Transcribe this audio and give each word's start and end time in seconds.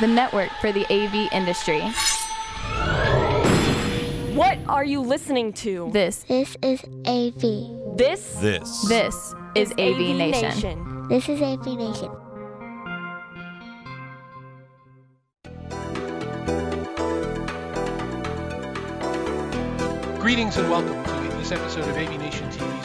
the 0.00 0.06
network 0.06 0.50
for 0.60 0.72
the 0.72 0.84
AV 0.92 1.32
industry. 1.32 1.80
What 4.34 4.58
are 4.68 4.84
you 4.84 5.00
listening 5.00 5.52
to? 5.54 5.88
This 5.92 6.24
This 6.24 6.56
is 6.62 6.84
AV. 7.06 7.96
This 7.96 8.34
This. 8.34 8.86
this 8.88 9.34
is 9.54 9.72
AV, 9.72 10.14
Nation. 10.16 11.08
This 11.08 11.28
is 11.30 11.40
AV 11.40 11.66
Nation. 11.78 12.10
Greetings 20.18 20.56
and 20.56 20.68
welcome 20.68 21.02
to 21.04 21.36
this 21.38 21.52
episode 21.52 21.88
of 21.88 21.96
AV 21.96 22.18
Nation 22.18 22.48
TV's 22.50 22.75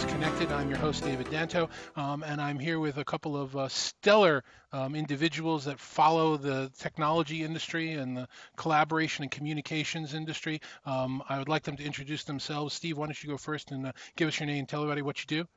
Connected. 0.42 0.60
I'm 0.60 0.70
your 0.70 0.80
host, 0.80 1.04
David 1.04 1.28
Danto, 1.28 1.70
um, 1.96 2.24
and 2.24 2.42
I'm 2.42 2.58
here 2.58 2.80
with 2.80 2.98
a 2.98 3.04
couple 3.04 3.38
of 3.38 3.56
uh, 3.56 3.68
stellar 3.68 4.44
um, 4.72 4.96
individuals 4.96 5.66
that 5.66 5.80
follow 5.80 6.36
the 6.36 6.72
technology 6.80 7.44
industry 7.44 7.94
and 7.94 8.18
the 8.18 8.28
collaboration 8.56 9.22
and 9.22 9.30
communications 9.30 10.16
industry. 10.16 10.60
Um, 10.84 11.22
I 11.30 11.38
would 11.38 11.48
like 11.48 11.62
them 11.62 11.78
to 11.78 11.84
introduce 11.84 12.24
themselves. 12.24 12.74
Steve, 12.74 12.98
why 12.98 13.06
don't 13.06 13.24
you 13.24 13.30
go 13.30 13.38
first 13.38 13.70
and 13.70 13.86
uh, 13.86 13.92
give 14.16 14.30
us 14.30 14.40
your 14.40 14.48
name 14.48 14.58
and 14.58 14.68
tell 14.68 14.82
everybody 14.82 15.04
what 15.04 15.22
you 15.22 15.28
do? 15.28 15.48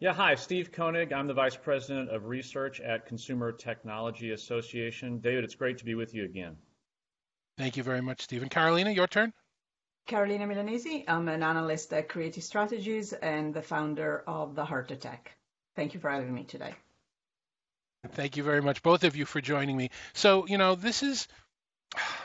Yeah, 0.00 0.12
hi, 0.12 0.34
Steve 0.34 0.72
Koenig. 0.72 1.12
I'm 1.12 1.28
the 1.28 1.34
Vice 1.34 1.56
President 1.56 2.10
of 2.10 2.24
Research 2.26 2.80
at 2.80 3.06
Consumer 3.06 3.52
Technology 3.52 4.32
Association. 4.32 5.20
David, 5.20 5.44
it's 5.44 5.54
great 5.54 5.78
to 5.78 5.84
be 5.84 5.94
with 5.94 6.14
you 6.16 6.24
again. 6.24 6.56
Thank 7.56 7.76
you 7.76 7.84
very 7.84 8.02
much, 8.02 8.22
Steve. 8.22 8.42
And 8.42 8.50
Carolina, 8.50 8.90
your 8.90 9.06
turn. 9.06 9.32
Carolina 10.08 10.46
Milanesi. 10.46 11.04
I'm 11.06 11.28
an 11.28 11.42
analyst 11.42 11.92
at 11.92 12.08
Creative 12.08 12.42
Strategies 12.42 13.12
and 13.12 13.52
the 13.52 13.60
founder 13.62 14.24
of 14.26 14.54
the 14.54 14.64
Heart 14.64 14.90
of 14.90 15.00
Tech. 15.00 15.36
Thank 15.76 15.92
you 15.92 16.00
for 16.00 16.10
having 16.10 16.34
me 16.34 16.44
today. 16.44 16.74
Thank 18.12 18.36
you 18.36 18.42
very 18.42 18.62
much, 18.62 18.82
both 18.82 19.04
of 19.04 19.16
you, 19.16 19.26
for 19.26 19.42
joining 19.42 19.76
me. 19.76 19.90
So, 20.14 20.46
you 20.46 20.56
know, 20.56 20.74
this 20.76 21.02
is 21.02 21.28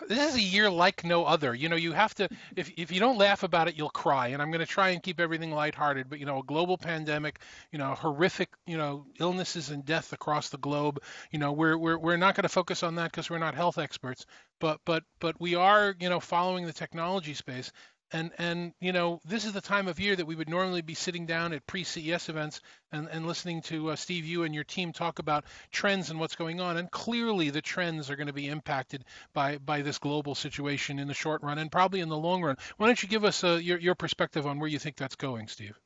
this 0.08 0.30
is 0.30 0.36
a 0.36 0.42
year 0.42 0.70
like 0.70 1.04
no 1.04 1.26
other. 1.26 1.54
You 1.54 1.70
know, 1.70 1.76
you 1.76 1.94
have 1.94 2.14
to 2.16 2.30
if 2.56 2.72
if 2.78 2.92
you 2.92 3.00
don't 3.00 3.18
laugh 3.18 3.44
about 3.44 3.68
it, 3.68 3.78
you'll 3.78 3.90
cry. 3.90 4.28
And 4.28 4.42
I'm 4.42 4.52
going 4.52 4.60
to 4.60 4.66
try 4.66 4.90
and 4.90 5.02
keep 5.02 5.20
everything 5.20 5.52
lighthearted. 5.52 6.10
But 6.10 6.20
you 6.20 6.26
know, 6.26 6.40
a 6.40 6.44
global 6.44 6.78
pandemic, 6.78 7.40
you 7.72 7.80
know, 7.80 7.94
horrific, 7.96 8.50
you 8.68 8.78
know, 8.78 9.06
illnesses 9.20 9.70
and 9.70 9.86
death 9.86 10.14
across 10.14 10.50
the 10.50 10.58
globe. 10.58 11.02
You 11.32 11.40
know, 11.40 11.54
we're 11.54 11.78
we're 11.78 11.98
we're 11.98 12.18
not 12.18 12.36
going 12.36 12.44
to 12.44 12.50
focus 12.50 12.84
on 12.84 12.96
that 12.96 13.12
because 13.12 13.30
we're 13.30 13.40
not 13.40 13.56
health 13.56 13.78
experts. 13.78 14.26
But 14.60 14.80
but 14.86 15.04
but 15.20 15.40
we 15.40 15.56
are, 15.56 15.96
you 16.00 16.10
know, 16.10 16.20
following 16.20 16.66
the 16.66 16.74
technology 16.74 17.34
space. 17.34 17.72
And 18.14 18.32
and 18.38 18.74
you 18.80 18.94
know, 18.94 19.20
this 19.26 19.44
is 19.44 19.54
the 19.54 19.62
time 19.62 19.88
of 19.88 20.00
year 20.00 20.16
that 20.16 20.28
we 20.28 20.36
would 20.36 20.48
normally 20.48 20.84
be 20.84 20.94
sitting 20.94 21.26
down 21.26 21.52
at 21.52 21.66
pre-CES 21.66 22.30
events 22.30 22.62
and, 22.92 23.10
and 23.10 23.26
listening 23.26 23.64
to 23.64 23.90
uh, 23.90 23.96
Steve, 23.96 24.24
you 24.26 24.44
and 24.44 24.54
your 24.54 24.64
team 24.64 24.94
talk 24.94 25.18
about 25.18 25.46
trends 25.72 26.12
and 26.12 26.20
what's 26.20 26.36
going 26.36 26.62
on. 26.62 26.78
And 26.78 26.92
clearly, 26.92 27.50
the 27.50 27.62
trends 27.62 28.12
are 28.12 28.16
going 28.16 28.28
to 28.28 28.34
be 28.34 28.48
impacted 28.48 29.04
by 29.34 29.58
by 29.58 29.82
this 29.82 29.98
global 29.98 30.36
situation 30.36 31.00
in 31.00 31.08
the 31.08 31.16
short 31.16 31.42
run 31.42 31.58
and 31.58 31.72
probably 31.72 32.02
in 32.02 32.10
the 32.10 32.18
long 32.18 32.44
run. 32.44 32.58
Why 32.78 32.86
don't 32.86 33.02
you 33.02 33.10
give 33.10 33.26
us 33.26 33.44
uh, 33.44 33.60
your 33.62 33.80
your 33.80 33.96
perspective 33.96 34.46
on 34.46 34.60
where 34.60 34.70
you 34.70 34.78
think 34.78 34.96
that's 34.96 35.16
going, 35.16 35.48
Steve? 35.48 35.78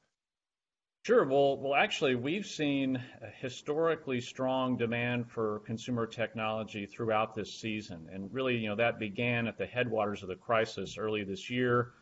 Sure. 1.03 1.23
Well, 1.25 1.55
well, 1.55 1.75
actually, 1.75 2.15
we've 2.15 2.45
seen 2.45 3.01
historically 3.39 4.19
strong 4.19 4.75
demand 4.75 5.31
for 5.31 5.61
consumer 5.65 6.05
technology 6.05 6.85
throughout 6.85 7.33
this 7.33 7.53
season, 7.53 8.09
and 8.11 8.33
really, 8.33 8.57
you 8.57 8.67
know, 8.67 8.75
that 8.75 8.99
began 8.99 9.47
at 9.47 9.57
the 9.57 9.65
headwaters 9.65 10.21
of 10.21 10.27
the 10.27 10.35
crisis 10.35 10.97
early 10.97 11.23
this 11.23 11.49
year, 11.49 11.93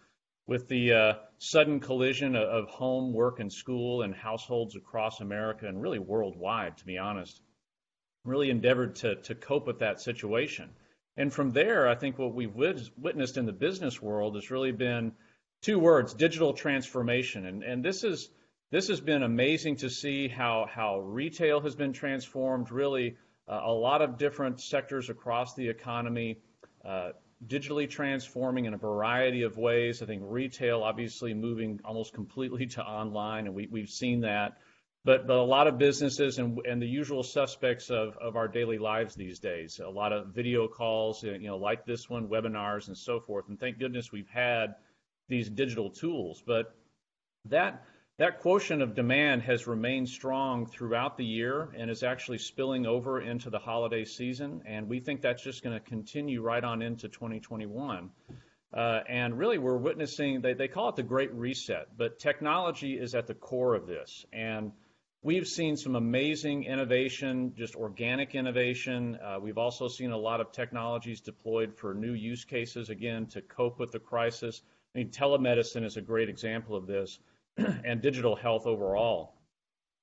with 0.48 0.68
the 0.68 0.94
uh, 0.94 1.14
sudden 1.38 1.80
collision 1.80 2.36
of, 2.36 2.68
home, 2.68 3.14
work, 3.14 3.40
and 3.40 3.52
school, 3.52 4.04
and 4.04 4.14
households 4.14 4.76
across 4.76 5.22
America 5.22 5.68
and 5.68 5.82
really 5.82 6.00
worldwide. 6.00 6.78
To 6.78 6.86
be 6.86 6.98
honest, 6.98 7.42
really 8.24 8.50
endeavored 8.50 8.96
to 8.98 9.16
to 9.16 9.36
cope 9.36 9.68
with 9.68 9.80
that 9.80 10.02
situation, 10.02 10.70
and 11.18 11.34
from 11.34 11.52
there, 11.52 11.88
I 11.88 11.96
think 11.96 12.18
what 12.18 12.34
we've 12.34 12.56
wit- 12.56 12.90
witnessed 12.98 13.38
in 13.38 13.46
the 13.46 13.54
business 13.54 14.02
world 14.02 14.36
has 14.36 14.52
really 14.52 14.72
been 14.72 15.14
two 15.62 15.80
words: 15.80 16.14
digital 16.14 16.54
transformation, 16.54 17.46
and 17.46 17.64
and 17.64 17.84
this 17.84 18.04
is 18.04 18.30
this 18.72 18.88
has 18.88 19.00
been 19.00 19.24
amazing 19.24 19.78
to 19.78 19.90
see 19.90 20.28
how, 20.28 20.68
how 20.70 21.00
retail 21.00 21.62
has 21.62 21.76
been 21.76 21.94
transformed, 21.94 22.72
really 22.72 23.16
uh, 23.48 23.62
a 23.64 23.72
lot 23.72 24.02
of 24.02 24.18
different 24.18 24.60
sectors 24.60 25.10
across 25.10 25.54
the 25.54 25.70
economy, 25.70 26.40
uh, 26.84 27.12
digitally 27.46 27.90
transforming 27.90 28.66
in 28.66 28.74
a 28.74 28.78
variety 28.78 29.44
of 29.44 29.58
ways. 29.58 30.02
I 30.02 30.06
think 30.06 30.24
retail 30.26 30.84
obviously 30.84 31.34
moving 31.34 31.80
almost 31.84 32.14
completely 32.14 32.66
to 32.68 32.84
online, 32.84 33.48
and 33.48 33.56
we, 33.56 33.68
we've 33.68 33.90
seen 33.90 34.22
that. 34.22 34.58
But, 35.04 35.28
but 35.28 35.38
a 35.38 35.44
lot 35.44 35.68
of 35.68 35.78
businesses 35.78 36.40
and, 36.40 36.60
and 36.66 36.82
the 36.82 36.88
usual 36.88 37.22
suspects 37.22 37.92
of, 37.92 38.18
of 38.18 38.36
our 38.36 38.48
daily 38.48 38.80
lives 38.80 39.14
these 39.14 39.38
days, 39.38 39.80
a 39.80 39.88
lot 39.88 40.12
of 40.12 40.34
video 40.34 40.68
calls, 40.68 41.24
you 41.24 41.38
know, 41.40 41.58
like 41.58 41.86
this 41.86 42.10
one, 42.10 42.28
webinars 42.28 42.88
and 42.88 42.98
so 42.98 43.20
forth. 43.20 43.48
And 43.48 43.60
thank 43.60 43.78
goodness 43.78 44.12
we've 44.12 44.30
had 44.30 44.74
these 45.30 45.48
digital 45.48 45.92
tools. 45.92 46.42
But 46.46 46.76
that 47.46 47.86
that 48.18 48.40
quotient 48.40 48.82
of 48.82 48.96
demand 48.96 49.42
has 49.42 49.68
remained 49.68 50.08
strong 50.08 50.66
throughout 50.66 51.18
the 51.18 51.26
year 51.26 51.70
and 51.78 51.90
is 51.90 52.02
actually 52.02 52.38
spilling 52.38 52.86
over 52.86 53.20
into 53.20 53.50
the 53.50 53.60
holiday 53.60 54.06
season, 54.06 54.62
and 54.66 54.88
we 54.88 55.02
think 55.02 55.22
that's 55.22 55.44
just 55.44 55.64
going 55.64 55.78
to 55.78 55.84
continue 55.84 56.42
right 56.42 56.64
on 56.64 56.82
into 56.82 57.10
2021. 57.10 58.10
Uh, 58.74 59.00
and 59.10 59.38
really, 59.38 59.58
we're 59.58 59.78
witnessing, 59.78 60.42
they, 60.42 60.54
they 60.54 60.70
call 60.70 60.90
it 60.90 60.96
the 60.96 61.04
Great 61.04 61.34
Reset, 61.34 61.88
but 61.98 62.18
technology 62.18 62.94
is 62.94 63.16
at 63.16 63.28
the 63.28 63.34
core 63.34 63.76
of 63.76 63.86
this. 63.86 64.26
And 64.32 64.72
we've 65.22 65.48
seen 65.48 65.76
some 65.76 65.96
amazing 65.96 66.64
innovation, 66.64 67.54
just 67.58 67.76
organic 67.76 68.34
innovation. 68.34 69.18
Uh, 69.22 69.40
we've 69.42 69.58
also 69.58 69.90
seen 69.90 70.12
a 70.12 70.18
lot 70.18 70.40
of 70.40 70.54
technologies 70.54 71.20
deployed 71.20 71.76
for 71.76 71.94
new 71.94 72.14
use 72.14 72.46
cases, 72.46 72.90
again, 72.90 73.28
to 73.28 73.42
cope 73.42 73.78
with 73.78 73.92
the 73.92 74.00
crisis. 74.00 74.62
I 74.94 75.00
mean, 75.00 75.10
telemedicine 75.10 75.84
is 75.84 75.98
a 75.98 76.02
great 76.02 76.30
example 76.30 76.78
of 76.78 76.88
this 76.88 77.20
and 77.86 78.02
digital 78.02 78.36
health 78.36 78.66
overall. 78.66 79.36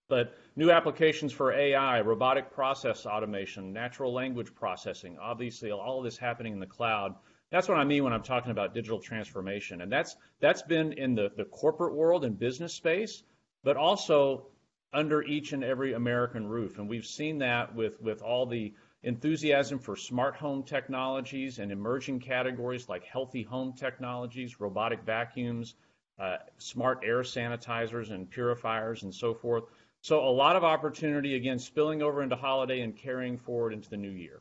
But 0.08 0.36
new 0.56 0.70
applications 0.70 1.32
for 1.32 1.52
AI, 1.52 2.00
robotic 2.02 2.50
process 2.52 3.06
automation, 3.06 3.72
natural 3.72 4.12
language 4.12 4.54
processing, 4.54 5.16
obviously 5.18 5.70
all 5.70 5.98
of 5.98 6.04
this 6.04 6.18
happening 6.18 6.52
in 6.52 6.60
the 6.60 6.66
cloud. 6.66 7.14
That's 7.50 7.68
what 7.68 7.78
I 7.78 7.84
mean 7.84 8.04
when 8.04 8.12
I'm 8.12 8.22
talking 8.22 8.50
about 8.50 8.74
digital 8.74 8.98
transformation. 8.98 9.80
And 9.80 9.90
that's 9.90 10.16
that's 10.40 10.62
been 10.62 10.92
in 10.92 11.14
the, 11.14 11.30
the 11.36 11.44
corporate 11.44 11.94
world 11.94 12.24
and 12.24 12.38
business 12.38 12.74
space, 12.74 13.22
but 13.62 13.76
also 13.76 14.48
under 14.92 15.22
each 15.22 15.52
and 15.52 15.64
every 15.64 15.94
American 15.94 16.46
roof. 16.46 16.78
And 16.78 16.88
we've 16.88 17.06
seen 17.06 17.38
that 17.38 17.74
with, 17.74 18.00
with 18.02 18.22
all 18.22 18.46
the 18.46 18.74
enthusiasm 19.02 19.78
for 19.78 19.96
smart 19.96 20.36
home 20.36 20.62
technologies 20.62 21.58
and 21.58 21.72
emerging 21.72 22.20
categories 22.20 22.88
like 22.88 23.04
healthy 23.04 23.42
home 23.42 23.72
technologies, 23.72 24.60
robotic 24.60 25.02
vacuums, 25.02 25.74
uh, 26.18 26.36
smart 26.58 27.00
air 27.04 27.22
sanitizers 27.22 28.10
and 28.10 28.30
purifiers 28.30 29.02
and 29.02 29.14
so 29.14 29.34
forth. 29.34 29.64
So 30.02 30.28
a 30.28 30.30
lot 30.30 30.56
of 30.56 30.64
opportunity 30.64 31.36
again 31.36 31.58
spilling 31.58 32.02
over 32.02 32.22
into 32.22 32.36
holiday 32.36 32.80
and 32.80 32.96
carrying 32.96 33.38
forward 33.38 33.72
into 33.72 33.88
the 33.88 33.96
new 33.96 34.10
year. 34.10 34.40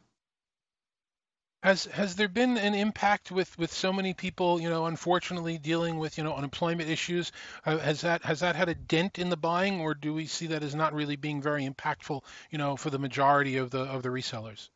Has 1.63 1.85
has 1.85 2.15
there 2.15 2.27
been 2.27 2.57
an 2.57 2.73
impact 2.73 3.29
with 3.31 3.55
with 3.59 3.71
so 3.71 3.93
many 3.93 4.15
people, 4.15 4.59
you 4.59 4.67
know, 4.67 4.87
unfortunately 4.87 5.59
dealing 5.59 5.99
with 5.99 6.17
you 6.17 6.23
know 6.23 6.33
unemployment 6.33 6.89
issues? 6.89 7.31
Uh, 7.63 7.77
has 7.77 8.01
that 8.01 8.23
has 8.23 8.39
that 8.39 8.55
had 8.55 8.69
a 8.69 8.73
dent 8.73 9.19
in 9.19 9.29
the 9.29 9.37
buying, 9.37 9.79
or 9.79 9.93
do 9.93 10.11
we 10.11 10.25
see 10.25 10.47
that 10.47 10.63
as 10.63 10.73
not 10.73 10.95
really 10.95 11.15
being 11.15 11.39
very 11.39 11.69
impactful, 11.69 12.23
you 12.49 12.57
know, 12.57 12.75
for 12.75 12.89
the 12.89 12.97
majority 12.97 13.57
of 13.57 13.69
the 13.69 13.81
of 13.81 14.01
the 14.01 14.09
resellers? 14.09 14.69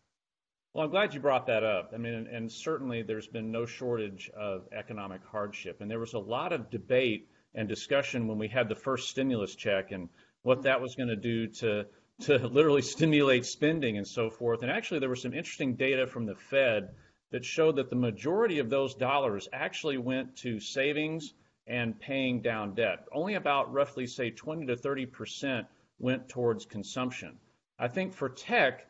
Well, 0.75 0.83
I'm 0.83 0.91
glad 0.91 1.13
you 1.13 1.21
brought 1.21 1.47
that 1.47 1.63
up. 1.63 1.91
I 1.93 1.97
mean, 1.97 2.27
and, 2.29 2.51
certainly 2.51 3.01
there's 3.01 3.27
been 3.27 3.49
no 3.49 3.65
shortage 3.65 4.29
of 4.35 4.67
economic 4.73 5.21
hardship, 5.23 5.79
and 5.79 5.89
there 5.89 5.99
was 6.01 6.15
a 6.15 6.19
lot 6.19 6.51
of 6.51 6.69
debate 6.69 7.29
and 7.53 7.69
discussion 7.69 8.27
when 8.27 8.37
we 8.37 8.49
had 8.49 8.67
the 8.67 8.75
first 8.75 9.09
stimulus 9.09 9.55
check 9.55 9.93
and 9.93 10.09
what 10.41 10.63
that 10.63 10.81
was 10.81 10.95
going 10.95 11.07
to 11.07 11.15
do 11.15 11.47
to 11.47 11.85
to 12.23 12.37
literally 12.49 12.81
stimulate 12.81 13.45
spending 13.45 13.97
and 13.97 14.05
so 14.05 14.29
forth. 14.29 14.63
And 14.63 14.69
actually, 14.69 14.99
there 14.99 15.07
was 15.07 15.21
some 15.21 15.33
interesting 15.33 15.75
data 15.75 16.07
from 16.07 16.25
the 16.25 16.35
Fed 16.35 16.89
that 17.31 17.45
showed 17.45 17.77
that 17.77 17.89
the 17.89 17.95
majority 17.95 18.59
of 18.59 18.69
those 18.69 18.95
dollars 18.95 19.47
actually 19.53 19.97
went 19.97 20.35
to 20.39 20.59
savings 20.59 21.35
and 21.67 21.97
paying 21.97 22.41
down 22.41 22.75
debt. 22.75 23.05
Only 23.13 23.35
about 23.35 23.71
roughly, 23.71 24.07
say, 24.07 24.29
20 24.29 24.65
to 24.65 24.75
30 24.75 25.05
percent 25.05 25.67
went 25.99 26.27
towards 26.27 26.65
consumption. 26.65 27.37
I 27.79 27.87
think 27.87 28.13
for 28.13 28.27
tech, 28.27 28.89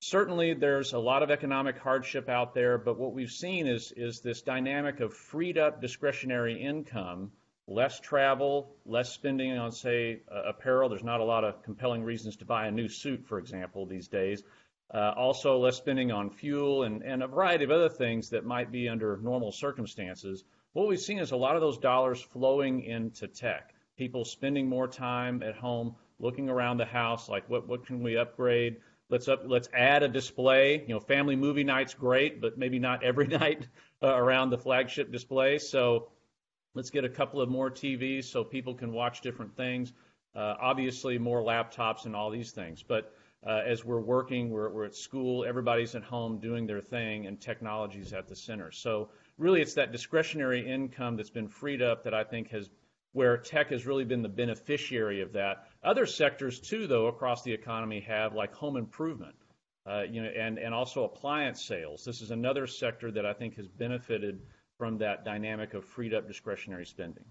certainly 0.00 0.54
there's 0.54 0.92
a 0.92 0.98
lot 0.98 1.22
of 1.22 1.30
economic 1.30 1.78
hardship 1.78 2.28
out 2.28 2.54
there, 2.54 2.78
but 2.78 2.98
what 2.98 3.12
we've 3.12 3.30
seen 3.30 3.66
is 3.66 3.92
is 3.96 4.20
this 4.20 4.42
dynamic 4.42 5.00
of 5.00 5.14
freed 5.14 5.58
up 5.58 5.80
discretionary 5.80 6.60
income 6.60 7.32
less 7.68 8.00
travel, 8.00 8.74
less 8.86 9.12
spending 9.12 9.56
on, 9.56 9.70
say, 9.70 10.22
uh, 10.32 10.42
apparel. 10.48 10.88
There's 10.88 11.04
not 11.04 11.20
a 11.20 11.24
lot 11.24 11.44
of 11.44 11.62
compelling 11.62 12.02
reasons 12.02 12.36
to 12.36 12.46
buy 12.46 12.66
a 12.66 12.70
new 12.70 12.88
suit, 12.88 13.26
for 13.26 13.38
example, 13.38 13.86
these 13.86 14.08
days. 14.08 14.42
Uh, 14.92 15.12
also, 15.14 15.58
less 15.58 15.76
spending 15.76 16.10
on 16.10 16.30
fuel 16.30 16.84
and, 16.84 17.02
and 17.02 17.22
a 17.22 17.26
variety 17.26 17.64
of 17.64 17.70
other 17.70 17.90
things 17.90 18.30
that 18.30 18.46
might 18.46 18.72
be 18.72 18.88
under 18.88 19.18
normal 19.18 19.52
circumstances. 19.52 20.44
What 20.72 20.88
we've 20.88 20.98
seen 20.98 21.18
is 21.18 21.32
a 21.32 21.36
lot 21.36 21.56
of 21.56 21.60
those 21.60 21.76
dollars 21.76 22.22
flowing 22.22 22.82
into 22.84 23.28
tech. 23.28 23.74
People 23.98 24.24
spending 24.24 24.66
more 24.66 24.88
time 24.88 25.42
at 25.42 25.54
home, 25.54 25.94
looking 26.18 26.48
around 26.48 26.78
the 26.78 26.86
house, 26.86 27.28
like 27.28 27.50
what, 27.50 27.68
what 27.68 27.84
can 27.84 28.02
we 28.02 28.16
upgrade? 28.16 28.76
Let's 29.10 29.28
up, 29.28 29.42
let's 29.46 29.68
add 29.72 30.02
a 30.02 30.08
display. 30.08 30.82
You 30.86 30.94
know, 30.94 31.00
family 31.00 31.36
movie 31.36 31.64
night's 31.64 31.94
great, 31.94 32.40
but 32.40 32.58
maybe 32.58 32.78
not 32.78 33.02
every 33.02 33.26
night 33.42 33.66
uh, 34.02 34.14
around 34.14 34.50
the 34.50 34.58
flagship 34.58 35.10
display. 35.10 35.58
So 35.58 36.08
let's 36.74 36.90
get 36.90 37.04
a 37.04 37.08
couple 37.08 37.40
of 37.40 37.48
more 37.48 37.70
TVs 37.70 38.24
so 38.24 38.44
people 38.44 38.74
can 38.74 38.92
watch 38.92 39.20
different 39.20 39.56
things. 39.56 39.92
Uh, 40.34 40.54
obviously, 40.60 41.18
more 41.18 41.42
laptops 41.42 42.04
and 42.04 42.14
all 42.14 42.30
these 42.30 42.52
things. 42.52 42.82
But 42.82 43.12
uh, 43.46 43.62
as 43.66 43.84
we're 43.84 44.00
working, 44.00 44.50
we're, 44.50 44.68
we're 44.68 44.84
at 44.84 44.94
school, 44.94 45.44
everybody's 45.44 45.94
at 45.94 46.02
home 46.02 46.38
doing 46.38 46.66
their 46.66 46.80
thing, 46.80 47.26
and 47.26 47.40
technology's 47.40 48.12
at 48.12 48.28
the 48.28 48.36
center. 48.36 48.70
So 48.70 49.08
really, 49.38 49.62
it's 49.62 49.74
that 49.74 49.92
discretionary 49.92 50.68
income 50.68 51.16
that's 51.16 51.30
been 51.30 51.48
freed 51.48 51.80
up 51.80 52.04
that 52.04 52.14
I 52.14 52.24
think 52.24 52.50
has 52.50 52.68
where 53.12 53.36
tech 53.36 53.70
has 53.70 53.86
really 53.86 54.04
been 54.04 54.22
the 54.22 54.28
beneficiary 54.28 55.22
of 55.22 55.32
that. 55.32 55.68
Other 55.82 56.06
sectors 56.06 56.60
too, 56.60 56.86
though, 56.86 57.06
across 57.06 57.42
the 57.42 57.52
economy 57.52 58.00
have 58.00 58.34
like 58.34 58.54
home 58.54 58.76
improvement, 58.76 59.36
uh, 59.86 60.02
you 60.02 60.22
know, 60.22 60.28
and 60.28 60.58
and 60.58 60.74
also 60.74 61.04
appliance 61.04 61.64
sales. 61.64 62.04
This 62.04 62.20
is 62.20 62.30
another 62.30 62.66
sector 62.66 63.10
that 63.12 63.26
I 63.26 63.32
think 63.32 63.56
has 63.56 63.66
benefited 63.68 64.40
from 64.76 64.98
that 64.98 65.24
dynamic 65.24 65.74
of 65.74 65.84
freed 65.84 66.14
up 66.14 66.28
discretionary 66.28 66.86
spending 66.86 67.24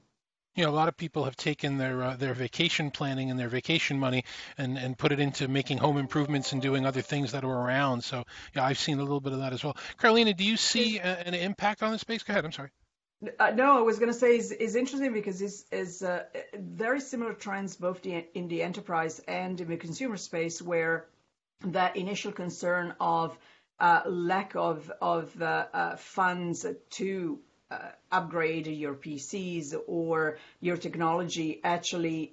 you 0.57 0.63
know, 0.63 0.71
a 0.71 0.73
lot 0.73 0.87
of 0.87 0.97
people 0.97 1.23
have 1.25 1.35
taken 1.37 1.77
their 1.77 2.01
uh, 2.01 2.15
their 2.15 2.33
vacation 2.33 2.89
planning 2.89 3.29
and 3.29 3.39
their 3.39 3.47
vacation 3.47 3.99
money 3.99 4.25
and, 4.57 4.75
and 4.77 4.97
put 4.97 5.11
it 5.11 5.19
into 5.19 5.47
making 5.47 5.77
home 5.77 5.97
improvements 5.97 6.51
and 6.51 6.61
doing 6.63 6.85
other 6.85 7.01
things 7.01 7.31
that 7.33 7.43
are 7.43 7.65
around. 7.67 8.03
So, 8.03 8.23
yeah, 8.55 8.65
I've 8.65 8.79
seen 8.79 8.97
a 8.97 9.03
little 9.03 9.21
bit 9.21 9.33
of 9.33 9.39
that 9.39 9.53
as 9.53 9.63
well. 9.63 9.77
Carolina, 9.99 10.33
do 10.33 10.43
you 10.43 10.57
see 10.57 10.97
a, 10.97 11.03
an 11.03 11.35
impact 11.35 11.83
on 11.83 11.91
the 11.91 11.99
space? 11.99 12.23
Go 12.23 12.33
ahead. 12.33 12.43
I'm 12.43 12.51
sorry. 12.51 12.71
Uh, 13.39 13.49
no, 13.49 13.79
I 13.79 13.81
was 13.81 13.97
going 13.97 14.11
to 14.11 14.17
say 14.17 14.37
is 14.37 14.51
is 14.51 14.75
interesting 14.75 15.11
because 15.11 15.41
it's 15.41 15.65
is 15.71 16.03
uh, 16.03 16.25
very 16.53 16.99
similar 16.99 17.33
trends 17.33 17.75
both 17.75 18.03
the, 18.03 18.25
in 18.35 18.47
the 18.47 18.61
enterprise 18.61 19.19
and 19.27 19.59
in 19.59 19.69
the 19.69 19.77
consumer 19.77 20.17
space, 20.17 20.61
where 20.61 21.07
that 21.65 21.97
initial 21.97 22.31
concern 22.31 22.93
of 22.99 23.35
uh, 23.79 24.01
lack 24.05 24.55
of 24.55 24.91
of 25.01 25.41
uh, 25.41 25.65
uh, 25.73 25.95
funds 25.95 26.63
to 26.91 27.39
uh, 27.71 27.89
upgrade 28.11 28.67
your 28.67 28.93
PCs 28.93 29.73
or 29.87 30.37
your 30.61 30.77
technology 30.77 31.59
actually 31.63 32.31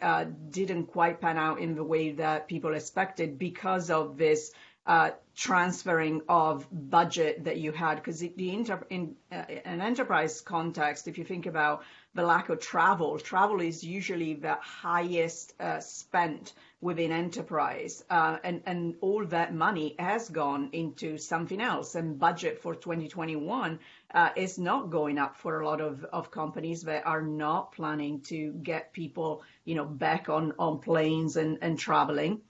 didn't 0.51 0.87
quite 0.87 1.19
pan 1.19 1.39
out 1.39 1.61
in 1.61 1.75
the 1.75 1.85
way 1.85 2.13
that 2.13 2.47
people 2.47 2.75
expected 2.75 3.39
because 3.39 3.91
of 3.91 4.19
this 4.19 4.53
uh, 4.87 5.11
transferring 5.35 6.23
of 6.29 6.67
budget 6.71 7.45
that 7.45 7.57
you 7.59 7.73
had. 7.73 7.97
Because 7.97 8.21
the 8.21 8.51
inter- 8.51 8.87
in 8.91 9.17
uh, 9.33 9.43
an 9.65 9.81
enterprise 9.81 10.41
context, 10.41 11.09
if 11.09 11.19
you 11.19 11.25
think 11.25 11.47
about 11.47 11.83
the 12.15 12.23
lack 12.23 12.49
of 12.51 12.61
travel, 12.61 13.19
travel 13.19 13.61
is 13.61 13.83
usually 13.83 14.35
the 14.35 14.57
highest 14.61 15.55
uh, 15.59 15.81
spent 15.81 16.53
within 16.81 17.11
enterprise. 17.11 18.05
Uh, 18.11 18.37
and, 18.45 18.63
and 18.67 18.95
all 19.01 19.25
that 19.27 19.55
money 19.55 19.97
has 19.99 20.29
gone 20.29 20.69
into 20.73 21.17
something 21.17 21.61
else. 21.61 21.95
And 21.95 22.19
budget 22.19 22.61
for 22.61 22.75
2021 22.75 23.79
uh, 24.13 24.29
is 24.37 24.59
not 24.59 24.91
going 24.91 25.19
up 25.19 25.37
for 25.37 25.61
a 25.61 25.67
lot 25.67 25.81
of, 25.81 26.05
of 26.05 26.31
companies 26.31 26.83
that 26.83 27.07
are 27.07 27.23
not 27.23 27.73
planning 27.73 28.21
to 28.23 28.53
get 28.53 28.93
people, 28.93 29.43
you 29.65 29.75
know, 29.75 29.87
back 29.87 30.29
on, 30.29 30.53
on 30.59 30.79
planes 30.79 31.37
and, 31.37 31.59
and 31.63 31.79
traveling 31.79 32.43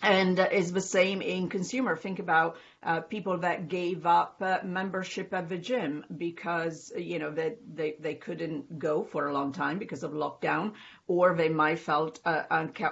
and 0.00 0.40
uh, 0.40 0.48
is 0.50 0.72
the 0.72 0.80
same 0.80 1.20
in 1.20 1.48
consumer. 1.48 1.96
Think 1.96 2.18
about 2.18 2.56
uh, 2.82 3.00
people 3.00 3.38
that 3.38 3.68
gave 3.68 4.06
up 4.06 4.36
uh, 4.40 4.58
membership 4.64 5.32
at 5.32 5.48
the 5.48 5.58
gym 5.58 6.04
because 6.16 6.92
you 6.96 7.18
know 7.18 7.30
that 7.30 7.58
they, 7.74 7.94
they 8.00 8.14
couldn't 8.14 8.78
go 8.78 9.04
for 9.04 9.28
a 9.28 9.32
long 9.32 9.52
time 9.52 9.78
because 9.78 10.02
of 10.02 10.12
lockdown, 10.12 10.72
or 11.06 11.34
they 11.34 11.48
might 11.48 11.78
felt 11.78 12.18
uh, 12.24 12.42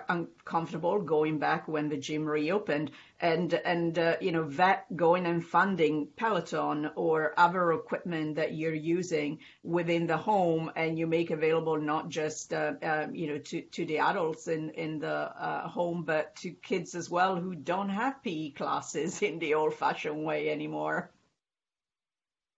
uncomfortable 0.08 1.00
going 1.00 1.38
back 1.38 1.66
when 1.66 1.88
the 1.88 1.96
gym 1.96 2.25
reopened. 2.25 2.90
And 3.22 3.52
and 3.52 3.98
uh, 3.98 4.16
you 4.20 4.32
know 4.32 4.48
that 4.50 4.96
going 4.96 5.26
and 5.26 5.44
funding 5.44 6.08
peloton 6.16 6.90
or 6.96 7.34
other 7.36 7.72
equipment 7.72 8.36
that 8.36 8.54
you're 8.54 8.72
using 8.72 9.40
within 9.62 10.06
the 10.06 10.16
home 10.16 10.70
and 10.75 10.98
you 10.98 11.06
make 11.06 11.31
available 11.31 11.78
not 11.78 12.08
just 12.08 12.54
uh, 12.54 12.72
uh, 12.82 13.08
you 13.12 13.26
know 13.26 13.38
to 13.38 13.60
to 13.60 13.84
the 13.84 13.98
adults 13.98 14.48
in 14.48 14.70
in 14.70 15.00
the 15.00 15.08
uh, 15.12 15.69
home 15.69 16.04
but 16.04 16.34
to 16.36 16.50
kids 16.50 16.94
as 16.94 17.10
well 17.10 17.36
who 17.36 17.54
don't 17.54 17.90
have 17.90 18.22
PE 18.22 18.52
classes 18.52 19.20
in 19.31 19.38
the 19.38 19.52
old 19.52 19.75
fashioned 19.81 20.25
way 20.25 20.50
anymore 20.50 21.11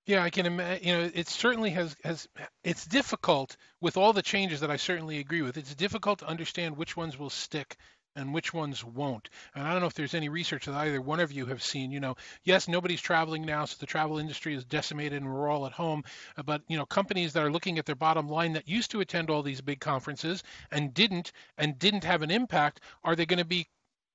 yeah, 0.05 0.25
I 0.25 0.31
can 0.31 0.47
imagine. 0.47 0.85
You 0.89 0.95
know, 0.95 1.11
it 1.15 1.29
certainly 1.29 1.71
has 1.71 1.97
has. 2.03 2.29
It's 2.65 2.85
difficult 2.87 3.57
with 3.81 3.97
all 3.97 4.13
the 4.13 4.23
changes 4.23 4.59
that 4.61 4.71
I 4.71 4.77
certainly 4.77 5.19
agree 5.19 5.43
with. 5.43 5.57
It's 5.57 5.77
difficult 5.77 6.19
to 6.21 6.27
understand 6.27 6.77
which 6.77 6.97
ones 6.97 7.17
will 7.17 7.31
stick 7.31 7.77
and 8.17 8.35
which 8.35 8.53
ones 8.53 8.85
won't. 8.85 9.31
And 9.55 9.67
I 9.67 9.73
don't 9.73 9.81
know 9.81 9.87
if 9.87 9.95
there's 9.95 10.15
any 10.15 10.29
research 10.29 10.67
that 10.67 10.75
either 10.75 11.01
one 11.01 11.21
of 11.21 11.33
you 11.33 11.47
have 11.47 11.63
seen. 11.63 11.93
You 11.93 12.01
know, 12.01 12.17
yes, 12.43 12.69
nobody's 12.69 13.01
traveling 13.01 13.47
now, 13.47 13.65
so 13.65 13.77
the 13.79 13.87
travel 13.87 14.19
industry 14.19 14.55
is 14.55 14.65
decimated 14.65 15.23
and 15.23 15.33
we're 15.33 15.49
all 15.49 15.67
at 15.67 15.73
home. 15.73 16.03
But, 16.45 16.63
you 16.69 16.77
know, 16.77 16.85
companies 16.85 17.33
that 17.33 17.45
are 17.45 17.51
looking 17.51 17.79
at 17.79 17.87
their 17.87 17.95
bottom 17.95 18.29
line 18.29 18.55
that 18.55 18.69
used 18.69 18.91
to 18.91 19.01
attend 19.01 19.31
all 19.31 19.43
these 19.43 19.61
big 19.61 19.81
conferences 19.81 20.43
and 20.71 20.93
didn't 20.93 21.33
and 21.57 21.79
didn't 21.79 22.05
have 22.05 22.23
an 22.23 22.31
impact, 22.31 22.81
are 23.05 23.17
they 23.17 23.27
going 23.27 23.39
to 23.39 23.45
be 23.45 23.69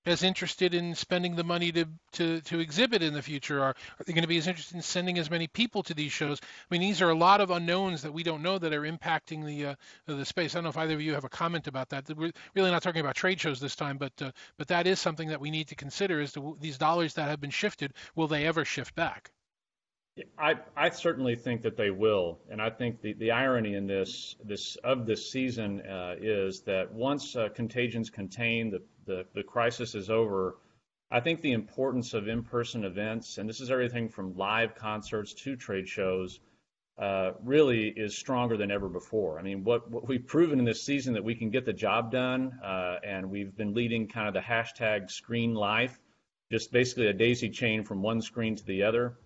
as 0.08 0.24
interested 0.24 0.74
in 0.74 0.96
spending 0.96 1.36
the 1.36 1.44
money 1.44 1.72
to, 1.72 1.86
to, 2.14 2.42
to 2.42 2.60
exhibit 2.60 3.04
in 3.04 3.14
the 3.14 3.22
future? 3.22 3.62
Are, 3.62 3.70
are 3.70 4.04
they 4.06 4.14
going 4.14 4.24
to 4.24 4.28
be 4.28 4.38
as 4.38 4.48
interested 4.48 4.76
in 4.76 4.82
sending 4.82 5.20
as 5.20 5.30
many 5.30 5.48
people 5.48 5.84
to 5.84 5.94
these 5.94 6.12
shows? 6.12 6.40
I 6.42 6.46
mean, 6.72 6.82
these 6.82 7.02
are 7.02 7.10
a 7.10 7.16
lot 7.16 7.42
of 7.42 7.52
unknowns 7.52 8.04
that 8.04 8.14
we 8.14 8.24
don't 8.24 8.42
know 8.42 8.58
that 8.58 8.74
are 8.74 8.82
impacting 8.82 9.46
the 9.46 9.66
uh, 9.66 9.76
the 10.06 10.26
space. 10.26 10.56
I 10.56 10.58
don't 10.58 10.64
know 10.64 10.70
if 10.70 10.78
either 10.78 10.94
of 10.94 11.02
you 11.02 11.14
have 11.14 11.26
a 11.26 11.30
comment 11.30 11.68
about 11.68 11.90
that. 11.90 12.10
We're 12.16 12.32
really 12.56 12.72
not 12.72 12.82
talking 12.82 13.02
about 13.02 13.16
trade 13.16 13.40
shows 13.40 13.60
this 13.60 13.76
time, 13.76 13.98
but 13.98 14.14
uh, 14.22 14.32
but 14.58 14.70
that 14.70 14.88
is 14.88 15.00
something 15.00 15.30
that 15.30 15.42
we 15.42 15.52
need 15.52 15.68
to 15.68 15.76
consider: 15.76 16.22
is 16.22 16.32
to, 16.34 16.58
these 16.62 16.78
dollars 16.78 17.16
that 17.16 17.28
have 17.30 17.42
been 17.42 17.50
shifted, 17.50 17.94
will 18.16 18.28
they 18.28 18.46
ever 18.46 18.64
shift 18.64 18.96
back? 18.96 19.32
I, 20.38 20.56
I 20.76 20.90
certainly 20.90 21.36
think 21.36 21.62
that 21.62 21.78
they 21.78 21.92
will, 21.92 22.40
and 22.50 22.60
I 22.62 22.72
think 22.72 23.02
the, 23.02 23.14
the 23.14 23.32
irony 23.32 23.76
in 23.76 23.86
this 23.86 24.36
this 24.44 24.76
of 24.78 25.06
this 25.06 25.32
season 25.32 25.82
uh, 25.82 26.16
is 26.20 26.62
that 26.62 26.92
once 26.92 27.36
uh, 27.36 27.50
contagions 27.54 28.10
contained, 28.10 28.74
the, 28.74 28.82
the 29.08 29.26
the 29.34 29.44
crisis 29.44 29.96
is 29.96 30.10
over. 30.10 30.58
I 31.10 31.22
think 31.22 31.42
the 31.42 31.54
importance 31.54 32.14
of 32.14 32.28
in-person 32.28 32.84
events, 32.84 33.38
and 33.38 33.50
this 33.50 33.62
is 33.62 33.72
everything 33.72 34.10
from 34.10 34.38
live 34.38 34.76
concerts 34.76 35.34
to 35.36 35.56
trade 35.56 35.88
shows, 35.88 36.42
uh, 36.98 37.32
really 37.44 37.88
is 37.88 38.18
stronger 38.18 38.58
than 38.58 38.72
ever 38.72 38.90
before. 38.90 39.40
I 39.40 39.42
mean, 39.42 39.64
what, 39.64 39.90
what 39.90 40.08
we've 40.08 40.28
proven 40.28 40.60
in 40.60 40.66
this 40.66 40.84
season 40.84 41.14
that 41.14 41.24
we 41.24 41.36
can 41.36 41.50
get 41.50 41.66
the 41.66 41.72
job 41.72 42.12
done, 42.12 42.60
uh, 42.64 42.96
and 43.06 43.30
we've 43.30 43.56
been 43.56 43.74
leading 43.74 44.08
kind 44.08 44.28
of 44.28 44.34
the 44.34 44.42
hashtag 44.42 45.10
screen 45.10 45.54
life, 45.54 45.98
just 46.52 46.72
basically 46.74 47.08
a 47.08 47.14
daisy 47.14 47.50
chain 47.50 47.84
from 47.84 48.02
one 48.02 48.22
screen 48.22 48.56
to 48.56 48.66
the 48.66 48.84
other. 48.84 49.18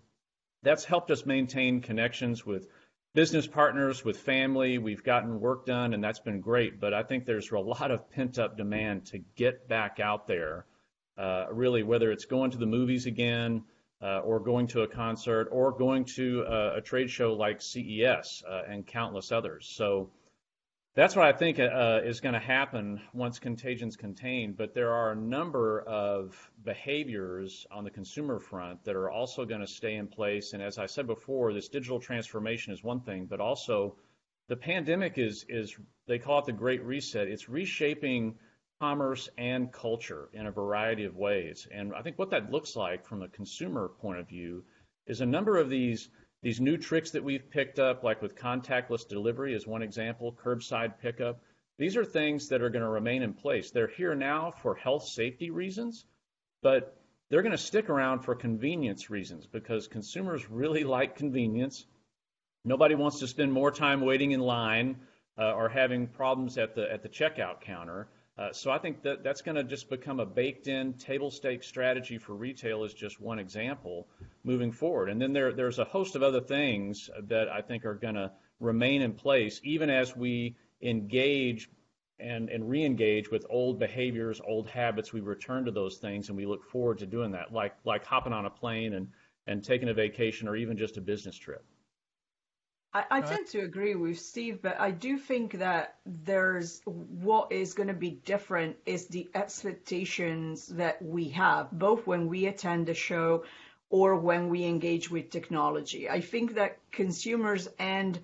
That's 0.64 0.86
helped 0.86 1.10
us 1.10 1.26
maintain 1.26 1.82
connections 1.82 2.46
with 2.46 2.68
business 3.14 3.48
partners, 3.48 4.06
with 4.06 4.18
family. 4.18 4.78
We've 4.78 5.04
gotten 5.04 5.40
work 5.40 5.66
done, 5.66 5.94
and 5.94 6.04
that's 6.04 6.20
been 6.20 6.40
great. 6.40 6.80
But 6.80 6.94
I 6.94 7.04
think 7.04 7.26
there's 7.26 7.52
a 7.52 7.60
lot 7.60 7.92
of 7.92 8.10
pent 8.12 8.40
up 8.40 8.58
demand 8.58 9.06
to 9.08 9.20
get 9.36 9.68
back 9.68 10.00
out 10.00 10.28
there, 10.28 10.66
uh, 11.18 11.46
really, 11.52 11.84
whether 11.84 12.12
it's 12.12 12.26
going 12.26 12.52
to 12.52 12.58
the 12.58 12.66
movies 12.66 13.06
again. 13.06 13.64
Uh, 14.04 14.20
or 14.22 14.40
going 14.40 14.66
to 14.66 14.82
a 14.82 14.88
concert, 14.88 15.48
or 15.52 15.72
going 15.72 16.04
to 16.04 16.42
a, 16.42 16.78
a 16.78 16.82
trade 16.82 17.08
show 17.08 17.34
like 17.34 17.62
CES 17.62 18.42
uh, 18.50 18.64
and 18.68 18.88
countless 18.88 19.32
others. 19.32 19.72
So 19.76 20.10
that's 20.94 21.16
what 21.16 21.26
I 21.26 21.32
think 21.32 21.58
uh, 21.58 22.02
is 22.04 22.20
going 22.20 22.34
to 22.34 22.40
happen 22.40 23.02
once 23.14 23.40
contagion's 23.40 23.96
contained. 23.96 24.58
But 24.58 24.74
there 24.74 24.92
are 24.92 25.12
a 25.12 25.16
number 25.16 25.82
of 25.82 26.36
behaviors 26.64 27.66
on 27.72 27.86
the 27.86 27.90
consumer 27.90 28.40
front 28.40 28.84
that 28.84 28.96
are 28.96 29.10
also 29.10 29.46
going 29.46 29.62
to 29.62 29.68
stay 29.68 29.96
in 29.96 30.08
place. 30.08 30.52
And 30.52 30.62
as 30.62 30.78
I 30.78 30.88
said 30.88 31.08
before, 31.08 31.54
this 31.54 31.70
digital 31.70 32.00
transformation 32.00 32.74
is 32.74 32.84
one 32.84 33.00
thing, 33.00 33.26
but 33.26 33.40
also 33.40 33.96
the 34.50 34.58
pandemic 34.58 35.18
is 35.18 35.46
is 35.48 35.78
they 36.08 36.20
call 36.20 36.40
it 36.40 36.46
the 36.46 36.52
Great 36.52 36.84
Reset. 36.84 37.28
It's 37.28 37.48
reshaping 37.48 38.36
commerce 38.82 39.30
and 39.38 39.72
culture 39.72 40.28
in 40.34 40.48
a 40.48 40.52
variety 40.52 41.06
of 41.06 41.16
ways. 41.16 41.68
And 41.72 41.94
I 41.96 42.02
think 42.02 42.20
what 42.20 42.32
that 42.32 42.52
looks 42.52 42.76
like 42.76 43.06
from 43.06 43.22
a 43.22 43.30
consumer 43.30 43.88
point 44.02 44.20
of 44.20 44.28
view 44.28 44.66
is 45.08 45.22
a 45.22 45.26
number 45.26 45.58
of 45.58 45.70
these 45.70 46.10
these 46.42 46.60
new 46.60 46.78
tricks 46.78 47.12
that 47.12 47.24
we've 47.24 47.50
picked 47.50 47.80
up, 47.80 48.04
like 48.04 48.22
with 48.22 48.36
contactless 48.36 49.08
delivery 49.08 49.54
is 49.54 49.68
one 49.68 49.84
example, 49.84 50.36
curbside 50.44 50.98
pickup, 51.00 51.42
these 51.78 51.98
are 51.98 52.06
things 52.06 52.50
that 52.50 52.62
are 52.62 52.70
going 52.70 52.84
to 52.84 52.90
remain 52.90 53.22
in 53.22 53.34
place. 53.34 53.72
They're 53.72 53.88
here 53.88 54.16
now 54.16 54.52
for 54.52 54.76
health 54.76 55.04
safety 55.04 55.50
reasons, 55.50 56.06
but 56.62 56.96
they're 57.30 57.42
going 57.42 57.54
to 57.54 57.58
stick 57.58 57.90
around 57.90 58.20
for 58.20 58.36
convenience 58.36 59.10
reasons 59.10 59.48
because 59.48 59.88
consumers 59.88 60.50
really 60.50 60.84
like 60.98 61.16
convenience. 61.16 61.86
Nobody 62.66 62.96
wants 62.96 63.20
to 63.20 63.28
spend 63.28 63.52
more 63.52 63.72
time 63.72 64.02
waiting 64.02 64.32
in 64.32 64.40
line 64.40 64.98
uh, 65.38 65.54
or 65.54 65.70
having 65.70 66.08
problems 66.08 66.58
at 66.58 66.76
the 66.76 66.92
at 66.92 67.02
the 67.02 67.10
checkout 67.10 67.62
counter. 67.62 68.08
Uh, 68.42 68.52
so 68.52 68.72
I 68.72 68.80
think 68.80 69.04
that 69.04 69.24
that's 69.24 69.44
going 69.44 69.56
to 69.56 69.64
just 69.64 69.88
become 69.88 70.20
a 70.20 70.26
baked-in 70.26 70.94
table 70.94 71.30
stake 71.30 71.64
strategy 71.64 72.18
for 72.18 72.34
retail 72.34 72.84
is 72.84 72.92
just 72.92 73.22
one 73.22 73.38
example 73.38 74.08
moving 74.44 74.72
forward. 74.72 75.10
And 75.10 75.22
then 75.22 75.32
there, 75.32 75.54
there's 75.54 75.78
a 75.78 75.84
host 75.84 76.16
of 76.16 76.24
other 76.24 76.42
things 76.42 77.08
that 77.28 77.50
I 77.50 77.62
think 77.62 77.86
are 77.86 77.94
going 77.94 78.16
to 78.16 78.32
remain 78.60 79.04
in 79.04 79.14
place 79.14 79.62
even 79.64 79.92
as 79.92 80.16
we 80.16 80.56
engage 80.82 81.70
and, 82.20 82.50
and 82.50 82.68
re-engage 82.68 83.30
with 83.30 83.46
old 83.48 83.78
behaviors, 83.78 84.42
old 84.44 84.68
habits. 84.68 85.14
We 85.14 85.22
return 85.22 85.66
to 85.66 85.72
those 85.72 85.98
things 85.98 86.30
and 86.30 86.38
we 86.38 86.48
look 86.48 86.64
forward 86.64 86.98
to 87.00 87.06
doing 87.06 87.32
that, 87.34 87.54
like 87.54 87.76
like 87.86 88.04
hopping 88.04 88.34
on 88.34 88.48
a 88.48 88.50
plane 88.50 88.94
and, 88.94 89.08
and 89.46 89.64
taking 89.64 89.90
a 89.90 89.94
vacation 89.94 90.48
or 90.48 90.56
even 90.56 90.78
just 90.78 90.98
a 90.98 91.02
business 91.02 91.36
trip. 91.36 91.64
I, 92.94 93.06
I 93.10 93.22
tend 93.22 93.48
to 93.48 93.62
agree 93.62 93.96
with 93.96 94.20
Steve, 94.20 94.62
but 94.62 94.80
I 94.80 94.92
do 94.92 95.18
think 95.18 95.60
that 95.60 95.96
there's 96.06 96.82
what 96.86 97.52
is 97.52 97.74
going 97.74 97.88
to 97.88 97.94
be 97.94 98.12
different 98.12 98.76
is 98.86 99.08
the 99.08 99.30
expectations 99.34 100.68
that 100.68 101.02
we 101.02 101.30
have, 101.30 101.72
both 101.72 102.06
when 102.06 102.28
we 102.28 102.48
attend 102.48 102.90
a 102.90 102.94
show 102.94 103.46
or 103.90 104.16
when 104.16 104.50
we 104.50 104.66
engage 104.66 105.10
with 105.10 105.30
technology. 105.30 106.10
I 106.10 106.20
think 106.22 106.56
that 106.56 106.80
consumers 106.92 107.70
and 107.80 108.20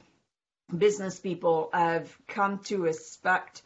business 0.78 1.20
people 1.20 1.70
have 1.72 2.16
come 2.28 2.60
to 2.66 2.86
expect 2.86 3.62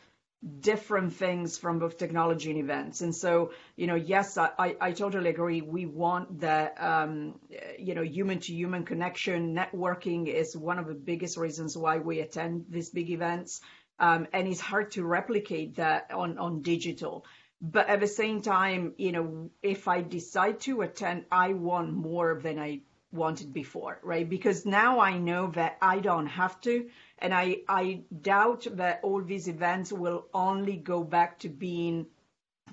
different 0.60 1.14
things 1.14 1.58
from 1.58 1.78
both 1.78 1.98
technology 1.98 2.50
and 2.50 2.60
events. 2.60 3.02
And 3.02 3.16
so, 3.16 3.52
you 3.76 3.86
know, 3.86 3.96
yes, 3.96 4.38
I, 4.38 4.76
I, 4.82 4.92
totally 4.92 5.30
agree. 5.30 5.62
We 5.62 5.86
want 5.86 6.40
that, 6.40 6.82
um, 6.82 7.40
you 7.78 7.94
know, 7.94 8.02
human 8.02 8.40
to 8.40 8.54
human 8.54 8.84
connection. 8.84 9.56
Networking 9.56 10.28
is 10.28 10.58
one 10.58 10.80
of 10.80 10.88
the 10.88 10.96
biggest 10.96 11.38
reasons 11.38 11.78
why 11.78 12.00
we 12.00 12.22
attend 12.22 12.66
these 12.70 12.90
big 12.90 13.12
events. 13.12 13.62
Um, 14.00 14.28
and 14.34 14.48
it's 14.48 14.60
hard 14.60 14.92
to 14.94 15.06
replicate 15.06 15.76
that 15.76 16.10
on, 16.12 16.40
on 16.40 16.64
digital. 16.64 17.24
But 17.62 17.88
at 17.90 18.00
the 18.00 18.08
same 18.08 18.42
time, 18.42 18.96
you 18.98 19.12
know, 19.12 19.52
if 19.62 19.88
I 19.88 20.02
decide 20.02 20.62
to 20.62 20.82
attend, 20.82 21.26
I 21.32 21.54
want 21.54 21.94
more 21.94 22.40
than 22.42 22.58
I 22.58 22.82
wanted 23.12 23.54
before, 23.54 24.00
right? 24.04 24.28
Because 24.28 24.66
now 24.66 25.00
I 25.00 25.18
know 25.18 25.52
that 25.52 25.78
I 25.82 26.00
don't 26.00 26.28
have 26.28 26.60
to. 26.62 26.90
And 27.22 27.34
I, 27.34 27.58
I 27.68 28.02
doubt 28.22 28.68
that 28.72 29.00
all 29.04 29.22
these 29.22 29.48
events 29.48 29.92
will 29.92 30.26
only 30.34 30.76
go 30.76 31.04
back 31.04 31.40
to 31.40 31.50
being 31.50 32.08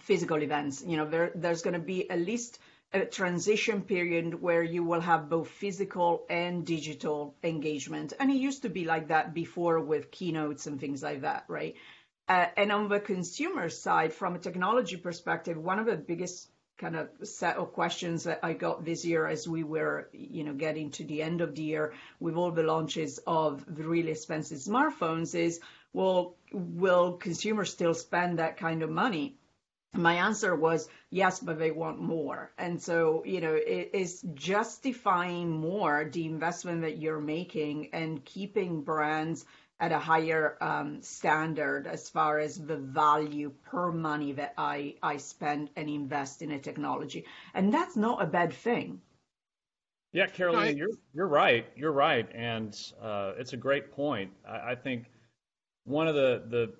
physical 0.01 0.43
events. 0.43 0.83
You 0.87 0.97
know, 0.97 1.09
there, 1.09 1.33
there's 1.35 1.63
going 1.63 1.75
to 1.75 1.81
be 1.81 2.11
at 2.11 2.19
least 2.19 2.59
a 2.93 3.05
transition 3.05 3.83
period 3.83 4.41
where 4.41 4.63
you 4.63 4.83
will 4.83 5.01
have 5.01 5.29
both 5.29 5.49
physical 5.49 6.25
and 6.31 6.65
digital 6.65 7.35
engagement. 7.45 8.15
And 8.19 8.31
it 8.31 8.37
used 8.37 8.63
to 8.63 8.71
be 8.71 8.85
like 8.87 9.09
that 9.09 9.35
before 9.35 9.81
with 9.81 10.11
keynotes 10.11 10.67
and 10.67 10.81
things 10.81 11.03
like 11.03 11.21
that, 11.21 11.45
right? 11.49 11.75
Uh, 12.29 12.47
and 12.57 12.73
on 12.73 12.89
the 12.89 13.01
consumer 13.01 13.69
side, 13.69 14.13
from 14.13 14.35
a 14.35 14.39
technology 14.39 14.97
perspective, 14.97 15.59
one 15.59 15.79
of 15.79 15.87
the 15.87 15.97
biggest 15.97 16.51
kind 16.79 16.97
of 16.97 17.09
set 17.25 17.57
of 17.57 17.73
questions 17.73 18.25
that 18.25 18.41
I 18.43 18.53
got 18.53 18.85
this 18.85 19.05
year 19.05 19.27
as 19.27 19.49
we 19.49 19.65
were, 19.65 20.09
you 20.13 20.45
know, 20.45 20.55
getting 20.55 20.91
to 20.93 21.05
the 21.05 21.23
end 21.23 21.41
of 21.41 21.55
the 21.57 21.63
year 21.63 21.93
with 22.21 22.37
all 22.37 22.53
the 22.53 22.63
launches 22.63 23.19
of 23.27 23.65
the 23.67 23.83
really 23.83 24.13
expensive 24.13 24.59
smartphones 24.59 25.35
is, 25.35 25.61
well, 25.93 26.37
will 26.53 27.15
consumers 27.15 27.73
still 27.73 27.95
spend 27.95 28.39
that 28.39 28.57
kind 28.57 28.83
of 28.83 28.91
money? 28.91 29.37
My 29.95 30.15
answer 30.15 30.55
was 30.55 30.89
yes, 31.11 31.41
but 31.41 31.59
they 31.59 31.71
want 31.73 32.01
more. 32.01 32.53
And 32.59 32.81
so, 32.81 33.25
you 33.25 33.41
know, 33.41 33.55
it 33.55 33.91
is 33.95 34.23
justifying 34.35 35.51
more 35.51 36.09
the 36.13 36.27
investment 36.27 36.83
that 36.83 36.99
you're 36.99 37.21
making 37.21 37.89
and 37.93 38.25
keeping 38.25 38.83
brands 38.83 39.45
at 39.81 39.93
a 39.93 39.99
higher 39.99 40.57
um, 40.61 41.01
standard 41.03 41.87
as 41.87 42.11
far 42.11 42.39
as 42.41 42.59
the 42.59 42.77
value 42.77 43.53
per 43.71 43.93
money 43.93 44.33
that 44.33 44.55
I, 44.59 44.97
I 45.03 45.19
spend 45.19 45.71
and 45.77 45.89
invest 45.89 46.43
in 46.43 46.51
a 46.51 46.59
technology. 46.59 47.25
And 47.55 47.73
that's 47.73 47.97
not 47.97 48.23
a 48.23 48.27
bad 48.27 48.53
thing. 48.53 49.01
Yeah, 50.13 50.27
Carolina, 50.27 50.73
you're 50.73 50.89
you're 51.15 51.29
right. 51.29 51.67
You're 51.77 51.93
right, 51.93 52.27
and 52.35 52.75
uh, 53.01 53.35
it's 53.39 53.53
a 53.53 53.59
great 53.59 53.93
point. 53.93 54.33
I, 54.49 54.71
I, 54.71 54.75
think 54.75 55.05
one 55.85 56.09
of 56.09 56.15
the 56.15 56.45
the 56.49 56.73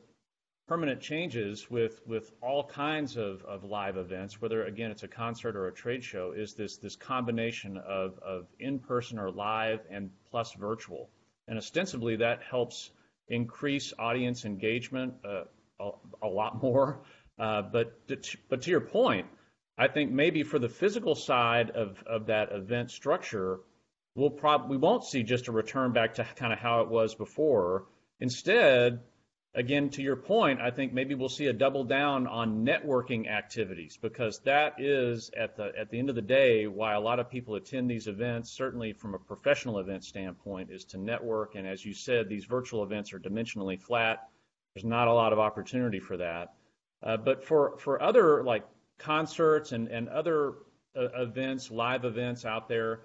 permanent 0.67 1.03
changes 1.03 1.71
with 1.71 2.01
with 2.07 2.33
all 2.41 2.65
kinds 2.65 3.19
of, 3.19 3.45
of 3.45 3.65
live 3.65 3.99
events, 3.99 4.41
whether 4.41 4.65
again 4.65 4.91
it's 4.91 5.03
a 5.03 5.09
concert 5.09 5.57
or 5.57 5.69
a 5.69 5.73
trade 5.73 6.03
show, 6.03 6.33
is 6.33 6.55
this 6.55 6.79
this 6.79 6.97
combination 6.97 7.77
of 7.77 8.19
of 8.21 8.47
in 8.61 8.79
person 8.79 9.19
or 9.19 9.31
live 9.31 9.81
and 9.91 10.11
plus 10.31 10.55
virtual. 10.55 11.11
And 11.49 11.59
ostensibly, 11.59 12.17
that 12.17 12.43
helps 12.43 12.91
increase 13.29 13.93
audience 13.99 14.45
engagement 14.45 15.15
uh, 15.25 15.45
a, 15.81 15.91
a, 16.23 16.29
lot 16.29 16.63
more. 16.63 17.01
Uh, 17.39 17.63
but, 17.63 17.99
but 18.49 18.63
to 18.63 18.71
your 18.71 18.81
point, 18.81 19.27
I 19.77 19.89
think 19.89 20.11
maybe 20.11 20.43
for 20.43 20.59
the 20.59 20.69
physical 20.69 21.15
side 21.15 21.71
of, 21.71 22.03
of 22.07 22.27
that 22.27 22.53
event 22.53 22.91
structure, 22.91 23.61
we'll 24.15 24.31
prob- 24.31 24.69
we 24.69 24.77
won't 24.77 25.05
see 25.05 25.23
just 25.23 25.49
a 25.49 25.53
return 25.53 25.93
back 25.93 26.15
to 26.15 26.27
kind 26.37 26.53
of 26.53 26.59
how 26.59 26.83
it 26.83 26.89
was 26.89 27.15
before. 27.15 27.87
Instead, 28.21 29.01
again, 29.59 29.91
to 29.91 30.03
your 30.03 30.15
point, 30.15 30.61
I 30.61 30.71
think 30.71 30.93
maybe 30.93 31.17
we'll 31.17 31.29
see 31.29 31.47
a 31.47 31.53
double 31.53 31.83
down 31.83 32.29
on 32.29 32.65
networking 32.65 33.29
activities 33.29 33.99
because 34.01 34.39
that 34.45 34.75
is 34.79 35.31
at 35.37 35.57
the 35.57 35.73
at 35.77 35.91
the 35.91 35.99
end 35.99 36.09
of 36.09 36.15
the 36.15 36.23
day 36.23 36.69
why 36.69 36.95
a 36.95 37.01
lot 37.01 37.19
of 37.19 37.29
people 37.29 37.57
attend 37.57 37.91
these 37.91 38.07
events. 38.07 38.51
Certainly, 38.51 38.93
from 38.93 39.15
a 39.15 39.19
professional 39.19 39.81
event 39.81 40.05
standpoint, 40.05 40.71
is 40.71 40.85
to 40.87 40.97
network. 40.97 41.57
And 41.57 41.67
as 41.67 41.85
you 41.85 41.93
said, 41.93 42.29
these 42.29 42.45
virtual 42.45 42.85
events 42.85 43.13
are 43.13 43.19
dimensionally 43.19 43.81
flat. 43.81 44.29
There's 44.75 44.85
not 44.85 45.09
a 45.09 45.13
lot 45.13 45.33
of 45.33 45.41
opportunity 45.41 45.99
for 45.99 46.17
that. 46.19 46.55
Uh, 47.03 47.17
but 47.17 47.45
for 47.45 47.77
for 47.79 48.01
other 48.01 48.45
like 48.45 48.65
concerts 48.97 49.73
and 49.73 49.89
and 49.89 50.09
other 50.09 50.55
uh, 50.97 51.09
events, 51.23 51.71
live 51.71 52.05
events 52.05 52.45
out 52.45 52.69
there 52.69 53.01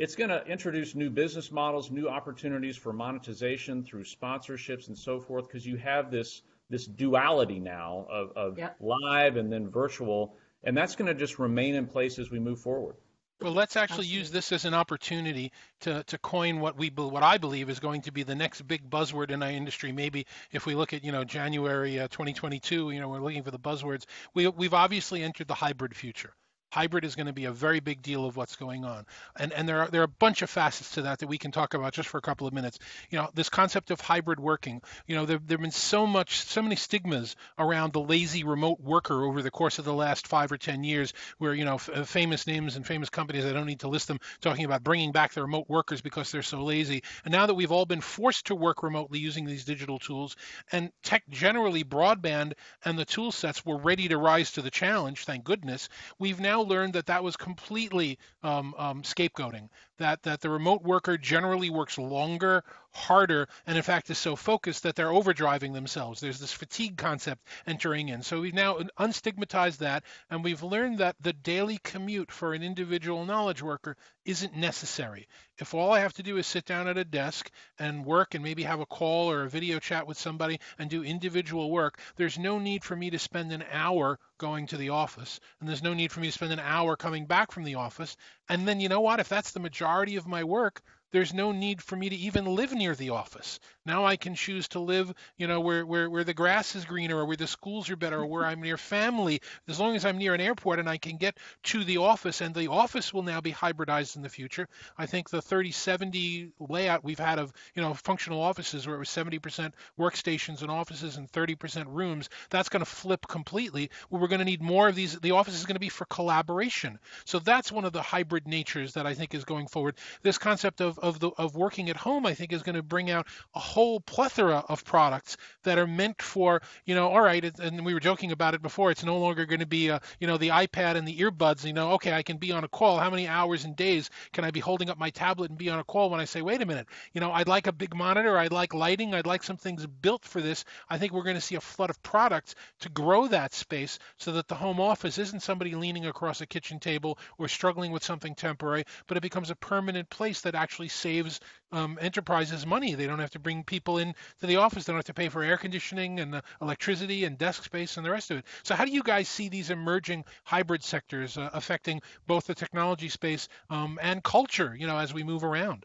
it's 0.00 0.16
going 0.16 0.30
to 0.30 0.42
introduce 0.46 0.94
new 0.94 1.10
business 1.10 1.52
models, 1.52 1.90
new 1.90 2.08
opportunities 2.08 2.74
for 2.74 2.90
monetization 2.90 3.84
through 3.84 4.04
sponsorships 4.04 4.88
and 4.88 4.96
so 4.96 5.20
forth, 5.20 5.46
because 5.46 5.66
you 5.66 5.76
have 5.76 6.10
this 6.10 6.40
this 6.70 6.86
duality 6.86 7.58
now 7.60 8.06
of, 8.08 8.32
of 8.34 8.58
yep. 8.58 8.76
live 8.80 9.36
and 9.36 9.52
then 9.52 9.68
virtual, 9.68 10.36
and 10.64 10.74
that's 10.74 10.96
going 10.96 11.08
to 11.08 11.14
just 11.14 11.38
remain 11.38 11.74
in 11.74 11.86
place 11.86 12.18
as 12.18 12.30
we 12.30 12.38
move 12.38 12.60
forward. 12.60 12.94
Well, 13.42 13.52
let's 13.52 13.76
actually 13.76 14.04
Absolutely. 14.04 14.18
use 14.18 14.30
this 14.30 14.52
as 14.52 14.64
an 14.64 14.74
opportunity 14.74 15.52
to, 15.80 16.02
to 16.04 16.18
coin 16.18 16.60
what 16.60 16.78
we 16.78 16.88
what 16.88 17.22
I 17.22 17.36
believe 17.36 17.68
is 17.68 17.78
going 17.78 18.00
to 18.02 18.12
be 18.12 18.22
the 18.22 18.34
next 18.34 18.62
big 18.62 18.88
buzzword 18.88 19.30
in 19.30 19.42
our 19.42 19.50
industry. 19.50 19.92
Maybe 19.92 20.26
if 20.52 20.64
we 20.64 20.74
look 20.74 20.94
at 20.94 21.04
you 21.04 21.12
know 21.12 21.24
January 21.24 22.00
uh, 22.00 22.08
2022, 22.08 22.90
you 22.90 23.00
know 23.00 23.08
we're 23.10 23.20
looking 23.20 23.42
for 23.42 23.50
the 23.50 23.58
buzzwords. 23.58 24.06
We 24.32 24.48
we've 24.48 24.74
obviously 24.74 25.22
entered 25.22 25.48
the 25.48 25.54
hybrid 25.54 25.94
future. 25.94 26.32
Hybrid 26.70 27.04
is 27.04 27.16
going 27.16 27.26
to 27.26 27.32
be 27.32 27.46
a 27.46 27.52
very 27.52 27.80
big 27.80 28.02
deal 28.02 28.24
of 28.24 28.36
what's 28.36 28.56
going 28.56 28.84
on, 28.84 29.06
and 29.36 29.52
and 29.52 29.68
there 29.68 29.82
are 29.82 29.88
there 29.88 30.00
are 30.02 30.04
a 30.04 30.08
bunch 30.08 30.42
of 30.42 30.50
facets 30.50 30.92
to 30.92 31.02
that 31.02 31.18
that 31.18 31.28
we 31.28 31.38
can 31.38 31.50
talk 31.50 31.74
about 31.74 31.92
just 31.92 32.08
for 32.08 32.18
a 32.18 32.22
couple 32.22 32.46
of 32.46 32.52
minutes. 32.52 32.78
You 33.10 33.18
know, 33.18 33.30
this 33.34 33.48
concept 33.48 33.90
of 33.90 34.00
hybrid 34.00 34.40
working. 34.40 34.80
You 35.06 35.16
know, 35.16 35.26
there 35.26 35.40
there've 35.44 35.60
been 35.60 35.70
so 35.70 36.06
much 36.06 36.40
so 36.40 36.62
many 36.62 36.76
stigmas 36.76 37.36
around 37.58 37.92
the 37.92 38.00
lazy 38.00 38.44
remote 38.44 38.80
worker 38.80 39.24
over 39.24 39.42
the 39.42 39.50
course 39.50 39.78
of 39.78 39.84
the 39.84 39.92
last 39.92 40.26
five 40.26 40.52
or 40.52 40.58
ten 40.58 40.84
years, 40.84 41.12
where 41.38 41.54
you 41.54 41.64
know 41.64 41.74
f- 41.74 41.90
uh, 41.92 42.04
famous 42.04 42.46
names 42.46 42.76
and 42.76 42.86
famous 42.86 43.10
companies 43.10 43.44
I 43.44 43.52
don't 43.52 43.66
need 43.66 43.80
to 43.80 43.88
list 43.88 44.08
them 44.08 44.20
talking 44.40 44.64
about 44.64 44.84
bringing 44.84 45.12
back 45.12 45.32
the 45.32 45.42
remote 45.42 45.68
workers 45.68 46.00
because 46.00 46.30
they're 46.30 46.42
so 46.42 46.62
lazy. 46.62 47.02
And 47.24 47.32
now 47.32 47.46
that 47.46 47.54
we've 47.54 47.72
all 47.72 47.86
been 47.86 48.00
forced 48.00 48.46
to 48.46 48.54
work 48.54 48.82
remotely 48.82 49.18
using 49.18 49.44
these 49.44 49.64
digital 49.64 49.98
tools, 49.98 50.36
and 50.72 50.92
tech 51.02 51.24
generally 51.28 51.84
broadband 51.84 52.52
and 52.84 52.98
the 52.98 53.04
tool 53.04 53.32
sets 53.32 53.64
were 53.64 53.76
ready 53.76 54.08
to 54.08 54.18
rise 54.18 54.52
to 54.52 54.62
the 54.62 54.70
challenge. 54.70 55.24
Thank 55.24 55.44
goodness. 55.44 55.88
We've 56.18 56.40
now 56.40 56.59
now 56.60 56.68
learned 56.68 56.94
that 56.94 57.06
that 57.06 57.22
was 57.24 57.36
completely 57.36 58.18
um, 58.42 58.74
um, 58.78 59.02
scapegoating. 59.02 59.68
That 60.00 60.22
that 60.22 60.40
the 60.40 60.48
remote 60.48 60.82
worker 60.82 61.18
generally 61.18 61.68
works 61.68 61.98
longer, 61.98 62.64
harder, 62.92 63.48
and 63.66 63.76
in 63.76 63.82
fact 63.82 64.08
is 64.08 64.16
so 64.16 64.34
focused 64.34 64.82
that 64.84 64.96
they're 64.96 65.08
overdriving 65.08 65.74
themselves. 65.74 66.20
There's 66.20 66.40
this 66.40 66.54
fatigue 66.54 66.96
concept 66.96 67.46
entering 67.66 68.08
in. 68.08 68.22
So 68.22 68.40
we've 68.40 68.54
now 68.54 68.78
unstigmatized 68.98 69.78
that, 69.78 70.04
and 70.30 70.42
we've 70.42 70.62
learned 70.62 70.98
that 70.98 71.16
the 71.20 71.34
daily 71.34 71.78
commute 71.84 72.32
for 72.32 72.54
an 72.54 72.62
individual 72.62 73.26
knowledge 73.26 73.62
worker 73.62 73.94
isn't 74.24 74.56
necessary. 74.56 75.28
If 75.58 75.74
all 75.74 75.92
I 75.92 76.00
have 76.00 76.14
to 76.14 76.22
do 76.22 76.38
is 76.38 76.46
sit 76.46 76.64
down 76.64 76.88
at 76.88 76.96
a 76.96 77.04
desk 77.04 77.50
and 77.78 78.04
work 78.04 78.34
and 78.34 78.42
maybe 78.42 78.62
have 78.62 78.80
a 78.80 78.86
call 78.86 79.30
or 79.30 79.42
a 79.42 79.50
video 79.50 79.78
chat 79.78 80.06
with 80.06 80.18
somebody 80.18 80.60
and 80.78 80.88
do 80.88 81.04
individual 81.04 81.70
work, 81.70 82.00
there's 82.16 82.38
no 82.38 82.58
need 82.58 82.84
for 82.84 82.96
me 82.96 83.10
to 83.10 83.18
spend 83.18 83.52
an 83.52 83.64
hour 83.70 84.18
going 84.38 84.66
to 84.68 84.78
the 84.78 84.88
office, 84.88 85.38
and 85.60 85.68
there's 85.68 85.82
no 85.82 85.92
need 85.92 86.10
for 86.10 86.20
me 86.20 86.28
to 86.28 86.32
spend 86.32 86.52
an 86.52 86.60
hour 86.60 86.96
coming 86.96 87.26
back 87.26 87.52
from 87.52 87.64
the 87.64 87.74
office. 87.74 88.16
And 88.48 88.66
then 88.66 88.80
you 88.80 88.88
know 88.88 89.02
what? 89.02 89.20
If 89.20 89.28
that's 89.28 89.50
the 89.52 89.60
majority 89.60 89.89
of 90.16 90.26
my 90.26 90.44
work, 90.44 90.82
there's 91.12 91.34
no 91.34 91.52
need 91.52 91.82
for 91.82 91.96
me 91.96 92.08
to 92.08 92.16
even 92.16 92.44
live 92.44 92.72
near 92.72 92.94
the 92.94 93.10
office. 93.10 93.60
Now 93.84 94.04
I 94.04 94.16
can 94.16 94.34
choose 94.34 94.68
to 94.68 94.80
live, 94.80 95.12
you 95.36 95.46
know, 95.46 95.60
where, 95.60 95.84
where, 95.84 96.08
where 96.08 96.24
the 96.24 96.34
grass 96.34 96.76
is 96.76 96.84
greener 96.84 97.18
or 97.18 97.24
where 97.24 97.36
the 97.36 97.46
schools 97.46 97.90
are 97.90 97.96
better 97.96 98.20
or 98.20 98.26
where 98.26 98.44
I'm 98.44 98.60
near 98.60 98.76
family, 98.76 99.40
as 99.68 99.80
long 99.80 99.96
as 99.96 100.04
I'm 100.04 100.18
near 100.18 100.34
an 100.34 100.40
airport 100.40 100.78
and 100.78 100.88
I 100.88 100.98
can 100.98 101.16
get 101.16 101.38
to 101.64 101.82
the 101.82 101.98
office. 101.98 102.40
And 102.40 102.54
the 102.54 102.68
office 102.68 103.12
will 103.12 103.22
now 103.22 103.40
be 103.40 103.52
hybridized 103.52 104.16
in 104.16 104.22
the 104.22 104.28
future. 104.28 104.68
I 104.96 105.06
think 105.06 105.30
the 105.30 105.42
3070 105.42 106.52
layout 106.60 107.02
we've 107.02 107.18
had 107.18 107.38
of, 107.38 107.52
you 107.74 107.82
know, 107.82 107.94
functional 107.94 108.40
offices 108.40 108.86
where 108.86 108.96
it 108.96 109.00
was 109.00 109.08
70% 109.08 109.72
workstations 109.98 110.62
and 110.62 110.70
offices 110.70 111.16
and 111.16 111.30
30% 111.30 111.86
rooms, 111.88 112.28
that's 112.50 112.68
going 112.68 112.84
to 112.84 112.90
flip 112.90 113.26
completely. 113.26 113.90
We're 114.10 114.28
going 114.28 114.40
to 114.40 114.44
need 114.44 114.62
more 114.62 114.88
of 114.88 114.94
these. 114.94 115.18
The 115.18 115.32
office 115.32 115.54
is 115.54 115.66
going 115.66 115.74
to 115.74 115.80
be 115.80 115.88
for 115.88 116.04
collaboration. 116.04 116.98
So 117.24 117.38
that's 117.38 117.72
one 117.72 117.84
of 117.84 117.92
the 117.92 118.02
hybrid 118.02 118.46
natures 118.46 118.94
that 118.94 119.06
I 119.06 119.14
think 119.14 119.34
is 119.34 119.44
going 119.44 119.66
forward. 119.66 119.96
This 120.22 120.38
concept 120.38 120.80
of 120.80 120.99
of 121.00 121.18
the 121.18 121.30
of 121.30 121.56
working 121.56 121.90
at 121.90 121.96
home, 121.96 122.26
I 122.26 122.34
think, 122.34 122.52
is 122.52 122.62
going 122.62 122.76
to 122.76 122.82
bring 122.82 123.10
out 123.10 123.26
a 123.54 123.58
whole 123.58 124.00
plethora 124.00 124.64
of 124.68 124.84
products 124.84 125.36
that 125.64 125.78
are 125.78 125.86
meant 125.86 126.22
for, 126.22 126.62
you 126.84 126.94
know, 126.94 127.08
all 127.08 127.20
right, 127.20 127.44
and 127.58 127.84
we 127.84 127.94
were 127.94 128.00
joking 128.00 128.32
about 128.32 128.54
it 128.54 128.62
before. 128.62 128.90
It's 128.90 129.04
no 129.04 129.18
longer 129.18 129.46
going 129.46 129.60
to 129.60 129.66
be, 129.66 129.88
a, 129.88 130.00
you 130.18 130.26
know, 130.26 130.36
the 130.36 130.48
iPad 130.48 130.96
and 130.96 131.06
the 131.06 131.18
earbuds. 131.18 131.64
You 131.64 131.72
know, 131.72 131.92
okay, 131.92 132.12
I 132.12 132.22
can 132.22 132.36
be 132.36 132.52
on 132.52 132.64
a 132.64 132.68
call. 132.68 132.98
How 132.98 133.10
many 133.10 133.26
hours 133.26 133.64
and 133.64 133.74
days 133.74 134.10
can 134.32 134.44
I 134.44 134.50
be 134.50 134.60
holding 134.60 134.90
up 134.90 134.98
my 134.98 135.10
tablet 135.10 135.50
and 135.50 135.58
be 135.58 135.70
on 135.70 135.78
a 135.78 135.84
call 135.84 136.10
when 136.10 136.20
I 136.20 136.24
say, 136.24 136.42
wait 136.42 136.62
a 136.62 136.66
minute, 136.66 136.86
you 137.12 137.20
know, 137.20 137.32
I'd 137.32 137.48
like 137.48 137.66
a 137.66 137.72
big 137.72 137.94
monitor, 137.94 138.36
I'd 138.36 138.52
like 138.52 138.74
lighting, 138.74 139.14
I'd 139.14 139.26
like 139.26 139.42
some 139.42 139.56
things 139.56 139.86
built 139.86 140.24
for 140.24 140.40
this. 140.40 140.64
I 140.88 140.98
think 140.98 141.12
we're 141.12 141.22
going 141.22 141.36
to 141.36 141.40
see 141.40 141.56
a 141.56 141.60
flood 141.60 141.90
of 141.90 142.02
products 142.02 142.54
to 142.80 142.88
grow 142.88 143.26
that 143.28 143.54
space 143.54 143.98
so 144.18 144.32
that 144.32 144.48
the 144.48 144.54
home 144.54 144.80
office 144.80 145.18
isn't 145.18 145.42
somebody 145.42 145.74
leaning 145.74 146.06
across 146.06 146.40
a 146.40 146.46
kitchen 146.46 146.78
table 146.78 147.18
or 147.38 147.48
struggling 147.48 147.92
with 147.92 148.04
something 148.04 148.34
temporary, 148.34 148.84
but 149.06 149.16
it 149.16 149.22
becomes 149.22 149.50
a 149.50 149.56
permanent 149.56 150.10
place 150.10 150.42
that 150.42 150.54
actually 150.54 150.88
saves 150.90 151.40
um, 151.72 151.98
enterprises 152.00 152.66
money. 152.66 152.94
They 152.94 153.06
don't 153.06 153.18
have 153.18 153.30
to 153.30 153.38
bring 153.38 153.64
people 153.64 153.98
in 153.98 154.14
to 154.40 154.46
the 154.46 154.56
office. 154.56 154.84
They 154.84 154.92
don't 154.92 154.98
have 154.98 155.04
to 155.06 155.14
pay 155.14 155.28
for 155.28 155.42
air 155.42 155.56
conditioning 155.56 156.20
and 156.20 156.36
uh, 156.36 156.40
electricity 156.60 157.24
and 157.24 157.38
desk 157.38 157.64
space 157.64 157.96
and 157.96 158.04
the 158.04 158.10
rest 158.10 158.30
of 158.30 158.38
it. 158.38 158.44
So 158.62 158.74
how 158.74 158.84
do 158.84 158.92
you 158.92 159.02
guys 159.02 159.28
see 159.28 159.48
these 159.48 159.70
emerging 159.70 160.24
hybrid 160.44 160.82
sectors 160.82 161.38
uh, 161.38 161.50
affecting 161.52 162.02
both 162.26 162.46
the 162.46 162.54
technology 162.54 163.08
space 163.08 163.48
um, 163.68 163.98
and 164.02 164.22
culture? 164.22 164.74
You 164.76 164.86
know, 164.86 164.98
as 164.98 165.14
we 165.14 165.22
move 165.22 165.44
around. 165.44 165.84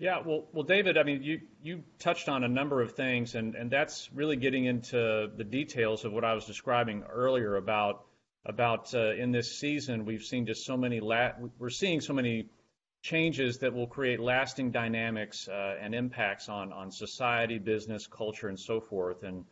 Yeah, 0.00 0.22
well, 0.24 0.46
well, 0.52 0.62
David, 0.62 0.96
I 0.96 1.02
mean, 1.02 1.24
you 1.24 1.40
you 1.60 1.82
touched 1.98 2.28
on 2.28 2.44
a 2.44 2.48
number 2.48 2.80
of 2.82 2.92
things, 2.92 3.34
and 3.34 3.56
and 3.56 3.68
that's 3.68 4.08
really 4.12 4.36
getting 4.36 4.64
into 4.64 5.30
the 5.36 5.42
details 5.42 6.04
of 6.04 6.12
what 6.12 6.24
I 6.24 6.34
was 6.34 6.44
describing 6.44 7.02
earlier 7.02 7.56
about 7.56 8.04
about 8.44 8.94
uh, 8.94 9.12
in 9.12 9.32
this 9.32 9.58
season 9.58 10.04
we've 10.04 10.22
seen 10.22 10.46
just 10.46 10.64
so 10.64 10.76
many 10.76 11.00
la- 11.00 11.32
we're 11.58 11.68
seeing 11.68 12.00
so 12.00 12.12
many 12.12 12.46
changes 13.02 13.58
that 13.58 13.72
will 13.72 13.86
create 13.86 14.20
lasting 14.20 14.70
dynamics 14.70 15.48
uh, 15.48 15.76
and 15.80 15.94
impacts 15.94 16.48
on 16.48 16.72
on 16.72 16.90
society, 16.90 17.58
business, 17.58 18.06
culture, 18.06 18.48
and 18.48 18.58
so 18.58 18.80
forth. 18.80 19.22
And 19.22 19.44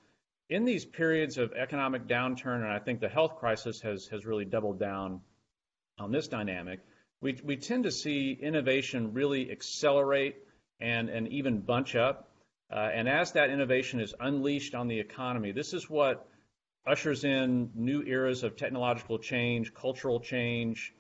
in 0.48 0.64
these 0.64 0.84
periods 0.84 1.38
of 1.38 1.52
economic 1.52 2.06
downturn, 2.06 2.62
and 2.62 2.72
I 2.72 2.78
think 2.78 3.00
the 3.00 3.08
health 3.08 3.36
crisis 3.36 3.80
has 3.82 4.06
has 4.08 4.26
really 4.26 4.44
doubled 4.44 4.78
down 4.78 5.20
on 5.98 6.12
this 6.12 6.28
dynamic. 6.28 6.80
We 7.20 7.38
we 7.44 7.56
tend 7.56 7.84
to 7.84 7.90
see 7.90 8.32
innovation 8.32 9.12
really 9.14 9.50
accelerate 9.50 10.36
and 10.80 11.08
and 11.08 11.28
even 11.28 11.60
bunch 11.60 11.96
up. 11.96 12.28
Uh, 12.70 12.90
and 12.92 13.08
as 13.08 13.32
that 13.32 13.50
innovation 13.50 14.00
is 14.00 14.12
unleashed 14.18 14.74
on 14.74 14.88
the 14.88 14.98
economy, 14.98 15.52
this 15.52 15.72
is 15.72 15.88
what 15.88 16.28
ushers 16.84 17.24
in 17.24 17.70
new 17.74 18.02
eras 18.02 18.42
of 18.42 18.56
technological 18.56 19.18
change, 19.18 19.72
cultural 19.72 20.18
change, 20.20 20.92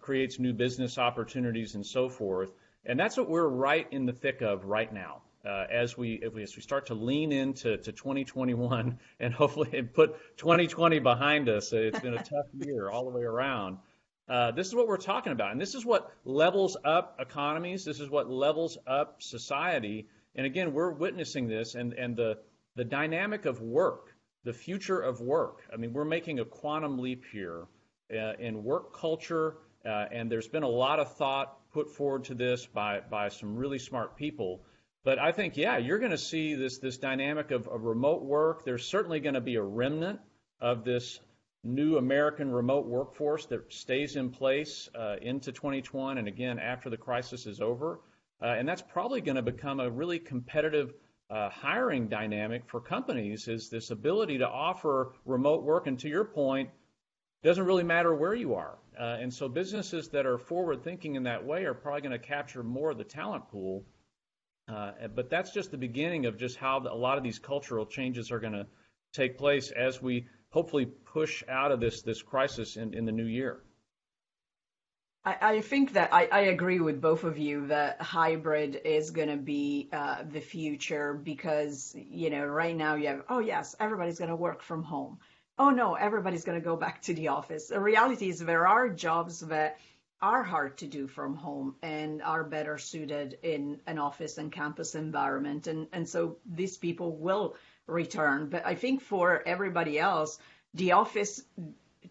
creates 0.00 0.38
new 0.38 0.52
business 0.52 0.98
opportunities, 0.98 1.74
and 1.74 1.84
so 1.84 2.08
forth. 2.08 2.50
And 2.84 2.98
that's 2.98 3.16
what 3.16 3.28
we're 3.28 3.48
right 3.48 3.86
in 3.90 4.06
the 4.06 4.12
thick 4.12 4.40
of 4.42 4.64
right 4.64 4.92
now. 4.92 5.22
Uh, 5.44 5.66
as 5.72 5.98
we 5.98 6.22
as 6.24 6.54
we 6.54 6.62
start 6.62 6.86
to 6.86 6.94
lean 6.94 7.32
into 7.32 7.76
to 7.76 7.92
2021 7.92 8.98
and 9.20 9.34
hopefully 9.34 9.82
put 9.82 10.14
2020 10.36 11.00
behind 11.00 11.48
us, 11.48 11.72
it's 11.72 11.98
been 11.98 12.14
a 12.14 12.22
tough 12.22 12.46
year 12.54 12.88
all 12.88 13.04
the 13.04 13.10
way 13.10 13.22
around. 13.22 13.78
Uh, 14.28 14.52
this 14.52 14.68
is 14.68 14.74
what 14.74 14.86
we're 14.86 14.96
talking 14.96 15.32
about, 15.32 15.50
and 15.50 15.60
this 15.60 15.74
is 15.74 15.84
what 15.84 16.12
levels 16.24 16.76
up 16.84 17.16
economies. 17.18 17.84
This 17.84 17.98
is 17.98 18.08
what 18.08 18.30
levels 18.30 18.78
up 18.86 19.20
society. 19.20 20.06
And 20.36 20.46
again, 20.46 20.72
we're 20.72 20.92
witnessing 20.92 21.48
this, 21.48 21.74
and 21.74 21.92
and 21.94 22.16
the 22.16 22.38
the 22.76 22.84
dynamic 22.84 23.44
of 23.44 23.60
work 23.60 24.12
the 24.44 24.52
future 24.52 25.00
of 25.00 25.20
work. 25.20 25.62
I 25.72 25.76
mean, 25.76 25.92
we're 25.92 26.04
making 26.04 26.40
a 26.40 26.44
quantum 26.44 26.98
leap 26.98 27.24
here 27.30 27.66
uh, 28.12 28.32
in 28.38 28.64
work 28.64 28.96
culture, 28.96 29.50
uh, 29.50 29.54
and 29.84 30.30
there's 30.30 30.48
been 30.48 30.62
a 30.62 30.68
lot 30.68 31.00
of 31.00 31.16
thought 31.16 31.58
put 31.72 31.90
forward 31.90 32.24
to 32.24 32.34
this 32.34 32.66
by, 32.66 33.00
by 33.00 33.28
some 33.28 33.56
really 33.56 33.78
smart 33.78 34.16
people. 34.16 34.62
But 35.04 35.18
I 35.18 35.32
think, 35.32 35.56
yeah, 35.56 35.78
you're 35.78 35.98
going 35.98 36.12
to 36.12 36.18
see 36.18 36.54
this, 36.54 36.78
this 36.78 36.98
dynamic 36.98 37.50
of, 37.50 37.66
of 37.66 37.82
remote 37.82 38.22
work. 38.22 38.64
There's 38.64 38.84
certainly 38.84 39.20
going 39.20 39.34
to 39.34 39.40
be 39.40 39.56
a 39.56 39.62
remnant 39.62 40.20
of 40.60 40.84
this 40.84 41.18
new 41.64 41.96
American 41.96 42.50
remote 42.50 42.86
workforce 42.86 43.46
that 43.46 43.72
stays 43.72 44.16
in 44.16 44.30
place 44.30 44.88
uh, 44.94 45.16
into 45.20 45.52
2021 45.52 46.18
and 46.18 46.28
again 46.28 46.58
after 46.58 46.90
the 46.90 46.96
crisis 46.96 47.46
is 47.46 47.60
over. 47.60 48.00
Uh, 48.40 48.46
and 48.46 48.68
that's 48.68 48.82
probably 48.82 49.20
going 49.20 49.36
to 49.36 49.42
become 49.42 49.80
a 49.80 49.90
really 49.90 50.18
competitive 50.18 50.92
uh, 51.30 51.48
hiring 51.48 52.08
dynamic 52.08 52.62
for 52.66 52.80
companies 52.80 53.48
is 53.48 53.70
this 53.70 53.90
ability 53.90 54.38
to 54.38 54.48
offer 54.48 55.12
remote 55.24 55.62
work. 55.62 55.86
And 55.86 55.98
to 56.00 56.08
your 56.08 56.24
point, 56.24 56.70
doesn't 57.42 57.64
really 57.64 57.84
matter 57.84 58.14
where 58.14 58.34
you 58.34 58.54
are. 58.54 58.78
Uh, 58.98 59.18
and 59.20 59.32
so 59.32 59.48
businesses 59.48 60.08
that 60.08 60.26
are 60.26 60.38
forward 60.38 60.84
thinking 60.84 61.16
in 61.16 61.24
that 61.24 61.44
way 61.44 61.64
are 61.64 61.74
probably 61.74 62.02
going 62.02 62.12
to 62.12 62.18
capture 62.18 62.62
more 62.62 62.90
of 62.90 62.98
the 62.98 63.04
talent 63.04 63.48
pool. 63.48 63.84
Uh, 64.68 64.92
but 65.14 65.28
that's 65.28 65.52
just 65.52 65.70
the 65.70 65.78
beginning 65.78 66.26
of 66.26 66.38
just 66.38 66.56
how 66.56 66.78
the, 66.78 66.92
a 66.92 66.94
lot 66.94 67.18
of 67.18 67.24
these 67.24 67.38
cultural 67.38 67.84
changes 67.84 68.30
are 68.30 68.38
going 68.38 68.52
to 68.52 68.66
take 69.12 69.38
place 69.38 69.70
as 69.70 70.00
we 70.00 70.26
hopefully 70.50 70.86
push 70.86 71.42
out 71.48 71.72
of 71.72 71.80
this 71.80 72.02
this 72.02 72.22
crisis 72.22 72.76
in, 72.76 72.94
in 72.94 73.04
the 73.04 73.12
new 73.12 73.26
year. 73.26 73.60
I, 75.24 75.60
think 75.60 75.92
that 75.92 76.12
I, 76.12 76.26
I, 76.32 76.40
agree 76.40 76.80
with 76.80 77.00
both 77.00 77.22
of 77.22 77.38
you 77.38 77.68
that 77.68 78.02
hybrid 78.02 78.80
is 78.84 79.12
going 79.12 79.28
to 79.28 79.36
be 79.36 79.88
uh, 79.92 80.24
the 80.28 80.40
future 80.40 81.14
because, 81.14 81.94
you 81.94 82.28
know, 82.28 82.44
right 82.44 82.76
now 82.76 82.96
you 82.96 83.06
have, 83.06 83.22
oh, 83.28 83.38
yes, 83.38 83.76
everybody's 83.78 84.18
going 84.18 84.30
to 84.30 84.36
work 84.36 84.62
from 84.62 84.82
home. 84.82 85.18
Oh, 85.58 85.70
no, 85.70 85.94
everybody's 85.94 86.44
going 86.44 86.58
to 86.58 86.64
go 86.64 86.76
back 86.76 87.02
to 87.02 87.14
the 87.14 87.28
office. 87.28 87.68
The 87.68 87.80
reality 87.80 88.28
is 88.28 88.38
there 88.38 88.66
are 88.66 88.88
jobs 88.88 89.40
that 89.40 89.78
are 90.20 90.42
hard 90.42 90.78
to 90.78 90.86
do 90.86 91.06
from 91.06 91.34
home 91.34 91.74
and 91.82 92.22
are 92.22 92.44
better 92.44 92.78
suited 92.78 93.38
in 93.42 93.80
an 93.86 93.98
office 93.98 94.38
and 94.38 94.52
campus 94.52 94.94
environment. 94.94 95.66
And, 95.66 95.88
and 95.92 96.08
so 96.08 96.38
these 96.46 96.78
people 96.78 97.16
will 97.16 97.56
return. 97.86 98.48
But 98.48 98.64
I 98.64 98.76
think 98.76 99.02
for 99.02 99.42
everybody 99.46 99.98
else, 99.98 100.38
the 100.74 100.92
office 100.92 101.42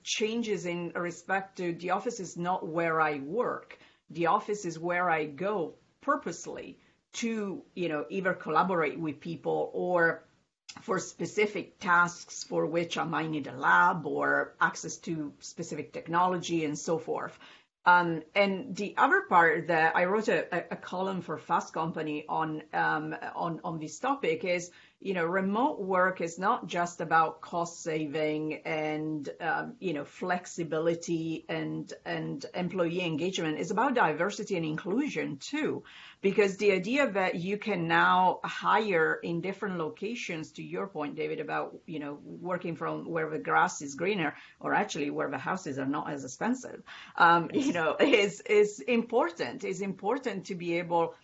changes 0.03 0.65
in 0.65 0.91
respect 0.95 1.57
to 1.57 1.73
the 1.73 1.91
office 1.91 2.19
is 2.19 2.37
not 2.37 2.67
where 2.67 3.01
I 3.01 3.19
work. 3.19 3.79
The 4.09 4.27
office 4.27 4.65
is 4.65 4.77
where 4.77 5.09
I 5.09 5.25
go 5.25 5.75
purposely 6.01 6.77
to, 7.13 7.63
you 7.75 7.89
know, 7.89 8.05
either 8.09 8.33
collaborate 8.33 8.99
with 8.99 9.19
people 9.19 9.71
or 9.73 10.23
for 10.81 10.99
specific 10.99 11.79
tasks 11.79 12.43
for 12.43 12.65
which 12.65 12.97
I 12.97 13.03
might 13.03 13.29
need 13.29 13.47
a 13.47 13.53
lab 13.53 14.05
or 14.05 14.53
access 14.61 14.97
to 14.97 15.33
specific 15.39 15.93
technology 15.93 16.65
and 16.65 16.77
so 16.77 16.97
forth. 16.97 17.37
Um, 17.85 18.21
and 18.35 18.75
the 18.75 18.93
other 18.95 19.21
part 19.21 19.67
that 19.67 19.95
I 19.95 20.05
wrote 20.05 20.27
a, 20.27 20.71
a 20.71 20.75
column 20.75 21.21
for 21.21 21.37
Fast 21.39 21.73
Company 21.73 22.25
on 22.29 22.61
um, 22.73 23.15
on 23.35 23.59
on 23.63 23.79
this 23.79 23.97
topic 23.97 24.43
is 24.43 24.69
you 25.01 25.15
know, 25.15 25.25
remote 25.25 25.79
work 25.79 26.21
is 26.21 26.37
not 26.37 26.67
just 26.67 27.01
about 27.01 27.41
cost 27.41 27.81
saving 27.81 28.61
and 28.65 29.27
um, 29.41 29.73
you 29.79 29.93
know 29.93 30.05
flexibility 30.05 31.43
and 31.49 31.91
and 32.05 32.45
employee 32.53 33.01
engagement. 33.01 33.57
It's 33.59 33.71
about 33.71 33.95
diversity 33.95 34.57
and 34.57 34.65
inclusion 34.65 35.37
too, 35.37 35.83
because 36.21 36.57
the 36.57 36.71
idea 36.71 37.09
that 37.11 37.35
you 37.35 37.57
can 37.57 37.87
now 37.87 38.39
hire 38.43 39.19
in 39.23 39.41
different 39.41 39.77
locations, 39.77 40.51
to 40.53 40.63
your 40.63 40.87
point, 40.87 41.15
David, 41.15 41.39
about 41.39 41.75
you 41.85 41.99
know 41.99 42.19
working 42.23 42.75
from 42.75 43.09
where 43.09 43.29
the 43.29 43.39
grass 43.39 43.81
is 43.81 43.95
greener, 43.95 44.35
or 44.59 44.73
actually 44.73 45.09
where 45.09 45.29
the 45.29 45.37
houses 45.37 45.79
are 45.79 45.85
not 45.85 46.09
as 46.09 46.23
expensive, 46.23 46.81
um, 47.17 47.49
you 47.53 47.73
know, 47.73 47.95
is 47.99 48.41
is 48.41 48.79
important. 48.81 49.63
It's 49.63 49.81
important 49.81 50.45
to 50.45 50.55
be 50.55 50.77
able 50.77 51.15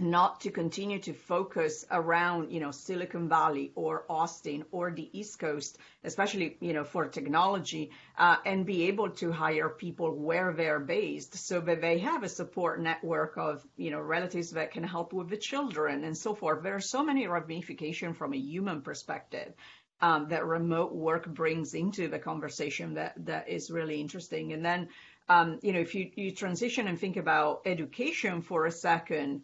not 0.00 0.40
to 0.40 0.50
continue 0.50 0.98
to 1.00 1.12
focus 1.12 1.84
around, 1.90 2.50
you 2.50 2.60
know, 2.60 2.70
Silicon 2.70 3.28
Valley 3.28 3.72
or 3.74 4.04
Austin 4.08 4.64
or 4.72 4.90
the 4.90 5.08
East 5.18 5.38
Coast, 5.38 5.78
especially, 6.04 6.56
you 6.60 6.72
know, 6.72 6.84
for 6.84 7.06
technology, 7.06 7.90
uh, 8.18 8.36
and 8.44 8.66
be 8.66 8.84
able 8.84 9.10
to 9.10 9.30
hire 9.30 9.68
people 9.68 10.14
where 10.14 10.52
they're 10.52 10.80
based 10.80 11.34
so 11.34 11.60
that 11.60 11.80
they 11.80 11.98
have 11.98 12.22
a 12.22 12.28
support 12.28 12.80
network 12.80 13.36
of, 13.36 13.66
you 13.76 13.90
know, 13.90 14.00
relatives 14.00 14.50
that 14.52 14.72
can 14.72 14.84
help 14.84 15.12
with 15.12 15.28
the 15.28 15.36
children 15.36 16.04
and 16.04 16.16
so 16.16 16.34
forth. 16.34 16.62
There 16.62 16.76
are 16.76 16.80
so 16.80 17.04
many 17.04 17.26
ramifications 17.26 18.16
from 18.16 18.32
a 18.32 18.38
human 18.38 18.82
perspective. 18.82 19.52
Um, 20.02 20.28
that 20.28 20.46
remote 20.46 20.94
work 20.94 21.26
brings 21.26 21.74
into 21.74 22.08
the 22.08 22.18
conversation 22.18 22.94
that 22.94 23.12
that 23.26 23.50
is 23.50 23.70
really 23.70 24.00
interesting. 24.00 24.54
And 24.54 24.64
then, 24.64 24.88
um, 25.28 25.58
you 25.60 25.74
know, 25.74 25.80
if 25.80 25.94
you, 25.94 26.10
you 26.14 26.30
transition 26.30 26.88
and 26.88 26.98
think 26.98 27.18
about 27.18 27.60
education 27.66 28.40
for 28.40 28.64
a 28.64 28.70
second, 28.72 29.42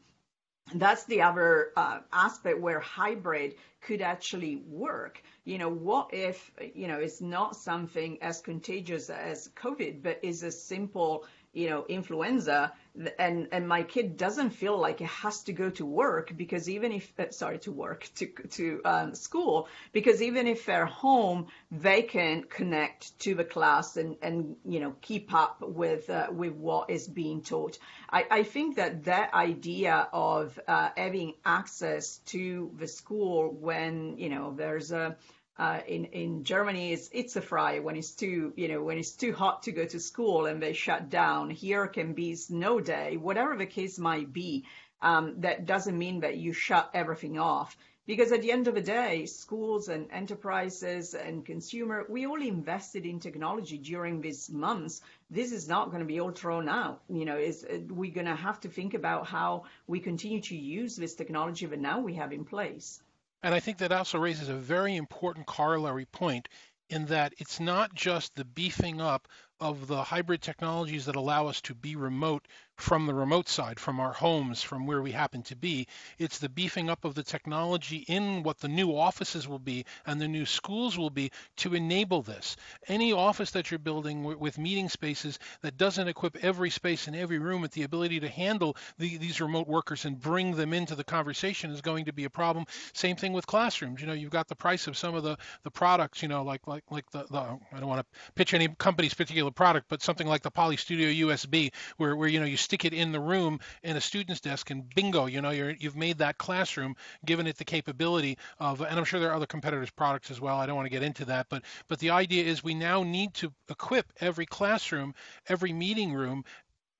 that's 0.75 1.05
the 1.05 1.23
other 1.23 1.73
uh, 1.77 2.01
aspect 2.13 2.61
where 2.61 2.81
hybrid 2.81 3.55
could 3.81 4.03
actually 4.03 4.57
work. 4.69 5.23
You 5.45 5.59
know, 5.59 5.69
what 5.69 6.13
if, 6.13 6.51
you 6.75 6.89
know, 6.89 6.99
it's 6.99 7.21
not 7.21 7.55
something 7.55 8.19
as 8.21 8.41
contagious 8.41 9.09
as 9.11 9.49
COVID, 9.57 10.03
but 10.03 10.19
is 10.23 10.43
a 10.43 10.51
simple, 10.51 11.25
you 11.53 11.71
know, 11.71 11.87
influenza, 11.89 12.73
and 13.19 13.49
and 13.53 13.69
my 13.69 13.83
kid 13.83 14.17
doesn't 14.17 14.51
feel 14.51 14.79
like 14.79 15.01
it 15.01 15.09
has 15.09 15.43
to 15.43 15.53
go 15.53 15.71
to 15.71 15.85
work 15.85 16.33
because 16.37 16.69
even 16.69 16.93
if 16.93 17.13
uh, 17.19 17.31
sorry 17.31 17.59
to 17.59 17.73
work 17.73 18.09
to 18.17 18.27
to 18.51 18.81
um, 18.85 19.15
school 19.15 19.69
because 19.93 20.23
even 20.23 20.47
if 20.47 20.67
they're 20.67 20.87
home, 20.87 21.47
they 21.71 22.03
can 22.03 22.43
connect 22.45 23.19
to 23.21 23.35
the 23.35 23.45
class 23.45 23.97
and 23.97 24.17
and 24.23 24.57
you 24.65 24.81
know 24.81 24.95
keep 25.01 25.33
up 25.35 25.61
with 25.61 26.09
uh, 26.11 26.29
with 26.31 26.53
what 26.53 26.91
is 26.91 27.07
being 27.09 27.43
taught. 27.43 27.79
I, 28.11 28.25
I 28.31 28.43
think 28.43 28.77
that 28.77 29.05
that 29.05 29.35
idea 29.35 30.09
of 30.13 30.59
uh, 30.67 30.91
having 30.97 31.35
access 31.45 32.19
to 32.27 32.71
the 32.79 32.89
school 32.89 33.51
when 33.51 34.17
you 34.19 34.29
know 34.29 34.55
there's 34.57 34.93
a 34.93 35.17
uh, 35.59 35.81
in 35.87 36.05
in 36.07 36.45
Germany, 36.45 36.93
it's 36.93 37.09
it's 37.13 37.37
a 37.37 37.41
fry 37.41 37.79
when 37.79 37.97
it's 37.97 38.13
too 38.13 38.53
you 38.57 38.69
know 38.69 38.83
when 38.83 38.99
it's 38.99 39.13
too 39.13 39.33
hot 39.33 39.63
to 39.63 39.73
go 39.73 39.87
to 39.87 39.99
school 39.99 40.47
and 40.47 40.63
they 40.63 40.73
shut 40.73 41.09
down. 41.09 41.51
Here 41.51 41.87
can 41.87 42.13
be 42.13 42.35
snow 42.35 42.81
day, 42.81 43.17
whatever 43.17 43.57
the 43.57 43.67
case 43.67 43.99
might 43.99 44.33
be. 44.33 44.65
Um, 45.03 45.41
that 45.41 45.67
doesn't 45.67 45.99
mean 45.99 46.21
that 46.21 46.37
you 46.39 46.53
shut 46.53 46.91
everything 46.95 47.39
off 47.39 47.77
because 48.07 48.31
at 48.33 48.41
the 48.41 48.53
end 48.53 48.69
of 48.69 48.75
the 48.75 48.81
day, 48.81 49.27
schools 49.27 49.89
and 49.89 50.07
enterprises 50.13 51.15
and 51.15 51.45
consumer, 51.45 52.07
we 52.09 52.27
all 52.27 52.41
invested 52.41 53.05
in 53.05 53.19
technology 53.19 53.79
during 53.79 54.21
these 54.21 54.49
months. 54.49 55.01
This 55.29 55.53
is 55.53 55.69
not 55.69 55.89
going 55.89 56.01
to 56.01 56.07
be 56.07 56.21
all 56.21 56.31
thrown 56.31 56.69
out. 56.69 57.03
You 57.09 57.25
know, 57.25 57.37
is 57.37 57.67
we're 57.89 58.15
going 58.15 58.27
to 58.27 58.37
have 58.37 58.61
to 58.61 58.69
think 58.69 58.95
about 58.95 59.27
how 59.27 59.65
we 59.87 60.01
continue 60.01 60.41
to 60.43 60.57
use 60.57 60.97
this 60.97 61.15
technology 61.15 61.67
that 61.67 61.81
now 61.81 62.01
we 62.01 62.15
have 62.15 62.33
in 62.33 62.45
place. 62.45 63.01
And 63.43 63.55
I 63.55 63.61
think 63.61 63.79
that 63.79 63.93
also 63.93 64.19
raises 64.19 64.49
a 64.49 64.55
very 64.55 64.97
important 64.97 65.47
corollary 65.47 66.07
point 66.07 66.49
in 66.89 67.07
that 67.07 67.35
it's 67.39 67.61
not 67.61 67.95
just 67.95 68.35
the 68.35 68.45
beefing 68.45 69.01
up 69.01 69.29
of 69.61 69.87
the 69.87 70.03
hybrid 70.05 70.43
technologies 70.43 71.07
that 71.07 71.17
allow 71.17 71.47
us 71.47 71.61
to 71.63 71.75
be 71.75 71.97
remote 71.97 72.47
from 72.77 73.07
the 73.07 73.15
remote 73.15 73.49
side, 73.49 73.81
from 73.81 74.01
our 74.01 74.13
homes, 74.13 74.63
from 74.63 74.87
where 74.87 75.03
we 75.03 75.13
happen 75.13 75.43
to 75.45 75.57
be. 75.57 75.87
It's 76.19 76.39
the 76.39 76.49
beefing 76.49 76.91
up 76.91 77.05
of 77.05 77.15
the 77.15 77.23
technology 77.23 78.05
in 78.09 78.43
what 78.43 78.59
the 78.59 78.69
new 78.69 78.97
offices 78.97 79.49
will 79.49 79.59
be 79.59 79.85
and 80.05 80.21
the 80.21 80.29
new 80.29 80.47
schools 80.47 80.97
will 80.99 81.11
be 81.11 81.33
to 81.57 81.75
enable 81.75 82.23
this. 82.23 82.57
Any 82.89 83.13
office 83.13 83.51
that 83.53 83.71
you're 83.71 83.79
building 83.79 84.23
with 84.23 84.59
meeting 84.59 84.89
spaces 84.89 85.39
that 85.63 85.77
doesn't 85.77 86.09
equip 86.09 86.37
every 86.45 86.71
space 86.71 87.09
in 87.09 87.15
every 87.15 87.39
room 87.39 87.63
with 87.63 87.73
the 87.73 87.83
ability 87.83 88.21
to 88.21 88.29
handle 88.29 88.77
the, 88.99 89.17
these 89.17 89.41
remote 89.41 89.67
workers 89.67 90.05
and 90.05 90.21
bring 90.21 90.55
them 90.55 90.73
into 90.73 90.95
the 90.95 91.05
conversation 91.05 91.71
is 91.71 91.81
going 91.81 92.05
to 92.05 92.13
be 92.13 92.25
a 92.25 92.31
problem. 92.31 92.67
Same 92.93 93.17
thing 93.17 93.33
with 93.33 93.47
classrooms. 93.47 94.01
You 94.01 94.07
know, 94.07 94.13
you've 94.13 94.31
got 94.31 94.49
the 94.49 94.57
price 94.57 94.87
of 94.87 94.97
some 94.97 95.15
of 95.15 95.23
the, 95.23 95.37
the 95.63 95.71
products, 95.71 96.23
you 96.23 96.29
know, 96.29 96.43
like 96.43 96.67
like 96.67 96.85
like 96.91 97.11
the, 97.11 97.25
the 97.31 97.39
I 97.39 97.81
don't 97.81 97.89
want 97.89 98.01
to 98.01 98.19
pitch 98.35 98.55
any 98.55 98.69
company's 98.69 99.15
particular 99.15 99.51
product, 99.51 99.87
but 99.89 100.03
something 100.03 100.27
like 100.27 100.43
the 100.43 100.51
Poly 100.51 100.77
Studio 100.77 101.29
USB, 101.29 101.73
where 101.97 102.17
where 102.17 102.29
you 102.29 102.41
know 102.41 102.47
you 102.47 102.57
stick 102.67 102.85
it 102.85 102.93
in 102.93 103.13
the 103.13 103.21
room 103.21 103.61
in 103.85 103.97
a 103.97 104.01
student's 104.01 104.41
desk, 104.41 104.71
and 104.71 104.93
bingo, 104.97 105.27
you 105.27 105.41
know, 105.41 105.51
you 105.51 105.77
have 105.83 105.95
made 105.95 106.19
that 106.19 106.37
classroom, 106.37 106.97
given 107.25 107.47
it 107.47 107.57
the 107.57 107.65
capability 107.65 108.37
of, 108.59 108.81
and 108.81 108.99
I'm 108.99 109.05
sure 109.05 109.21
there 109.21 109.31
are 109.31 109.37
other 109.37 109.47
competitors' 109.47 109.91
products 109.91 110.33
as 110.33 110.41
well. 110.41 110.59
I 110.59 110.67
don't 110.67 110.75
want 110.75 110.87
to 110.87 110.91
get 110.91 111.05
into 111.05 111.25
that, 111.27 111.47
but 111.49 111.63
but 111.87 112.01
the 112.01 112.11
idea 112.11 112.43
is 112.43 112.65
we 112.65 112.75
now 112.75 113.05
need 113.05 113.35
to 113.35 113.53
equip 113.71 114.13
every 114.21 114.47
classroom, 114.47 115.15
every 115.49 115.73
meeting 115.73 116.13
room 116.13 116.45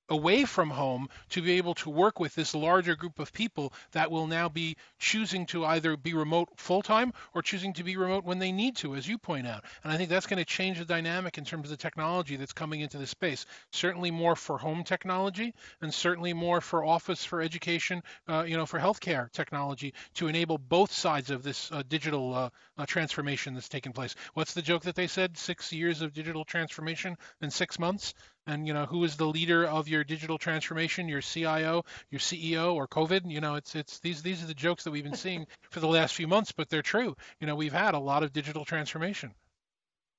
away 0.09 0.45
from 0.45 0.69
home 0.69 1.09
to 1.29 1.41
be 1.41 1.53
able 1.53 1.73
to 1.75 1.89
work 1.89 2.19
with 2.19 2.35
this 2.35 2.55
larger 2.55 2.95
group 2.95 3.19
of 3.19 3.33
people 3.33 3.73
that 3.91 4.11
will 4.11 4.27
now 4.27 4.49
be 4.49 4.75
choosing 4.99 5.45
to 5.45 5.65
either 5.65 5.97
be 5.97 6.13
remote 6.13 6.49
full 6.57 6.81
time 6.81 7.13
or 7.33 7.41
choosing 7.41 7.73
to 7.73 7.83
be 7.83 7.97
remote 7.97 8.23
when 8.23 8.39
they 8.39 8.51
need 8.51 8.75
to, 8.75 8.95
as 8.95 9.07
you 9.07 9.17
point 9.17 9.47
out. 9.47 9.63
And 9.83 9.91
I 9.91 9.97
think 9.97 10.09
that's 10.09 10.27
going 10.27 10.39
to 10.39 10.45
change 10.45 10.79
the 10.79 10.85
dynamic 10.85 11.37
in 11.37 11.45
terms 11.45 11.65
of 11.65 11.71
the 11.71 11.77
technology 11.77 12.35
that's 12.35 12.53
coming 12.53 12.81
into 12.81 12.97
the 12.97 13.07
space. 13.07 13.45
Certainly 13.71 14.11
more 14.11 14.35
for 14.35 14.57
home 14.57 14.83
technology, 14.83 15.53
and 15.81 15.93
certainly 15.93 16.33
more 16.33 16.61
for 16.61 16.85
office, 16.85 17.23
for 17.23 17.41
education, 17.41 18.03
uh, 18.27 18.43
you 18.47 18.57
know, 18.57 18.65
for 18.65 18.79
healthcare 18.79 19.31
technology 19.31 19.93
to 20.15 20.27
enable 20.27 20.57
both 20.57 20.91
sides 20.91 21.31
of 21.31 21.43
this 21.43 21.71
uh, 21.71 21.83
digital 21.87 22.51
uh, 22.77 22.85
transformation 22.85 23.53
that's 23.53 23.69
taken 23.69 23.91
place. 23.91 24.15
What's 24.33 24.53
the 24.53 24.61
joke 24.61 24.83
that 24.83 24.95
they 24.95 25.07
said? 25.07 25.37
Six 25.37 25.73
years 25.73 26.01
of 26.01 26.13
digital 26.13 26.45
transformation 26.45 27.17
in 27.41 27.49
six 27.49 27.79
months? 27.79 28.13
And 28.45 28.67
you 28.67 28.73
know 28.73 28.85
who 28.85 29.03
is 29.03 29.17
the 29.17 29.25
leader 29.25 29.65
of 29.65 29.87
your 29.87 30.03
digital 30.03 30.37
transformation? 30.37 31.09
Your 31.09 31.21
cio 31.21 31.83
your 32.11 32.19
ceo 32.19 32.75
or 32.75 32.87
covid? 32.87 33.29
You 33.29 33.41
know 33.41 33.55
it's 33.55 33.75
it's 33.75 33.99
these 33.99 34.21
these 34.21 34.43
are 34.43 34.47
the 34.47 34.53
jokes 34.53 34.83
that 34.83 34.91
we've 34.91 35.03
been 35.03 35.15
seeing 35.15 35.47
for 35.69 35.79
the 35.79 35.87
last 35.87 36.15
few 36.15 36.27
months 36.27 36.51
but 36.51 36.69
they're 36.69 36.81
true. 36.81 37.15
You 37.39 37.47
know 37.47 37.55
we've 37.55 37.73
had 37.73 37.93
a 37.93 37.99
lot 37.99 38.23
of 38.23 38.31
digital 38.33 38.65
transformation. 38.65 39.33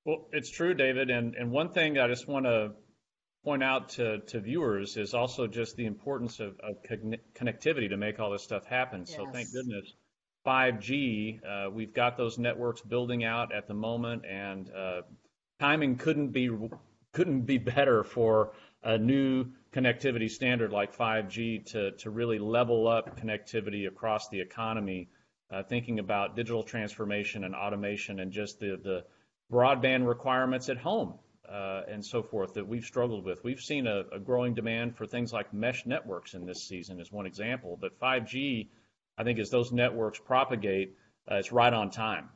Well 0.05 0.29
it's 0.33 0.51
true 0.51 0.75
david. 0.75 1.11
And 1.11 1.35
and 1.35 1.51
one 1.51 1.71
thing 1.71 1.99
i 1.99 2.09
just 2.09 2.29
want 2.29 2.47
to 2.47 2.73
point 3.44 3.62
out 3.62 3.90
to, 3.90 4.18
to 4.18 4.40
viewers 4.40 4.97
is 4.97 5.14
also 5.14 5.47
just 5.47 5.77
the 5.77 5.87
importance 5.87 6.40
of, 6.40 6.59
of 6.61 6.75
connectivity 7.35 7.88
to 7.88 7.97
make 7.97 8.18
all 8.18 8.31
this 8.31 8.42
stuff 8.42 8.66
happen. 8.66 9.05
Yes. 9.07 9.16
so 9.16 9.29
thank 9.33 9.53
goodness 9.53 9.94
5g 10.46 11.40
uh, 11.44 11.70
we've 11.70 11.94
got 11.94 12.16
those 12.16 12.38
networks 12.38 12.81
building 12.81 13.24
out 13.24 13.53
at 13.53 13.66
the 13.68 13.74
moment 13.74 14.24
and 14.24 14.70
uh, 14.70 15.03
timing 15.61 15.96
couldn't 15.96 16.29
be 16.29 16.51
couldn't 17.12 17.42
be 17.42 17.59
better 17.59 18.05
for 18.05 18.53
a 18.83 18.96
new 18.96 19.46
connectivity 19.72 20.31
standard 20.31 20.72
like 20.72 20.96
5G 20.96 21.66
to, 21.72 21.92
to 21.92 22.11
really 22.11 22.38
level 22.38 22.88
up 22.88 23.20
connectivity 23.20 23.88
across 23.88 24.29
the 24.29 24.40
economy, 24.40 25.09
uh, 25.51 25.62
thinking 25.62 25.98
about 25.98 26.37
digital 26.37 26.62
transformation 26.62 27.44
and 27.44 27.55
automation 27.55 28.20
and 28.20 28.33
just 28.33 28.61
the, 28.61 28.79
the 28.83 29.05
broadband 29.53 30.07
requirements 30.07 30.68
at 30.68 30.79
home 30.79 31.14
uh, 31.51 31.83
and 31.88 32.05
so 32.05 32.22
forth 32.22 32.55
that 32.55 32.66
we've 32.66 32.85
struggled 32.85 33.24
with. 33.24 33.42
We've 33.42 33.61
seen 33.61 33.87
a, 33.87 34.05
a, 34.12 34.18
growing 34.18 34.55
demand 34.55 34.96
for 34.96 35.07
things 35.07 35.33
like 35.33 35.53
mesh 35.53 35.87
networks 35.87 36.35
in 36.35 36.44
this 36.44 36.68
season, 36.68 37.01
as 37.01 37.11
one 37.11 37.27
example. 37.27 37.79
But 37.81 37.98
5G, 37.98 38.68
I 39.18 39.24
think, 39.24 39.38
as 39.38 39.50
those 39.50 39.72
networks 39.72 40.18
propagate, 40.18 40.94
uh, 41.31 41.35
it's 41.35 41.52
right 41.52 41.72
on 41.72 41.90
time. 41.90 42.31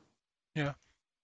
Yeah. 0.54 0.72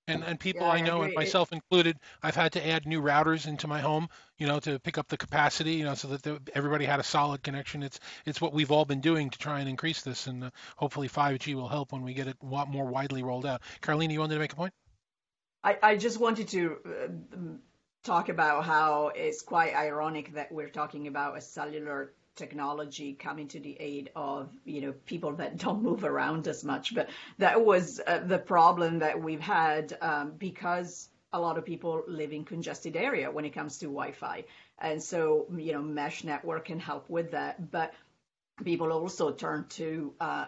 And 0.08 0.24
and 0.24 0.40
people 0.40 0.62
yeah, 0.62 0.72
I 0.72 0.80
know, 0.80 1.02
and 1.02 1.12
myself 1.14 1.52
included, 1.52 1.98
I've 2.22 2.34
had 2.34 2.52
to 2.52 2.66
add 2.66 2.86
new 2.86 3.02
routers 3.02 3.46
into 3.46 3.68
my 3.68 3.80
home, 3.80 4.08
you 4.38 4.46
know, 4.46 4.58
to 4.60 4.78
pick 4.78 4.96
up 4.96 5.06
the 5.08 5.18
capacity, 5.18 5.74
you 5.74 5.84
know, 5.84 5.94
so 5.94 6.08
that 6.08 6.22
the, 6.22 6.40
everybody 6.54 6.86
had 6.86 6.98
a 6.98 7.02
solid 7.02 7.42
connection. 7.42 7.82
It's 7.82 8.00
it's 8.24 8.40
what 8.40 8.54
we've 8.54 8.70
all 8.70 8.86
been 8.86 9.02
doing 9.02 9.28
to 9.28 9.38
try 9.38 9.60
and 9.60 9.68
increase 9.68 10.00
this, 10.00 10.26
and 10.26 10.44
uh, 10.44 10.50
hopefully 10.76 11.10
5G 11.10 11.54
will 11.54 11.68
help 11.68 11.92
when 11.92 12.02
we 12.02 12.14
get 12.14 12.26
it 12.26 12.36
more 12.42 12.86
widely 12.86 13.22
rolled 13.22 13.44
out. 13.44 13.60
Carolina, 13.82 14.14
you 14.14 14.20
wanted 14.20 14.34
to 14.34 14.40
make 14.40 14.54
a 14.54 14.56
point? 14.56 14.72
I, 15.62 15.76
I 15.82 15.96
just 15.96 16.18
wanted 16.18 16.48
to 16.48 16.76
uh, 16.86 17.38
talk 18.02 18.30
about 18.30 18.64
how 18.64 19.12
it's 19.14 19.42
quite 19.42 19.74
ironic 19.74 20.32
that 20.34 20.50
we're 20.50 20.70
talking 20.70 21.06
about 21.06 21.36
a 21.36 21.42
cellular 21.42 22.14
technology 22.38 23.12
coming 23.12 23.48
to 23.48 23.60
the 23.60 23.76
aid 23.78 24.10
of 24.16 24.48
you 24.64 24.80
know 24.80 24.94
people 25.04 25.32
that 25.34 25.56
don't 25.64 25.82
move 25.82 26.04
around 26.04 26.48
as 26.48 26.64
much. 26.64 26.94
But 26.94 27.10
that 27.38 27.64
was 27.64 28.00
uh, 28.06 28.20
the 28.20 28.38
problem 28.38 29.00
that 29.00 29.22
we've 29.22 29.40
had 29.40 29.96
um, 30.00 30.32
because 30.38 31.08
a 31.32 31.40
lot 31.40 31.58
of 31.58 31.66
people 31.66 32.02
live 32.06 32.32
in 32.32 32.44
congested 32.44 32.96
area 32.96 33.30
when 33.30 33.44
it 33.44 33.50
comes 33.50 33.78
to 33.78 33.86
wi-fi. 33.86 34.44
And 34.78 35.02
so 35.02 35.46
you 35.56 35.72
know 35.72 35.82
mesh 35.82 36.24
network 36.24 36.66
can 36.66 36.80
help 36.80 37.10
with 37.10 37.32
that. 37.32 37.70
But 37.70 37.92
people 38.64 38.92
also 38.92 39.32
turn 39.32 39.66
to 39.70 40.14
uh, 40.20 40.46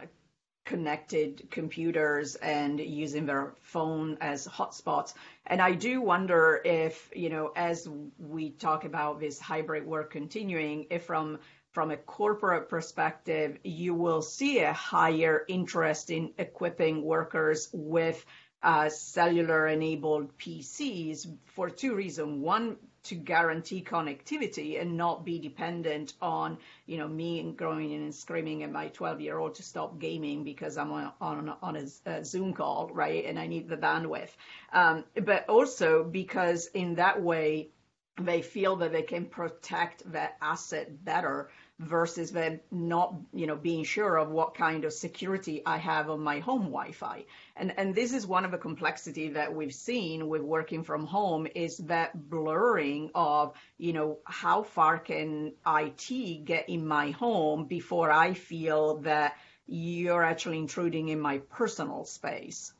connected 0.64 1.48
computers 1.50 2.36
and 2.36 2.78
using 2.78 3.26
their 3.26 3.54
phone 3.60 4.16
as 4.20 4.46
hotspots. 4.46 5.14
And 5.46 5.60
I 5.60 5.72
do 5.72 6.00
wonder 6.00 6.60
if, 6.64 7.10
you 7.14 7.28
know, 7.28 7.52
as 7.56 7.88
we 8.18 8.50
talk 8.50 8.84
about 8.84 9.18
this 9.18 9.40
hybrid 9.40 9.84
work 9.84 10.12
continuing, 10.12 10.86
if 10.90 11.06
from 11.06 11.40
from 11.72 11.90
a 11.90 11.96
corporate 11.96 12.68
perspective, 12.68 13.58
you 13.62 13.94
will 13.94 14.22
see 14.22 14.60
a 14.60 14.72
higher 14.72 15.44
interest 15.48 16.10
in 16.10 16.32
equipping 16.38 17.02
workers 17.02 17.68
with 17.72 18.24
uh, 18.62 18.88
cellular 18.88 19.66
enabled 19.66 20.36
PCs 20.38 21.26
for 21.54 21.70
two 21.70 21.94
reasons. 21.94 22.42
One, 22.42 22.76
to 23.02 23.14
guarantee 23.14 23.82
connectivity 23.82 24.80
and 24.80 24.96
not 24.96 25.24
be 25.24 25.38
dependent 25.38 26.12
on, 26.20 26.58
you 26.86 26.98
know, 26.98 27.08
me 27.08 27.42
growing 27.56 27.92
in 27.92 28.02
and 28.02 28.14
screaming 28.14 28.62
at 28.62 28.70
my 28.70 28.88
12 28.88 29.20
year 29.22 29.38
old 29.38 29.54
to 29.54 29.62
stop 29.62 29.98
gaming 29.98 30.44
because 30.44 30.76
I'm 30.76 30.92
on, 30.92 31.12
on, 31.20 31.54
on 31.62 31.76
a, 31.76 32.10
a 32.10 32.24
Zoom 32.24 32.52
call, 32.52 32.90
right? 32.92 33.24
And 33.24 33.38
I 33.38 33.46
need 33.46 33.68
the 33.68 33.76
bandwidth. 33.76 34.30
Um, 34.72 35.04
but 35.14 35.48
also 35.48 36.04
because 36.04 36.66
in 36.66 36.96
that 36.96 37.22
way, 37.22 37.70
they 38.18 38.42
feel 38.42 38.76
that 38.76 38.92
they 38.92 39.02
can 39.02 39.26
protect 39.26 40.10
that 40.12 40.36
asset 40.40 41.04
better 41.04 41.50
versus 41.78 42.30
them 42.30 42.60
not, 42.70 43.14
you 43.32 43.46
know, 43.46 43.56
being 43.56 43.84
sure 43.84 44.16
of 44.16 44.30
what 44.30 44.54
kind 44.54 44.84
of 44.84 44.92
security 44.92 45.62
I 45.64 45.78
have 45.78 46.10
on 46.10 46.20
my 46.20 46.40
home 46.40 46.64
Wi-Fi. 46.64 47.24
And 47.56 47.72
and 47.78 47.94
this 47.94 48.12
is 48.12 48.26
one 48.26 48.44
of 48.44 48.50
the 48.50 48.58
complexity 48.58 49.30
that 49.30 49.54
we've 49.54 49.74
seen 49.74 50.28
with 50.28 50.42
working 50.42 50.84
from 50.84 51.06
home 51.06 51.46
is 51.54 51.78
that 51.78 52.28
blurring 52.28 53.10
of, 53.14 53.54
you 53.78 53.94
know, 53.94 54.18
how 54.24 54.62
far 54.62 54.98
can 54.98 55.54
IT 55.66 56.44
get 56.44 56.68
in 56.68 56.86
my 56.86 57.12
home 57.12 57.64
before 57.64 58.10
I 58.10 58.34
feel 58.34 58.98
that 58.98 59.36
you're 59.66 60.24
actually 60.24 60.58
intruding 60.58 61.08
in 61.08 61.20
my 61.20 61.38
personal 61.38 62.04
space. 62.04 62.74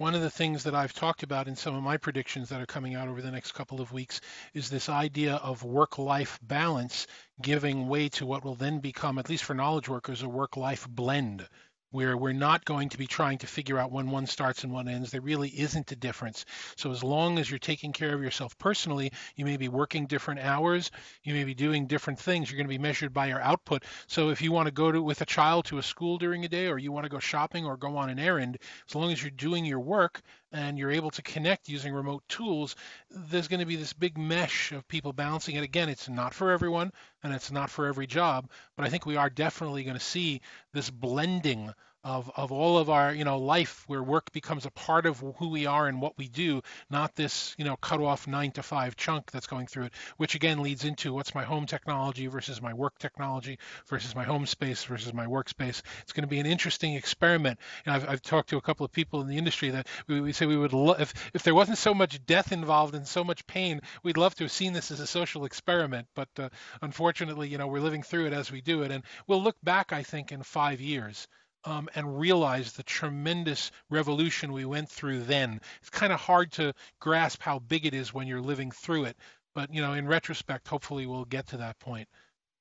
One 0.00 0.14
of 0.14 0.22
the 0.22 0.30
things 0.30 0.62
that 0.64 0.74
I've 0.74 0.94
talked 0.94 1.24
about 1.24 1.46
in 1.46 1.54
some 1.54 1.74
of 1.74 1.82
my 1.82 1.98
predictions 1.98 2.48
that 2.48 2.60
are 2.62 2.64
coming 2.64 2.94
out 2.94 3.06
over 3.08 3.20
the 3.20 3.30
next 3.30 3.52
couple 3.52 3.82
of 3.82 3.92
weeks 3.92 4.22
is 4.54 4.70
this 4.70 4.88
idea 4.88 5.34
of 5.34 5.62
work-life 5.62 6.38
balance 6.42 7.06
giving 7.42 7.86
way 7.86 8.08
to 8.08 8.24
what 8.24 8.42
will 8.42 8.54
then 8.54 8.78
become, 8.78 9.18
at 9.18 9.28
least 9.28 9.44
for 9.44 9.52
knowledge 9.52 9.90
workers, 9.90 10.22
a 10.22 10.28
work-life 10.28 10.88
blend 10.88 11.46
where 11.90 12.16
we're 12.16 12.32
not 12.32 12.64
going 12.64 12.88
to 12.90 12.98
be 12.98 13.06
trying 13.06 13.38
to 13.38 13.46
figure 13.46 13.78
out 13.78 13.90
when 13.92 14.10
one 14.10 14.26
starts 14.26 14.64
and 14.64 14.72
one 14.72 14.88
ends. 14.88 15.10
There 15.10 15.20
really 15.20 15.48
isn't 15.48 15.92
a 15.92 15.96
difference. 15.96 16.44
So 16.76 16.90
as 16.90 17.02
long 17.02 17.38
as 17.38 17.50
you're 17.50 17.58
taking 17.58 17.92
care 17.92 18.14
of 18.14 18.22
yourself 18.22 18.56
personally, 18.58 19.12
you 19.36 19.44
may 19.44 19.56
be 19.56 19.68
working 19.68 20.06
different 20.06 20.40
hours, 20.40 20.90
you 21.24 21.34
may 21.34 21.44
be 21.44 21.54
doing 21.54 21.86
different 21.86 22.18
things. 22.18 22.50
You're 22.50 22.58
going 22.58 22.68
to 22.68 22.74
be 22.74 22.78
measured 22.78 23.12
by 23.12 23.26
your 23.26 23.40
output. 23.40 23.84
So 24.06 24.30
if 24.30 24.40
you 24.40 24.52
want 24.52 24.66
to 24.66 24.72
go 24.72 24.92
to 24.92 25.02
with 25.02 25.20
a 25.20 25.26
child 25.26 25.66
to 25.66 25.78
a 25.78 25.82
school 25.82 26.18
during 26.18 26.44
a 26.44 26.48
day 26.48 26.68
or 26.68 26.78
you 26.78 26.92
want 26.92 27.04
to 27.04 27.10
go 27.10 27.18
shopping 27.18 27.66
or 27.66 27.76
go 27.76 27.96
on 27.96 28.10
an 28.10 28.18
errand, 28.18 28.58
as 28.88 28.94
long 28.94 29.12
as 29.12 29.22
you're 29.22 29.30
doing 29.30 29.64
your 29.64 29.80
work 29.80 30.22
and 30.52 30.78
you're 30.78 30.90
able 30.90 31.10
to 31.10 31.22
connect 31.22 31.68
using 31.68 31.92
remote 31.92 32.22
tools, 32.28 32.76
there's 33.10 33.48
going 33.48 33.60
to 33.60 33.66
be 33.66 33.76
this 33.76 33.92
big 33.92 34.18
mesh 34.18 34.72
of 34.72 34.88
people 34.88 35.12
balancing 35.12 35.56
it. 35.56 35.62
Again, 35.62 35.88
it's 35.88 36.08
not 36.08 36.34
for 36.34 36.50
everyone 36.50 36.92
and 37.22 37.32
it's 37.32 37.50
not 37.50 37.70
for 37.70 37.86
every 37.86 38.06
job, 38.06 38.50
but 38.76 38.84
I 38.84 38.88
think 38.88 39.06
we 39.06 39.16
are 39.16 39.30
definitely 39.30 39.84
going 39.84 39.98
to 39.98 40.04
see 40.04 40.40
this 40.72 40.90
blending 40.90 41.72
of, 42.04 42.30
of 42.36 42.52
all 42.52 42.78
of 42.78 42.90
our 42.90 43.12
you 43.12 43.24
know 43.24 43.38
life 43.38 43.84
where 43.86 44.02
work 44.02 44.32
becomes 44.32 44.66
a 44.66 44.70
part 44.70 45.06
of 45.06 45.22
who 45.38 45.48
we 45.48 45.66
are 45.66 45.86
and 45.86 46.00
what 46.00 46.16
we 46.16 46.28
do 46.28 46.62
not 46.90 47.14
this 47.16 47.54
you 47.58 47.64
know 47.64 47.76
cut 47.76 48.00
off 48.00 48.26
nine 48.26 48.50
to 48.52 48.62
five 48.62 48.96
chunk 48.96 49.30
that's 49.30 49.46
going 49.46 49.66
through 49.66 49.84
it 49.84 49.92
which 50.16 50.34
again 50.34 50.62
leads 50.62 50.84
into 50.84 51.12
what's 51.12 51.34
my 51.34 51.44
home 51.44 51.66
technology 51.66 52.26
versus 52.26 52.60
my 52.60 52.72
work 52.72 52.98
technology 52.98 53.58
versus 53.88 54.14
my 54.14 54.24
home 54.24 54.46
space 54.46 54.84
versus 54.84 55.12
my 55.12 55.26
workspace. 55.26 55.82
It's 56.02 56.12
going 56.12 56.22
to 56.22 56.28
be 56.28 56.40
an 56.40 56.46
interesting 56.46 56.94
experiment. 56.94 57.58
And 57.84 57.94
I've, 57.94 58.08
I've 58.08 58.22
talked 58.22 58.50
to 58.50 58.56
a 58.56 58.62
couple 58.62 58.84
of 58.84 58.92
people 58.92 59.20
in 59.20 59.28
the 59.28 59.38
industry 59.38 59.70
that 59.70 59.86
we, 60.06 60.20
we 60.20 60.32
say 60.32 60.46
we 60.46 60.56
would 60.56 60.72
lo- 60.72 60.96
if, 60.98 61.12
if 61.34 61.42
there 61.42 61.54
wasn't 61.54 61.78
so 61.78 61.94
much 61.94 62.24
death 62.26 62.52
involved 62.52 62.94
and 62.94 63.06
so 63.06 63.24
much 63.24 63.46
pain 63.46 63.80
we'd 64.02 64.16
love 64.16 64.34
to 64.36 64.44
have 64.44 64.52
seen 64.52 64.72
this 64.72 64.90
as 64.90 65.00
a 65.00 65.06
social 65.06 65.44
experiment. 65.44 66.06
But 66.14 66.28
uh, 66.38 66.48
unfortunately 66.82 67.48
you 67.48 67.58
know 67.58 67.66
we're 67.66 67.80
living 67.80 68.02
through 68.02 68.26
it 68.26 68.32
as 68.32 68.50
we 68.50 68.60
do 68.60 68.82
it. 68.82 68.90
And 68.90 69.04
we'll 69.26 69.42
look 69.42 69.56
back 69.62 69.92
I 69.92 70.02
think 70.02 70.32
in 70.32 70.42
five 70.42 70.80
years 70.80 71.26
um, 71.64 71.88
and 71.94 72.18
realize 72.18 72.72
the 72.72 72.82
tremendous 72.82 73.70
revolution 73.90 74.52
we 74.52 74.64
went 74.64 74.88
through 74.88 75.22
then. 75.22 75.60
It's 75.80 75.90
kind 75.90 76.12
of 76.12 76.20
hard 76.20 76.52
to 76.52 76.72
grasp 77.00 77.42
how 77.42 77.58
big 77.58 77.86
it 77.86 77.94
is 77.94 78.14
when 78.14 78.26
you're 78.26 78.40
living 78.40 78.70
through 78.70 79.04
it, 79.04 79.16
but 79.54 79.72
you 79.74 79.82
know, 79.82 79.92
in 79.92 80.06
retrospect, 80.06 80.68
hopefully 80.68 81.06
we'll 81.06 81.24
get 81.24 81.48
to 81.48 81.58
that 81.58 81.78
point. 81.78 82.08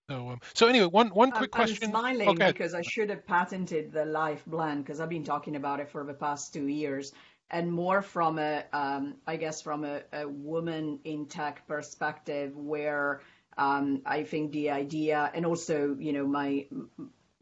So, 0.10 0.30
um, 0.30 0.40
so 0.56 0.68
anyway, 0.68 0.88
one 0.88 1.10
one 1.10 1.32
quick 1.32 1.52
I'm, 1.54 1.60
question. 1.60 1.84
I'm 1.84 1.92
smiling 1.92 2.30
okay. 2.30 2.52
because 2.52 2.74
I 2.74 2.82
should 2.82 3.10
have 3.12 3.28
patented 3.28 3.92
the 3.92 4.06
life 4.06 4.44
blend 4.48 4.84
because 4.84 5.00
I've 5.00 5.10
been 5.10 5.24
talking 5.24 5.56
about 5.56 5.80
it 5.80 5.90
for 5.90 6.04
the 6.04 6.16
past 6.16 6.52
two 6.52 6.68
years, 6.68 7.14
and 7.52 7.72
more 7.72 8.02
from 8.02 8.40
a, 8.40 8.64
um, 8.74 9.16
I 9.28 9.36
guess, 9.36 9.62
from 9.62 9.86
a, 9.86 10.02
a 10.12 10.28
woman 10.28 11.00
in 11.04 11.28
tech 11.28 11.68
perspective, 11.68 12.58
where 12.58 13.22
um, 13.56 14.02
I 14.04 14.24
think 14.24 14.52
the 14.52 14.72
idea, 14.72 15.32
and 15.36 15.46
also, 15.46 15.96
you 16.00 16.14
know, 16.14 16.26
my 16.26 16.66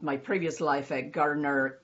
my 0.00 0.16
previous 0.16 0.60
life 0.60 0.92
at 0.92 1.12
Gartner 1.12 1.78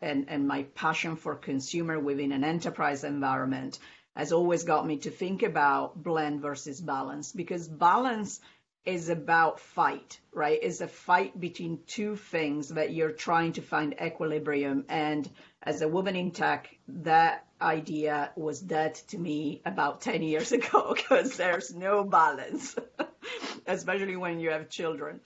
and, 0.00 0.26
and 0.28 0.48
my 0.48 0.64
passion 0.74 1.16
for 1.16 1.36
consumer 1.36 1.98
within 1.98 2.32
an 2.32 2.44
enterprise 2.44 3.04
environment 3.04 3.78
has 4.16 4.32
always 4.32 4.64
got 4.64 4.86
me 4.86 4.98
to 4.98 5.10
think 5.10 5.42
about 5.42 6.02
blend 6.02 6.42
versus 6.42 6.80
balance 6.80 7.32
because 7.32 7.68
balance 7.68 8.40
is 8.84 9.08
about 9.08 9.60
fight, 9.60 10.18
right? 10.32 10.58
It's 10.60 10.80
a 10.80 10.88
fight 10.88 11.38
between 11.38 11.80
two 11.86 12.16
things 12.16 12.70
that 12.70 12.92
you're 12.92 13.12
trying 13.12 13.52
to 13.52 13.62
find 13.62 13.94
equilibrium. 14.02 14.84
And 14.88 15.28
as 15.62 15.82
a 15.82 15.88
woman 15.88 16.16
in 16.16 16.32
tech, 16.32 16.68
that 16.88 17.46
idea 17.60 18.32
was 18.34 18.60
dead 18.60 18.96
to 19.08 19.18
me 19.18 19.62
about 19.64 20.00
10 20.02 20.22
years 20.22 20.50
ago 20.50 20.94
because 20.96 21.36
there's 21.36 21.72
no 21.72 22.02
balance, 22.02 22.74
especially 23.66 24.16
when 24.16 24.40
you 24.40 24.50
have 24.50 24.68
children. 24.68 25.20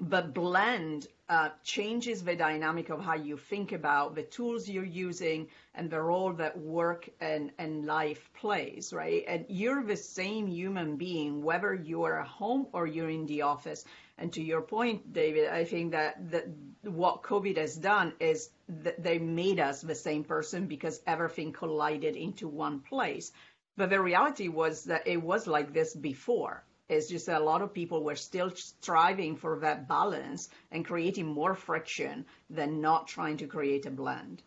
But 0.00 0.32
blend 0.32 1.06
uh, 1.28 1.50
changes 1.62 2.24
the 2.24 2.34
dynamic 2.34 2.88
of 2.88 3.00
how 3.00 3.14
you 3.14 3.36
think 3.36 3.72
about 3.72 4.14
the 4.14 4.22
tools 4.22 4.68
you're 4.68 4.84
using 4.84 5.48
and 5.74 5.90
the 5.90 6.00
role 6.00 6.32
that 6.32 6.58
work 6.58 7.08
and, 7.20 7.52
and 7.58 7.86
life 7.86 8.30
plays, 8.34 8.92
right? 8.92 9.22
And 9.28 9.44
you're 9.48 9.82
the 9.82 9.96
same 9.96 10.46
human 10.46 10.96
being, 10.96 11.42
whether 11.42 11.74
you're 11.74 12.20
at 12.20 12.26
home 12.26 12.68
or 12.72 12.86
you're 12.86 13.10
in 13.10 13.26
the 13.26 13.42
office. 13.42 13.84
And 14.18 14.32
to 14.32 14.42
your 14.42 14.62
point, 14.62 15.12
David, 15.12 15.48
I 15.48 15.64
think 15.64 15.92
that, 15.92 16.30
that 16.30 16.48
what 16.82 17.22
COVID 17.22 17.56
has 17.58 17.76
done 17.76 18.14
is 18.18 18.50
that 18.68 19.02
they 19.02 19.18
made 19.18 19.60
us 19.60 19.82
the 19.82 19.94
same 19.94 20.24
person 20.24 20.66
because 20.66 21.00
everything 21.06 21.52
collided 21.52 22.16
into 22.16 22.48
one 22.48 22.80
place. 22.80 23.30
But 23.76 23.90
the 23.90 24.00
reality 24.00 24.48
was 24.48 24.84
that 24.84 25.06
it 25.06 25.22
was 25.22 25.46
like 25.46 25.72
this 25.72 25.94
before 25.94 26.64
it's 26.92 27.08
just 27.08 27.26
that 27.26 27.40
a 27.40 27.44
lot 27.44 27.62
of 27.62 27.72
people 27.74 28.02
were 28.04 28.16
still 28.16 28.50
striving 28.50 29.36
for 29.36 29.58
that 29.60 29.88
balance 29.88 30.48
and 30.70 30.84
creating 30.84 31.26
more 31.26 31.54
friction 31.54 32.24
than 32.50 32.80
not 32.80 33.08
trying 33.08 33.36
to 33.38 33.46
create 33.46 33.86
a 33.86 33.90
blend. 33.90 34.42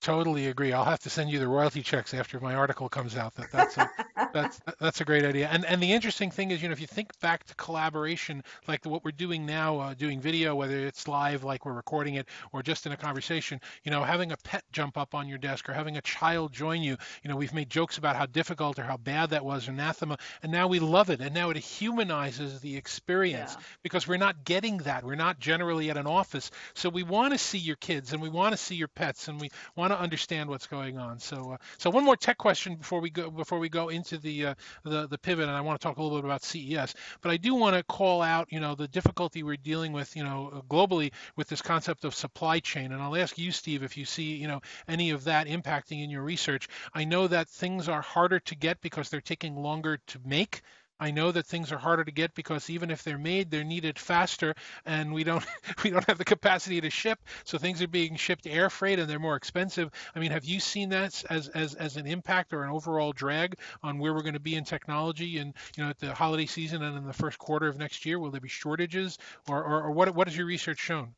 Totally 0.00 0.48
agree. 0.48 0.72
I'll 0.72 0.84
have 0.84 0.98
to 1.00 1.10
send 1.10 1.30
you 1.30 1.38
the 1.38 1.46
royalty 1.46 1.82
checks 1.82 2.12
after 2.12 2.40
my 2.40 2.54
article 2.54 2.88
comes 2.88 3.16
out. 3.16 3.34
That 3.36 3.52
that's 3.52 3.76
a, 3.76 3.88
that's 4.32 4.60
that's 4.80 5.00
a 5.00 5.04
great 5.04 5.24
idea. 5.24 5.48
And 5.50 5.64
and 5.64 5.82
the 5.82 5.92
interesting 5.92 6.30
thing 6.30 6.50
is, 6.50 6.62
you 6.62 6.68
know, 6.68 6.72
if 6.72 6.80
you 6.80 6.86
think 6.86 7.18
back 7.20 7.44
to 7.44 7.54
collaboration, 7.54 8.42
like 8.68 8.84
what 8.84 9.04
we're 9.04 9.10
doing 9.12 9.46
now, 9.46 9.78
uh, 9.78 9.94
doing 9.94 10.20
video, 10.20 10.54
whether 10.54 10.78
it's 10.86 11.08
live, 11.08 11.44
like 11.44 11.64
we're 11.64 11.72
recording 11.72 12.14
it, 12.14 12.28
or 12.52 12.62
just 12.62 12.86
in 12.86 12.92
a 12.92 12.96
conversation, 12.96 13.60
you 13.84 13.90
know, 13.90 14.02
having 14.02 14.32
a 14.32 14.36
pet 14.38 14.64
jump 14.72 14.96
up 14.96 15.14
on 15.14 15.28
your 15.28 15.38
desk 15.38 15.68
or 15.68 15.72
having 15.72 15.96
a 15.96 16.02
child 16.02 16.52
join 16.52 16.82
you. 16.82 16.96
You 17.22 17.30
know, 17.30 17.36
we've 17.36 17.54
made 17.54 17.70
jokes 17.70 17.98
about 17.98 18.16
how 18.16 18.26
difficult 18.26 18.78
or 18.78 18.82
how 18.82 18.96
bad 18.96 19.30
that 19.30 19.44
was, 19.44 19.68
anathema, 19.68 20.18
and 20.42 20.52
now 20.52 20.68
we 20.68 20.78
love 20.78 21.10
it, 21.10 21.20
and 21.20 21.34
now 21.34 21.50
it 21.50 21.56
humanizes 21.56 22.60
the 22.60 22.76
experience 22.76 23.54
yeah. 23.56 23.64
because 23.82 24.06
we're 24.06 24.16
not 24.16 24.44
getting 24.44 24.78
that. 24.78 25.04
We're 25.04 25.14
not 25.14 25.38
generally 25.38 25.90
at 25.90 25.96
an 25.96 26.06
office, 26.06 26.50
so 26.74 26.88
we 26.88 27.02
want 27.02 27.32
to 27.32 27.38
see 27.38 27.58
your 27.58 27.76
kids 27.76 28.12
and 28.12 28.22
we 28.22 28.28
want 28.28 28.52
to 28.52 28.56
see 28.56 28.74
your 28.74 28.88
pets 28.88 29.28
and 29.28 29.40
we 29.40 29.50
want 29.76 29.92
to 29.92 29.98
understand 29.98 30.48
what's 30.48 30.66
going 30.66 30.98
on. 30.98 31.18
So, 31.18 31.52
uh, 31.52 31.56
so 31.78 31.90
one 31.90 32.04
more 32.04 32.16
tech 32.16 32.38
question 32.38 32.76
before 32.76 33.00
we 33.00 33.10
go 33.10 33.30
before 33.30 33.58
we 33.58 33.68
go 33.68 33.88
into 33.88 34.11
the, 34.18 34.46
uh, 34.46 34.54
the 34.84 35.06
the 35.06 35.18
pivot, 35.18 35.48
and 35.48 35.56
I 35.56 35.60
want 35.60 35.80
to 35.80 35.86
talk 35.86 35.96
a 35.96 36.02
little 36.02 36.18
bit 36.18 36.24
about 36.24 36.42
CES. 36.42 36.94
But 37.20 37.30
I 37.30 37.36
do 37.36 37.54
want 37.54 37.76
to 37.76 37.82
call 37.82 38.22
out, 38.22 38.48
you 38.50 38.60
know, 38.60 38.74
the 38.74 38.88
difficulty 38.88 39.42
we're 39.42 39.56
dealing 39.56 39.92
with, 39.92 40.16
you 40.16 40.24
know, 40.24 40.62
globally 40.68 41.12
with 41.36 41.48
this 41.48 41.62
concept 41.62 42.04
of 42.04 42.14
supply 42.14 42.60
chain. 42.60 42.92
And 42.92 43.02
I'll 43.02 43.16
ask 43.16 43.38
you, 43.38 43.52
Steve, 43.52 43.82
if 43.82 43.96
you 43.96 44.04
see, 44.04 44.36
you 44.36 44.48
know, 44.48 44.60
any 44.88 45.10
of 45.10 45.24
that 45.24 45.46
impacting 45.46 46.02
in 46.02 46.10
your 46.10 46.22
research. 46.22 46.68
I 46.94 47.04
know 47.04 47.26
that 47.28 47.48
things 47.48 47.88
are 47.88 48.02
harder 48.02 48.40
to 48.40 48.54
get 48.54 48.80
because 48.80 49.08
they're 49.08 49.20
taking 49.20 49.56
longer 49.56 49.98
to 50.08 50.18
make. 50.24 50.62
I 51.02 51.10
know 51.10 51.32
that 51.32 51.46
things 51.46 51.72
are 51.72 51.78
harder 51.78 52.04
to 52.04 52.12
get 52.12 52.32
because 52.36 52.70
even 52.70 52.88
if 52.88 53.02
they're 53.02 53.18
made, 53.18 53.50
they're 53.50 53.64
needed 53.64 53.98
faster, 53.98 54.54
and 54.86 55.12
we 55.12 55.24
don't 55.24 55.44
we 55.82 55.90
don't 55.90 56.06
have 56.06 56.16
the 56.16 56.24
capacity 56.24 56.80
to 56.80 56.90
ship. 56.90 57.18
So 57.42 57.58
things 57.58 57.82
are 57.82 57.88
being 57.88 58.14
shipped 58.14 58.46
air 58.46 58.70
freight, 58.70 59.00
and 59.00 59.10
they're 59.10 59.18
more 59.18 59.34
expensive. 59.34 59.90
I 60.14 60.20
mean, 60.20 60.30
have 60.30 60.44
you 60.44 60.60
seen 60.60 60.90
that 60.90 61.24
as 61.28 61.48
as 61.48 61.74
as 61.74 61.96
an 61.96 62.06
impact 62.06 62.52
or 62.52 62.62
an 62.62 62.70
overall 62.70 63.12
drag 63.12 63.58
on 63.82 63.98
where 63.98 64.14
we're 64.14 64.22
going 64.22 64.34
to 64.34 64.40
be 64.40 64.54
in 64.54 64.62
technology, 64.62 65.38
and 65.38 65.54
you 65.76 65.82
know, 65.82 65.90
at 65.90 65.98
the 65.98 66.14
holiday 66.14 66.46
season 66.46 66.84
and 66.84 66.96
in 66.96 67.04
the 67.04 67.12
first 67.12 67.36
quarter 67.36 67.66
of 67.66 67.76
next 67.78 68.06
year? 68.06 68.20
Will 68.20 68.30
there 68.30 68.40
be 68.40 68.48
shortages, 68.48 69.18
or 69.48 69.60
or, 69.64 69.82
or 69.82 69.90
what 69.90 70.14
what 70.14 70.28
has 70.28 70.36
your 70.36 70.46
research 70.46 70.78
shown? 70.78 71.16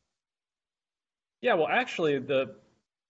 Yeah, 1.41 1.53
well, 1.53 1.67
actually, 1.69 2.17
the 2.17 2.55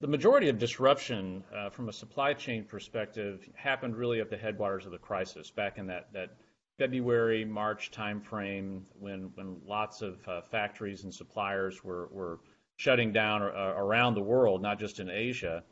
the 0.01 0.07
majority 0.07 0.49
of 0.49 0.59
disruption 0.59 1.41
uh, 1.55 1.69
from 1.69 1.87
a 1.87 1.93
supply 1.93 2.33
chain 2.33 2.65
perspective 2.65 3.47
happened 3.55 3.95
really 3.95 4.19
at 4.19 4.29
the 4.29 4.35
headwaters 4.35 4.85
of 4.85 4.91
the 4.91 4.97
crisis 4.97 5.49
back 5.49 5.77
in 5.77 5.87
that 5.87 6.11
that 6.11 6.31
February, 6.77 7.45
March 7.45 7.91
timeframe 7.91 8.81
when 8.99 9.31
when 9.35 9.61
lots 9.65 10.01
of 10.01 10.17
uh, 10.27 10.41
factories 10.51 11.03
and 11.03 11.13
suppliers 11.13 11.83
were 11.83 12.07
were 12.11 12.39
shutting 12.77 13.13
down 13.13 13.41
uh, 13.41 13.73
around 13.77 14.15
the 14.15 14.21
world, 14.21 14.61
not 14.61 14.79
just 14.79 14.99
in 14.99 15.09
Asia. 15.09 15.63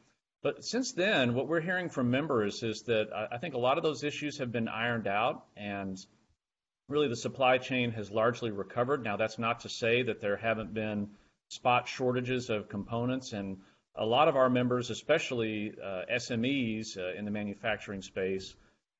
But 0.41 0.63
since 0.65 0.91
then, 0.91 1.33
what 1.35 1.47
we're 1.47 1.61
hearing 1.61 1.89
from 1.89 2.11
members 2.11 2.63
is 2.63 2.83
that 2.83 3.09
I 3.31 3.37
think 3.37 3.53
a 3.53 3.59
lot 3.59 3.77
of 3.77 3.83
those 3.83 4.03
issues 4.03 4.39
have 4.39 4.51
been 4.51 4.67
ironed 4.67 5.07
out, 5.07 5.45
and 5.55 5.97
really 6.89 7.07
the 7.07 7.15
supply 7.15 7.57
chain 7.57 7.91
has 7.91 8.11
largely 8.11 8.51
recovered. 8.51 9.03
Now, 9.03 9.15
that's 9.15 9.39
not 9.39 9.61
to 9.61 9.69
say 9.69 10.03
that 10.03 10.19
there 10.19 10.35
haven't 10.35 10.73
been 10.73 11.11
spot 11.47 11.87
shortages 11.87 12.49
of 12.49 12.67
components, 12.67 13.31
and 13.31 13.57
a 13.95 14.05
lot 14.05 14.27
of 14.27 14.35
our 14.35 14.49
members, 14.49 14.89
especially 14.89 15.73
uh, 15.81 16.03
SMEs 16.11 16.97
uh, 16.97 17.17
in 17.17 17.23
the 17.23 17.31
manufacturing 17.31 18.01
space, 18.01 18.53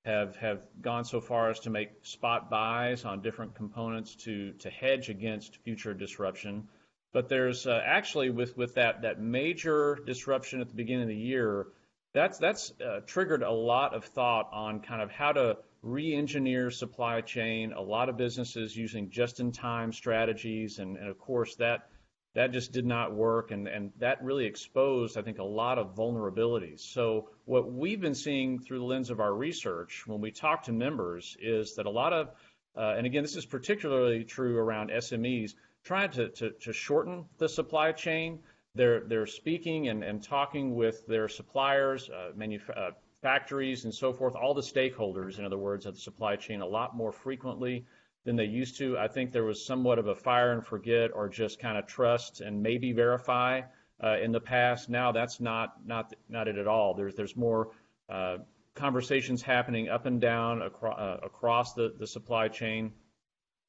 have 0.06 0.36
have 0.36 0.62
gone 0.82 1.06
so 1.06 1.22
far 1.22 1.50
as 1.50 1.62
to 1.62 1.70
make 1.70 1.90
spot 2.04 2.50
buys 2.50 3.06
on 3.06 3.22
different 3.22 3.56
components 3.56 4.16
to 4.16 4.52
to 4.54 4.70
hedge 4.70 5.10
against 5.10 5.58
future 5.64 5.94
disruption. 5.94 6.68
But 7.14 7.30
there's 7.30 7.68
uh, 7.68 7.82
actually 7.86 8.30
with 8.30 8.76
that 8.76 9.04
that 9.04 9.22
major 9.22 9.98
disruption 10.06 10.62
at 10.62 10.68
the 10.68 10.76
beginning 10.76 11.04
of 11.04 11.10
the 11.10 11.16
year, 11.16 11.68
that's 12.14 12.38
that's 12.38 12.74
uh, 12.82 13.02
triggered 13.06 13.44
a 13.44 13.52
lot 13.52 13.94
of 13.94 14.06
thought 14.06 14.50
on 14.52 14.82
kind 14.82 15.02
of 15.02 15.10
how 15.10 15.32
to 15.32 15.58
re-engineer 15.82 16.72
supply 16.72 17.22
chain. 17.22 17.74
A 17.74 17.82
lot 17.82 18.10
of 18.10 18.18
businesses 18.18 18.76
using 18.76 19.10
just-in-time 19.10 19.94
strategies, 19.94 20.80
and 20.80 20.98
of 20.98 21.20
course 21.20 21.56
that 21.56 21.88
that 22.36 22.52
just 22.52 22.72
did 22.72 22.86
not 22.86 23.14
work, 23.14 23.52
and, 23.52 23.68
and 23.68 23.92
that 24.00 24.24
really 24.24 24.46
exposed, 24.46 25.18
I 25.18 25.22
think, 25.22 25.38
a 25.38 25.44
lot 25.44 25.78
of 25.78 25.96
vulnerabilities. 25.96 26.80
So 26.80 27.30
what 27.46 27.72
we've 27.72 28.02
been 28.02 28.16
seeing 28.16 28.60
through 28.60 28.80
the 28.80 28.86
lens 28.86 29.12
of 29.12 29.20
our 29.20 29.34
research 29.34 30.04
when 30.08 30.20
we 30.20 30.32
talk 30.32 30.64
to 30.64 30.72
members 30.72 31.38
is 31.40 31.76
that 31.76 31.86
a 31.86 31.92
lot 31.92 32.12
of, 32.12 32.30
uh, 32.76 32.96
and 32.98 33.06
again, 33.06 33.22
this 33.22 33.36
is 33.36 33.46
particularly 33.46 34.24
true 34.24 34.58
around 34.58 34.90
SMEs, 34.90 35.54
trying 35.84 36.10
to, 36.12 36.30
to, 36.30 36.52
to 36.62 36.74
shorten 36.74 37.26
the 37.38 37.48
supply 37.48 37.92
chain. 37.92 38.40
They're, 38.74 39.02
they're 39.02 39.28
speaking 39.28 39.90
and, 39.90 40.04
and 40.04 40.24
talking 40.24 40.74
with 40.74 41.06
their 41.06 41.28
suppliers, 41.28 42.10
uh, 42.10 42.32
manuf- 42.36 42.76
uh, 42.76 42.92
factories, 43.22 43.86
and 43.86 43.94
so 43.94 44.12
forth, 44.12 44.36
all 44.36 44.56
the 44.56 44.62
stakeholders, 44.62 45.38
in 45.38 45.46
other 45.46 45.60
words, 45.60 45.86
of 45.86 45.94
the 45.94 46.02
supply 46.02 46.36
chain 46.36 46.62
a 46.62 46.66
lot 46.66 46.96
more 46.96 47.12
frequently 47.12 47.86
than 48.26 48.36
they 48.36 48.46
used 48.46 48.78
to. 48.78 48.98
I 48.98 49.08
think 49.08 49.32
there 49.32 49.44
was 49.44 49.66
somewhat 49.66 50.00
of 50.00 50.08
a 50.08 50.16
fire 50.16 50.52
and 50.52 50.66
forget 50.66 51.12
or 51.14 51.28
just 51.30 51.60
kind 51.60 51.78
of 51.78 51.88
trust 51.88 52.42
and 52.42 52.64
maybe 52.64 52.94
verify 52.94 53.62
uh, 54.04 54.18
in 54.22 54.32
the 54.32 54.40
past. 54.40 54.90
Now 54.90 55.12
that's 55.12 55.40
not 55.40 55.86
not 55.86 56.14
not 56.30 56.48
it 56.48 56.58
at 56.58 56.68
all. 56.68 56.94
There's 56.94 57.16
there's 57.16 57.36
more 57.36 57.72
uh, 58.10 58.38
conversations 58.76 59.42
happening 59.42 59.90
up 59.90 60.06
and 60.06 60.20
down 60.20 60.62
across, 60.62 61.00
uh, 61.00 61.18
across 61.24 61.74
the, 61.74 61.94
the 61.98 62.08
supply 62.08 62.48
chain. 62.48 62.94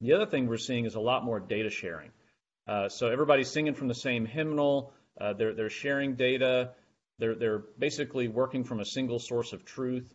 The 0.01 0.13
other 0.13 0.25
thing 0.25 0.47
we're 0.47 0.57
seeing 0.57 0.85
is 0.85 0.95
a 0.95 0.99
lot 0.99 1.23
more 1.23 1.39
data 1.39 1.69
sharing. 1.69 2.11
Uh, 2.67 2.89
so 2.89 3.07
everybody's 3.07 3.49
singing 3.49 3.75
from 3.75 3.87
the 3.87 3.95
same 3.95 4.25
hymnal. 4.25 4.93
Uh, 5.19 5.33
they're 5.33 5.53
they're 5.53 5.69
sharing 5.69 6.15
data. 6.15 6.71
They're 7.19 7.35
they're 7.35 7.63
basically 7.77 8.27
working 8.27 8.63
from 8.63 8.79
a 8.79 8.85
single 8.85 9.19
source 9.19 9.53
of 9.53 9.63
truth. 9.65 10.11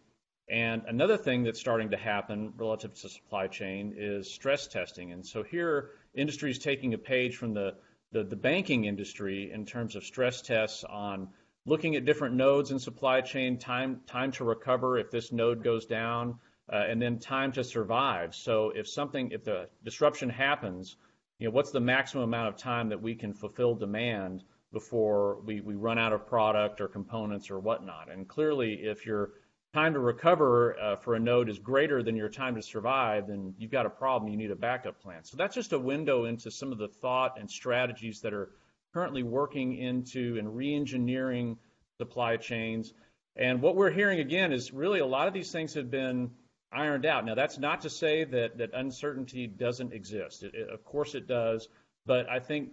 And 0.51 0.83
another 0.89 1.17
thing 1.17 1.45
that's 1.45 1.61
starting 1.61 1.91
to 1.91 1.97
happen 1.97 2.53
relative 2.57 2.93
to 2.95 3.09
supply 3.09 3.47
chain 3.47 3.95
is 3.97 4.29
stress 4.29 4.67
testing. 4.67 5.13
And 5.13 5.25
so 5.25 5.45
here, 5.45 5.91
industry 6.13 6.51
is 6.51 6.59
taking 6.59 6.93
a 6.93 6.99
page 6.99 7.37
from 7.37 7.55
the, 7.55 7.77
the, 8.11 8.25
the, 8.25 8.35
banking 8.35 8.85
industry 8.85 9.53
in 9.53 9.65
terms 9.65 9.95
of 9.95 10.03
stress 10.03 10.43
tests 10.43 10.83
on 10.83 11.29
looking 11.67 11.95
at 11.95 12.05
different 12.05 12.35
nodes 12.35 12.73
in 12.73 12.81
supply 12.81 13.21
chain, 13.21 13.59
time, 13.59 14.01
time 14.09 14.33
to 14.33 14.45
recover 14.45 14.99
if 14.99 15.13
this 15.13 15.31
node 15.31 15.63
goes 15.63 15.87
down, 15.87 16.37
uh, 16.73 16.85
and 16.89 17.01
then 17.01 17.21
time 17.21 17.53
to 17.53 17.63
survive. 17.63 18.35
So 18.35 18.73
if 18.75 18.89
something, 18.89 19.31
if 19.31 19.45
the 19.45 19.69
disruption 19.85 20.29
happens, 20.29 20.97
you 21.39 21.47
know, 21.47 21.53
what's 21.53 21.71
the 21.71 21.81
maximum 21.81 22.25
amount 22.25 22.49
of 22.49 22.57
time 22.57 22.89
that 22.89 23.01
we 23.01 23.15
can 23.15 23.35
fulfill 23.35 23.77
demand 23.77 24.43
before 24.73 25.41
we, 25.43 25.61
we 25.61 25.77
run 25.77 25.99
out 25.99 26.13
of 26.13 26.27
product 26.27 26.81
or 26.81 26.89
components 26.89 27.53
or 27.53 27.61
whatnot? 27.61 28.11
And 28.11 28.27
clearly, 28.27 28.75
if 28.83 29.07
you're 29.07 29.31
time 29.73 29.95
to 29.95 30.01
recover 30.01 30.77
uh, 30.79 30.97
for 30.97 31.15
a 31.15 31.21
node 31.21 31.49
is 31.49 31.59
greater 31.59 32.03
than 32.03 32.17
your 32.17 32.29
time 32.29 32.57
to 32.57 32.63
survive, 32.63 33.29
then 33.29 33.55
you've 33.59 33.71
got 33.71 33.87
a 33.87 33.91
problem. 33.91 34.31
You 34.31 34.37
need 34.37 34.51
a 34.51 34.57
backup 34.57 35.01
plan. 35.01 35.23
So 35.25 35.37
that's 35.37 35.55
just 35.55 35.73
a 35.73 35.79
window 35.79 36.25
into 36.25 36.51
some 36.51 36.73
of 36.73 36.79
the 36.79 36.89
thought 36.89 37.39
and 37.39 37.49
strategies 37.49 38.21
that 38.23 38.33
are 38.33 38.51
currently 38.93 39.23
working 39.23 39.77
into 39.77 40.37
and 40.39 40.57
re-engineering 40.57 41.57
supply 41.99 42.37
chains. 42.37 42.93
And 43.37 43.63
what 43.63 43.77
we're 43.77 43.93
hearing 43.93 44.19
again 44.19 44.53
is 44.53 44.73
really 44.73 44.99
a 44.99 45.07
lot 45.07 45.29
of 45.29 45.35
these 45.35 45.53
things 45.53 45.75
have 45.75 45.91
been 45.91 46.31
ironed 46.73 47.07
out. 47.07 47.25
Now 47.25 47.37
that's 47.37 47.59
not 47.59 47.83
to 47.83 47.91
say 47.91 48.25
that 48.25 48.59
that 48.59 48.71
uncertainty 48.75 49.47
doesn't 49.47 49.93
exist. 49.93 50.43
It, 50.43 50.55
it, 50.55 50.69
of 50.69 50.85
course 50.85 51.15
it 51.15 51.29
does, 51.29 51.69
but 52.07 52.29
I 52.29 52.41
think 52.41 52.71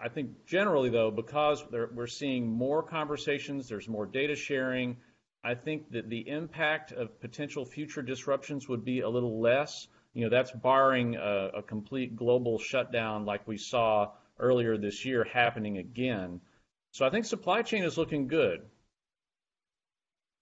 I 0.00 0.08
think 0.08 0.46
generally 0.46 0.88
though, 0.88 1.10
because 1.10 1.62
we're 1.70 2.06
seeing 2.06 2.48
more 2.48 2.82
conversations, 2.82 3.68
there's 3.68 3.86
more 3.86 4.06
data 4.06 4.34
sharing 4.34 4.96
I 5.48 5.54
think 5.54 5.92
that 5.92 6.10
the 6.10 6.28
impact 6.28 6.92
of 6.92 7.18
potential 7.20 7.64
future 7.64 8.02
disruptions 8.02 8.68
would 8.68 8.84
be 8.84 9.00
a 9.00 9.08
little 9.08 9.40
less. 9.40 9.88
You 10.12 10.24
know, 10.24 10.28
that's 10.28 10.50
barring 10.52 11.16
a, 11.16 11.52
a 11.54 11.62
complete 11.62 12.16
global 12.16 12.58
shutdown 12.58 13.24
like 13.24 13.48
we 13.48 13.56
saw 13.56 14.10
earlier 14.38 14.76
this 14.76 15.06
year 15.06 15.24
happening 15.24 15.78
again. 15.78 16.42
So 16.90 17.06
I 17.06 17.10
think 17.10 17.24
supply 17.24 17.62
chain 17.62 17.82
is 17.84 17.96
looking 17.96 18.28
good. 18.28 18.60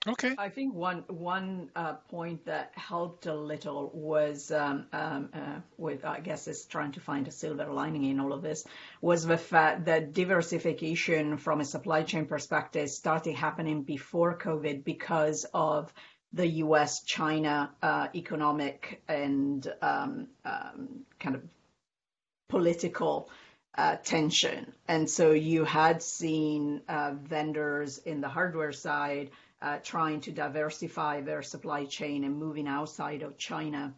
Okay. 0.09 0.35
I 0.39 0.51
think 0.51 0.73
one 0.75 1.05
one 1.09 1.71
uh, 1.75 1.95
point 1.95 2.45
that 2.47 2.71
helped 2.77 3.27
a 3.27 3.35
little 3.35 3.91
was 3.93 4.53
um, 4.53 4.87
um, 4.93 5.31
uh, 5.35 5.61
with 5.79 6.05
I 6.05 6.21
guess 6.21 6.47
is 6.47 6.65
trying 6.65 6.93
to 6.93 7.01
find 7.01 7.27
a 7.27 7.33
silver 7.33 7.67
lining 7.73 8.05
in 8.05 8.21
all 8.21 8.33
of 8.33 8.43
this 8.43 8.65
was 9.01 9.27
the 9.27 9.39
fact 9.39 9.87
that 9.87 10.13
diversification 10.13 11.39
from 11.39 11.61
a 11.61 11.65
supply 11.65 12.05
chain 12.05 12.27
perspective 12.27 12.89
started 12.91 13.35
happening 13.35 13.83
before 13.83 14.39
COVID 14.39 14.85
because 14.85 15.45
of 15.53 15.93
the 16.33 16.47
U.S. 16.65 17.03
China 17.03 17.73
uh, 17.83 18.07
economic 18.15 19.03
and 19.09 19.67
um, 19.83 20.29
um, 20.45 21.01
kind 21.19 21.35
of 21.35 21.43
political. 22.49 23.29
Uh, 23.79 23.97
tension. 23.97 24.73
And 24.89 25.11
so 25.11 25.33
you 25.33 25.67
had 25.67 26.03
seen 26.03 26.81
uh, 26.89 27.13
vendors 27.23 27.99
in 27.99 28.23
the 28.23 28.29
hardware 28.29 28.73
side 28.73 29.33
trying 29.83 30.21
to 30.21 30.33
diversify 30.33 31.21
their 31.21 31.43
supply 31.43 31.85
chain 31.85 32.25
and 32.25 32.37
moving 32.37 32.69
outside 32.69 33.23
of 33.23 33.37
China 33.39 33.95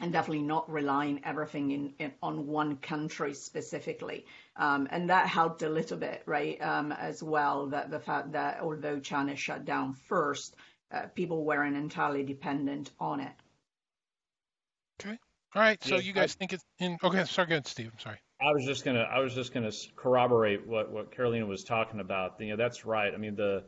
and 0.00 0.12
definitely 0.12 0.42
not 0.42 0.70
relying 0.70 1.20
everything 1.24 1.70
in, 1.70 1.94
in 1.98 2.12
on 2.22 2.46
one 2.46 2.76
country 2.76 3.32
specifically. 3.32 4.26
Um, 4.56 4.88
and 4.90 5.08
that 5.10 5.28
helped 5.28 5.62
a 5.62 5.68
little 5.68 5.96
bit, 5.96 6.22
right, 6.26 6.60
um, 6.60 6.92
as 6.92 7.22
well, 7.22 7.68
that 7.68 7.90
the 7.90 8.00
fact 8.00 8.32
that 8.32 8.60
although 8.60 8.98
China 8.98 9.36
shut 9.36 9.64
down 9.64 9.94
first, 9.94 10.56
uh, 10.92 11.06
people 11.14 11.44
weren't 11.44 11.76
entirely 11.76 12.22
dependent 12.22 12.90
on 12.98 13.20
it. 13.20 13.32
Okay. 15.00 15.18
All 15.54 15.62
right. 15.62 15.82
So 15.82 15.96
yeah, 15.96 16.02
you 16.02 16.12
guys 16.12 16.34
I, 16.34 16.38
think 16.38 16.52
it's 16.52 16.64
in? 16.78 16.98
Okay. 17.02 17.24
Sorry, 17.24 17.48
go 17.48 17.54
ahead, 17.54 17.66
Steve. 17.66 17.90
I'm 17.92 17.98
sorry. 17.98 18.18
I 18.40 18.52
was 18.52 18.64
just 18.64 18.84
gonna 18.84 19.02
I 19.02 19.20
was 19.20 19.34
just 19.34 19.54
gonna 19.54 19.70
corroborate 19.96 20.66
what 20.66 20.90
what 20.90 21.14
Carolina 21.14 21.46
was 21.46 21.64
talking 21.64 22.00
about. 22.00 22.34
You 22.40 22.48
know, 22.48 22.56
that's 22.56 22.84
right. 22.84 23.12
I 23.14 23.16
mean, 23.16 23.36
the 23.36 23.64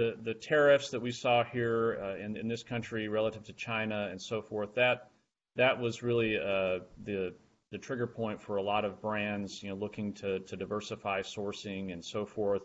the, 0.00 0.16
the 0.22 0.32
tariffs 0.32 0.88
that 0.92 1.00
we 1.02 1.12
saw 1.12 1.44
here 1.44 2.00
uh, 2.02 2.24
in, 2.24 2.34
in 2.34 2.48
this 2.48 2.62
country 2.62 3.08
relative 3.08 3.44
to 3.44 3.52
China 3.52 4.08
and 4.10 4.20
so 4.20 4.40
forth, 4.40 4.74
that 4.76 5.10
that 5.56 5.78
was 5.78 6.02
really 6.02 6.38
uh, 6.38 6.78
the 7.04 7.34
the 7.70 7.78
trigger 7.78 8.06
point 8.06 8.40
for 8.40 8.56
a 8.56 8.62
lot 8.62 8.86
of 8.86 9.00
brands, 9.02 9.62
you 9.62 9.68
know, 9.68 9.74
looking 9.74 10.14
to 10.14 10.40
to 10.40 10.56
diversify 10.56 11.20
sourcing 11.20 11.92
and 11.92 12.02
so 12.02 12.24
forth. 12.24 12.62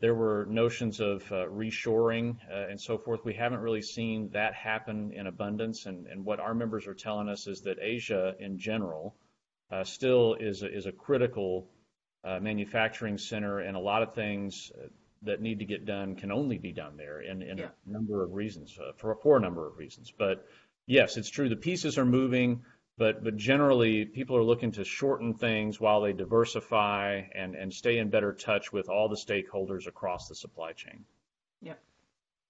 There 0.00 0.14
were 0.14 0.46
notions 0.48 1.00
of 1.00 1.22
uh, 1.32 1.46
reshoring 1.48 2.36
uh, 2.48 2.68
and 2.70 2.80
so 2.80 2.96
forth. 2.98 3.24
We 3.24 3.34
haven't 3.34 3.60
really 3.60 3.82
seen 3.82 4.30
that 4.30 4.54
happen 4.54 5.12
in 5.12 5.26
abundance, 5.26 5.86
and, 5.86 6.06
and 6.06 6.24
what 6.24 6.38
our 6.38 6.54
members 6.54 6.86
are 6.86 6.94
telling 6.94 7.28
us 7.28 7.48
is 7.48 7.62
that 7.62 7.78
Asia 7.82 8.36
in 8.38 8.58
general 8.58 9.16
uh, 9.72 9.82
still 9.82 10.36
is 10.38 10.62
a, 10.62 10.72
is 10.72 10.86
a 10.86 10.92
critical 10.92 11.68
uh, 12.22 12.38
manufacturing 12.38 13.18
center, 13.18 13.58
and 13.58 13.76
a 13.76 13.80
lot 13.80 14.02
of 14.02 14.14
things 14.14 14.70
that 15.22 15.40
need 15.40 15.58
to 15.58 15.64
get 15.64 15.84
done 15.84 16.16
can 16.16 16.32
only 16.32 16.58
be 16.58 16.72
done 16.72 16.96
there 16.96 17.20
in, 17.20 17.42
in 17.42 17.58
yeah. 17.58 17.66
a 17.86 17.90
number 17.90 18.22
of 18.22 18.32
reasons, 18.32 18.78
uh, 18.78 18.92
for, 18.96 19.14
for 19.16 19.36
a 19.36 19.40
number 19.40 19.66
of 19.66 19.76
reasons. 19.76 20.12
But 20.16 20.46
yes, 20.86 21.16
it's 21.16 21.28
true. 21.28 21.48
The 21.48 21.56
pieces 21.56 21.98
are 21.98 22.06
moving, 22.06 22.62
but, 22.96 23.22
but 23.22 23.36
generally 23.36 24.04
people 24.06 24.36
are 24.36 24.42
looking 24.42 24.72
to 24.72 24.84
shorten 24.84 25.34
things 25.34 25.80
while 25.80 26.00
they 26.00 26.12
diversify 26.12 27.22
and, 27.34 27.54
and 27.54 27.72
stay 27.72 27.98
in 27.98 28.10
better 28.10 28.32
touch 28.32 28.72
with 28.72 28.88
all 28.88 29.08
the 29.08 29.16
stakeholders 29.16 29.86
across 29.86 30.28
the 30.28 30.34
supply 30.34 30.72
chain. 30.72 31.04
Yeah. 31.60 31.74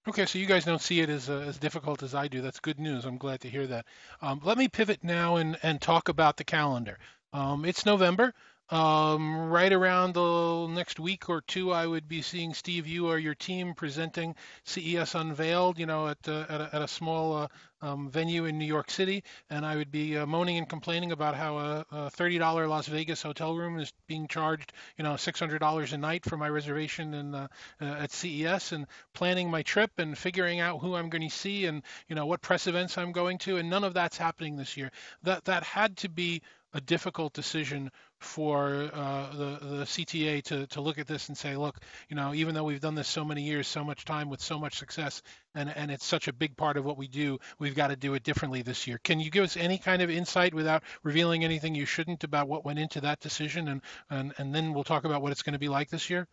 Okay, 0.07 0.25
so 0.25 0.39
you 0.39 0.47
guys 0.47 0.65
don't 0.65 0.81
see 0.81 0.99
it 1.01 1.09
as 1.09 1.29
uh, 1.29 1.43
as 1.47 1.59
difficult 1.59 2.01
as 2.01 2.15
I 2.15 2.27
do. 2.27 2.41
That's 2.41 2.59
good 2.59 2.79
news. 2.79 3.05
I'm 3.05 3.19
glad 3.19 3.41
to 3.41 3.49
hear 3.49 3.67
that. 3.67 3.85
Um, 4.19 4.41
let 4.43 4.57
me 4.57 4.67
pivot 4.67 5.03
now 5.03 5.35
and, 5.35 5.57
and 5.61 5.79
talk 5.79 6.09
about 6.09 6.37
the 6.37 6.43
calendar. 6.43 6.97
Um, 7.33 7.65
it's 7.65 7.85
November. 7.85 8.33
Um, 8.71 9.49
right 9.49 9.73
around 9.73 10.13
the 10.13 10.67
next 10.67 10.97
week 10.97 11.27
or 11.27 11.41
two, 11.41 11.73
I 11.73 11.85
would 11.85 12.07
be 12.07 12.21
seeing 12.21 12.53
Steve, 12.53 12.87
you 12.87 13.09
or 13.09 13.19
your 13.19 13.35
team 13.35 13.73
presenting 13.73 14.33
CES 14.63 15.13
Unveiled, 15.13 15.77
you 15.77 15.85
know, 15.85 16.07
at, 16.07 16.17
uh, 16.25 16.45
at, 16.47 16.61
a, 16.61 16.69
at, 16.75 16.81
a, 16.81 16.87
small 16.87 17.35
uh, 17.35 17.47
um, 17.81 18.09
venue 18.09 18.45
in 18.45 18.57
New 18.57 18.65
York 18.65 18.89
City. 18.89 19.25
And 19.49 19.65
I 19.65 19.75
would 19.75 19.91
be 19.91 20.17
uh, 20.17 20.25
moaning 20.25 20.57
and 20.57 20.69
complaining 20.69 21.11
about 21.11 21.35
how 21.35 21.57
a, 21.57 21.85
a, 21.91 21.95
$30 22.11 22.69
Las 22.69 22.87
Vegas 22.87 23.21
hotel 23.21 23.57
room 23.57 23.77
is 23.77 23.91
being 24.07 24.29
charged, 24.29 24.71
you 24.97 25.03
know, 25.03 25.15
$600 25.15 25.91
a 25.91 25.97
night 25.97 26.23
for 26.23 26.37
my 26.37 26.47
reservation 26.47 27.13
in, 27.13 27.35
uh, 27.35 27.47
uh, 27.81 27.85
at 27.85 28.11
CES 28.13 28.71
and 28.71 28.87
planning 29.13 29.51
my 29.51 29.63
trip 29.63 29.91
and 29.97 30.17
figuring 30.17 30.61
out 30.61 30.79
who 30.79 30.95
I'm 30.95 31.09
going 31.09 31.27
to 31.27 31.35
see 31.35 31.65
and, 31.65 31.83
you 32.07 32.15
know, 32.15 32.25
what 32.25 32.41
press 32.41 32.67
events 32.67 32.97
I'm 32.97 33.11
going 33.11 33.37
to. 33.39 33.57
And 33.57 33.69
none 33.69 33.83
of 33.83 33.93
that's 33.93 34.17
happening 34.17 34.55
this 34.55 34.77
year. 34.77 34.93
That, 35.23 35.43
that 35.43 35.63
had 35.63 35.97
to 35.97 36.09
be 36.09 36.41
a 36.73 36.81
difficult 36.81 37.33
decision 37.33 37.91
for 38.19 38.89
uh, 38.93 39.29
the 39.31 39.57
the 39.61 39.83
CTA 39.85 40.43
to 40.43 40.67
to 40.67 40.81
look 40.81 40.97
at 40.99 41.07
this 41.07 41.27
and 41.27 41.37
say, 41.37 41.55
look, 41.55 41.77
you 42.09 42.15
know, 42.15 42.33
even 42.33 42.55
though 42.55 42.63
we've 42.63 42.81
done 42.81 42.95
this 42.95 43.07
so 43.07 43.25
many 43.25 43.43
years, 43.43 43.67
so 43.67 43.83
much 43.83 44.05
time 44.05 44.29
with 44.29 44.41
so 44.41 44.59
much 44.59 44.77
success, 44.77 45.21
and 45.55 45.69
and 45.69 45.91
it's 45.91 46.05
such 46.05 46.27
a 46.27 46.33
big 46.33 46.55
part 46.55 46.77
of 46.77 46.85
what 46.85 46.97
we 46.97 47.07
do, 47.07 47.39
we've 47.59 47.75
got 47.75 47.87
to 47.87 47.95
do 47.95 48.13
it 48.13 48.23
differently 48.23 48.61
this 48.61 48.87
year. 48.87 48.99
Can 49.03 49.19
you 49.19 49.31
give 49.31 49.43
us 49.43 49.57
any 49.57 49.77
kind 49.77 50.01
of 50.01 50.09
insight 50.09 50.53
without 50.53 50.83
revealing 51.03 51.43
anything 51.43 51.75
you 51.75 51.85
shouldn't 51.85 52.23
about 52.23 52.47
what 52.47 52.63
went 52.63 52.79
into 52.79 53.01
that 53.01 53.19
decision, 53.19 53.67
and 53.67 53.81
and 54.09 54.33
and 54.37 54.53
then 54.53 54.73
we'll 54.73 54.83
talk 54.83 55.03
about 55.03 55.21
what 55.21 55.31
it's 55.31 55.43
going 55.43 55.53
to 55.53 55.59
be 55.59 55.69
like 55.69 55.89
this 55.89 56.09
year. 56.09 56.27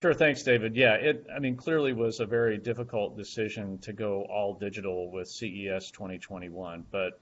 Sure, 0.00 0.14
thanks, 0.14 0.44
David. 0.44 0.76
Yeah, 0.76 0.94
it, 0.94 1.26
I 1.34 1.40
mean, 1.40 1.56
clearly 1.56 1.92
was 1.92 2.20
a 2.20 2.26
very 2.26 2.56
difficult 2.56 3.16
decision 3.16 3.78
to 3.78 3.92
go 3.92 4.22
all 4.22 4.54
digital 4.54 5.10
with 5.10 5.26
CES 5.26 5.90
2021, 5.90 6.84
but 6.92 7.20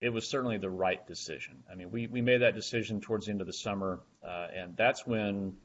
it 0.00 0.10
was 0.10 0.26
certainly 0.26 0.58
the 0.58 0.70
right 0.70 1.06
decision. 1.06 1.62
I 1.70 1.74
mean, 1.74 1.90
we, 1.90 2.06
we 2.06 2.20
made 2.20 2.42
that 2.42 2.54
decision 2.54 3.00
towards 3.00 3.26
the 3.26 3.32
end 3.32 3.40
of 3.40 3.46
the 3.46 3.52
summer, 3.52 4.00
uh, 4.22 4.48
and 4.54 4.76
that's 4.76 5.06
when 5.06 5.56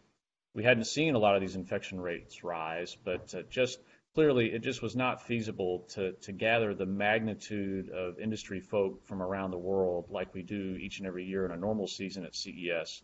we 0.54 0.64
hadn't 0.64 0.86
seen 0.86 1.16
a 1.16 1.20
lot 1.20 1.36
of 1.36 1.42
these 1.42 1.56
infection 1.56 2.00
rates 2.00 2.44
rise, 2.44 2.98
but 3.04 3.34
uh, 3.36 3.42
just 3.50 3.80
clearly 4.14 4.52
it 4.52 4.62
just 4.62 4.82
was 4.82 4.96
not 4.96 5.22
feasible 5.26 5.86
to, 5.90 6.14
to 6.14 6.32
gather 6.32 6.74
the 6.74 6.86
magnitude 6.86 7.90
of 7.90 8.20
industry 8.20 8.60
folk 8.60 9.06
from 9.06 9.22
around 9.22 9.52
the 9.52 9.58
world 9.58 10.06
like 10.10 10.34
we 10.34 10.44
do 10.44 10.78
each 10.80 11.00
and 11.00 11.08
every 11.08 11.26
year 11.26 11.46
in 11.46 11.52
a 11.52 11.58
normal 11.58 11.88
season 11.88 12.26
at 12.26 12.36
CES 12.36 13.02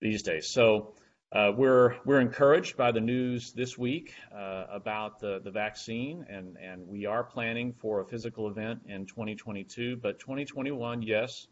these 0.00 0.22
days. 0.22 0.48
So 0.48 0.94
uh, 1.32 1.52
we're 1.56 1.94
we're 2.04 2.20
encouraged 2.20 2.76
by 2.76 2.90
the 2.90 3.00
news 3.00 3.52
this 3.52 3.78
week 3.78 4.14
uh, 4.34 4.64
about 4.68 5.20
the 5.20 5.40
the 5.44 5.50
vaccine, 5.52 6.26
and 6.28 6.56
and 6.56 6.88
we 6.88 7.06
are 7.06 7.22
planning 7.22 7.72
for 7.72 8.00
a 8.00 8.04
physical 8.04 8.48
event 8.48 8.80
in 8.86 9.06
2022. 9.06 9.96
But 9.96 10.18
2021, 10.18 11.02
yes, 11.02 11.46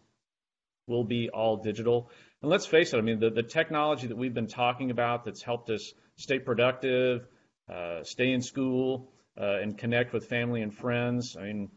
will 0.88 1.04
be 1.04 1.28
all 1.28 1.58
digital. 1.58 2.10
And 2.42 2.50
let's 2.50 2.66
face 2.66 2.92
it, 2.92 2.98
I 2.98 3.02
mean 3.02 3.20
the 3.20 3.30
the 3.30 3.44
technology 3.44 4.08
that 4.08 4.16
we've 4.16 4.34
been 4.34 4.48
talking 4.48 4.90
about 4.90 5.24
that's 5.24 5.42
helped 5.42 5.70
us 5.70 5.94
stay 6.16 6.40
productive, 6.40 7.28
uh, 7.72 8.02
stay 8.02 8.32
in 8.32 8.42
school, 8.42 9.12
uh, 9.40 9.58
and 9.62 9.78
connect 9.78 10.12
with 10.12 10.26
family 10.26 10.62
and 10.62 10.74
friends. 10.74 11.36
I 11.36 11.44
mean 11.44 11.70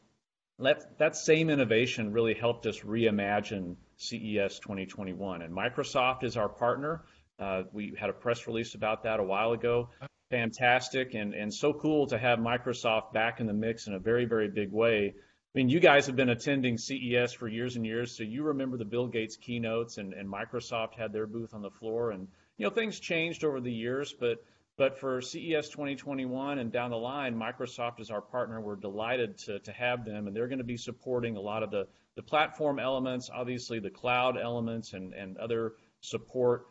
that 0.58 0.98
that 0.98 1.16
same 1.16 1.52
innovation 1.52 2.14
really 2.14 2.34
helped 2.34 2.66
us 2.66 2.80
reimagine 2.80 3.76
CES 3.98 4.58
2021, 4.58 5.44
and 5.44 5.56
Microsoft 5.56 6.24
is 6.24 6.36
our 6.36 6.50
partner. 6.50 7.04
Uh, 7.42 7.64
we 7.74 7.94
had 8.00 8.10
a 8.10 8.14
press 8.14 8.46
release 8.46 8.76
about 8.76 9.04
that 9.04 9.20
a 9.20 9.24
while 9.24 9.52
ago. 9.52 9.90
Fantastic 10.30 11.16
and, 11.16 11.54
so 11.54 11.74
cool 11.74 12.08
to 12.08 12.18
have 12.18 12.40
Microsoft 12.40 13.14
back 13.14 13.40
in 13.40 13.48
the 13.48 13.54
mix 13.54 13.88
in 13.88 13.94
a 13.94 14.00
very, 14.00 14.26
very 14.26 14.48
big 14.48 14.72
way. 14.72 15.14
I 15.16 15.58
mean, 15.58 15.68
you 15.68 15.80
guys 15.80 16.06
have 16.06 16.16
been 16.16 16.30
attending 16.30 16.78
CES 16.78 17.34
for 17.34 17.48
years 17.48 17.76
and 17.76 17.86
years, 17.86 18.16
so 18.16 18.24
you 18.24 18.44
remember 18.44 18.78
the 18.78 18.86
Bill 18.86 19.08
Gates 19.08 19.36
keynotes 19.36 19.98
and, 19.98 20.14
Microsoft 20.14 20.94
had 20.94 21.12
their 21.12 21.28
booth 21.28 21.54
on 21.54 21.62
the 21.62 21.72
floor. 21.72 22.12
And, 22.12 22.28
you 22.58 22.66
know, 22.66 22.70
things 22.70 23.00
changed 23.00 23.44
over 23.44 23.60
the 23.60 23.74
years, 23.74 24.14
but 24.18 24.38
but 24.78 24.98
for 24.98 25.22
CES 25.22 25.70
2021 25.70 26.58
and 26.58 26.72
down 26.72 26.92
the 26.92 26.98
line, 26.98 27.36
Microsoft 27.36 28.00
is 28.00 28.10
our 28.10 28.22
partner. 28.22 28.62
We're 28.62 28.78
delighted 28.78 29.38
to, 29.40 29.60
to 29.60 29.72
have 29.74 30.06
them, 30.06 30.28
and 30.28 30.36
they're 30.36 30.48
going 30.48 30.60
to 30.60 30.64
be 30.64 30.78
supporting 30.78 31.36
a 31.36 31.42
lot 31.42 31.62
of 31.62 31.72
the, 31.72 31.88
the 32.16 32.24
platform 32.24 32.80
elements, 32.80 33.30
obviously 33.32 33.80
the 33.80 33.90
cloud 33.90 34.38
elements 34.42 34.94
and, 34.94 35.14
and 35.14 35.38
other 35.38 35.74
support. 36.00 36.66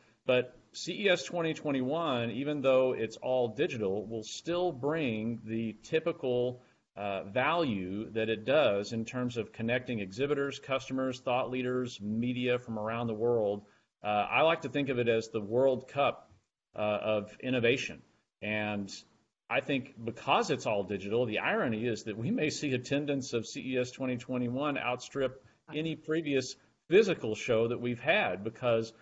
CES 0.73 1.25
2021, 1.25 2.31
even 2.31 2.61
though 2.61 2.93
it's 2.93 3.17
all 3.17 3.49
digital, 3.49 4.07
will 4.07 4.23
still 4.23 4.71
bring 4.73 5.41
the 5.45 5.77
typical 5.83 6.63
uh, 6.97 7.25
value 7.25 8.11
that 8.13 8.29
it 8.29 8.45
does 8.45 8.93
in 8.93 9.05
terms 9.05 9.37
of 9.37 9.53
connecting 9.53 10.01
exhibitors, 10.01 10.59
customers, 10.59 11.21
thought 11.21 11.51
leaders, 11.51 12.01
media 12.01 12.59
from 12.59 12.79
around 12.79 13.07
the 13.07 13.15
world. 13.15 13.63
Uh, 14.03 14.07
I 14.07 14.43
like 14.43 14.63
to 14.63 14.69
think 14.69 14.89
of 14.89 14.99
it 14.99 15.09
as 15.09 15.29
the 15.29 15.41
World 15.41 15.89
Cup 15.89 16.31
uh, 16.77 16.79
of 16.79 17.37
innovation. 17.41 18.03
And 18.43 18.91
I 19.49 19.61
think 19.61 19.95
because 20.03 20.51
it's 20.51 20.67
all 20.67 20.85
digital, 20.85 21.27
the 21.27 21.41
irony 21.41 21.87
is 21.87 22.05
that 22.05 22.17
we 22.17 22.31
may 22.31 22.51
see 22.51 22.73
attendance 22.73 23.33
of 23.33 23.47
CES 23.47 23.91
2021 23.91 24.79
outstrip 24.79 25.43
any 25.75 25.97
previous 25.97 26.55
physical 26.89 27.35
show 27.35 27.69
that 27.69 27.81
we've 27.81 28.01
had 28.01 28.45
because 28.45 28.93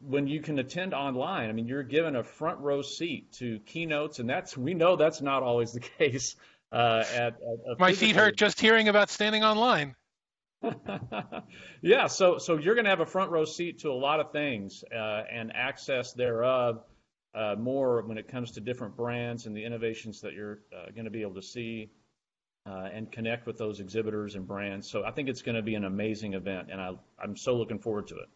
when 0.00 0.26
you 0.26 0.40
can 0.40 0.58
attend 0.58 0.94
online, 0.94 1.48
I 1.48 1.52
mean, 1.52 1.66
you're 1.66 1.82
given 1.82 2.16
a 2.16 2.22
front 2.22 2.60
row 2.60 2.82
seat 2.82 3.32
to 3.34 3.58
keynotes, 3.60 4.18
and 4.18 4.28
that's 4.28 4.56
we 4.56 4.74
know 4.74 4.96
that's 4.96 5.20
not 5.20 5.42
always 5.42 5.72
the 5.72 5.80
case. 5.98 6.36
Uh, 6.72 7.02
at, 7.12 7.36
at 7.70 7.80
my 7.80 7.92
feet 7.92 8.14
hurt 8.14 8.36
just 8.36 8.60
hearing 8.60 8.88
about 8.88 9.10
standing 9.10 9.42
online. 9.42 9.96
yeah, 11.82 12.06
so 12.06 12.38
so 12.38 12.58
you're 12.58 12.74
going 12.74 12.84
to 12.84 12.90
have 12.90 13.00
a 13.00 13.06
front 13.06 13.30
row 13.30 13.44
seat 13.44 13.80
to 13.80 13.90
a 13.90 13.94
lot 13.94 14.20
of 14.20 14.30
things 14.30 14.84
uh, 14.94 15.22
and 15.32 15.50
access 15.56 16.12
thereof 16.12 16.84
uh, 17.34 17.56
more 17.58 18.02
when 18.02 18.18
it 18.18 18.28
comes 18.28 18.52
to 18.52 18.60
different 18.60 18.96
brands 18.96 19.46
and 19.46 19.56
the 19.56 19.64
innovations 19.64 20.20
that 20.20 20.34
you're 20.34 20.60
uh, 20.76 20.90
going 20.92 21.06
to 21.06 21.10
be 21.10 21.22
able 21.22 21.34
to 21.34 21.42
see 21.42 21.90
uh, 22.66 22.88
and 22.92 23.10
connect 23.10 23.46
with 23.46 23.56
those 23.58 23.80
exhibitors 23.80 24.34
and 24.34 24.46
brands. 24.46 24.88
So 24.88 25.04
I 25.04 25.10
think 25.10 25.28
it's 25.28 25.42
going 25.42 25.56
to 25.56 25.62
be 25.62 25.74
an 25.74 25.84
amazing 25.84 26.34
event, 26.34 26.68
and 26.70 26.80
I, 26.80 26.92
I'm 27.20 27.36
so 27.36 27.56
looking 27.56 27.78
forward 27.78 28.08
to 28.08 28.16
it. 28.16 28.28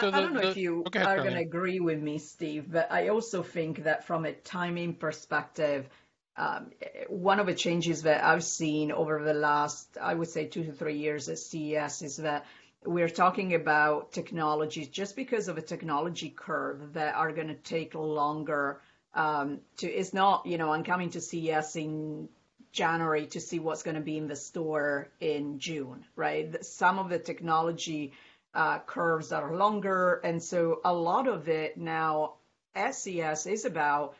So 0.00 0.10
the, 0.10 0.16
I, 0.16 0.20
don't 0.20 0.34
know 0.34 0.40
the, 0.40 0.50
if 0.50 0.56
you 0.56 0.84
okay, 0.86 1.02
are 1.02 1.18
going 1.18 1.34
to 1.34 1.40
agree 1.40 1.80
with 1.80 2.00
me, 2.00 2.18
Steve, 2.18 2.66
but 2.70 2.90
I 2.90 3.08
also 3.08 3.42
think 3.42 3.84
that 3.84 4.06
from 4.06 4.24
a 4.24 4.32
timing 4.32 4.94
perspective, 4.94 5.88
um, 6.36 6.70
one 7.08 7.40
of 7.40 7.46
the 7.46 7.54
changes 7.54 8.02
that 8.02 8.24
I've 8.24 8.44
seen 8.44 8.90
over 8.90 9.22
the 9.22 9.34
last, 9.34 9.98
I 10.00 10.14
would 10.14 10.28
say, 10.28 10.46
two 10.46 10.64
to 10.64 10.72
three 10.72 10.96
years 10.96 11.28
at 11.28 11.38
CES 11.38 12.02
is 12.02 12.16
that 12.18 12.46
we're 12.84 13.10
talking 13.10 13.54
about 13.54 14.12
technologies 14.12 14.88
just 14.88 15.14
because 15.14 15.48
of 15.48 15.58
a 15.58 15.62
technology 15.62 16.30
curve 16.30 16.94
that 16.94 17.14
are 17.14 17.32
going 17.32 17.48
to 17.48 17.54
take 17.54 17.94
longer 17.94 18.80
um, 19.14 19.60
to. 19.76 19.86
It's 19.86 20.14
not, 20.14 20.46
you 20.46 20.56
know, 20.56 20.72
I'm 20.72 20.84
coming 20.84 21.10
to 21.10 21.20
CES 21.20 21.76
in 21.76 22.28
January 22.72 23.26
to 23.26 23.40
see 23.40 23.58
what's 23.58 23.82
going 23.82 23.96
to 23.96 24.00
be 24.00 24.16
in 24.16 24.26
the 24.26 24.36
store 24.36 25.08
in 25.20 25.58
June, 25.58 26.06
right? 26.16 26.64
Some 26.64 26.98
of 26.98 27.10
the 27.10 27.18
technology 27.18 28.12
uh, 28.54 28.78
curves 28.80 29.30
that 29.30 29.42
are 29.42 29.56
longer. 29.56 30.20
And 30.24 30.42
so 30.42 30.80
a 30.84 30.92
lot 30.92 31.28
of 31.28 31.48
it 31.48 31.76
now, 31.76 32.34
CES 32.74 33.46
is 33.46 33.64
about 33.64 34.16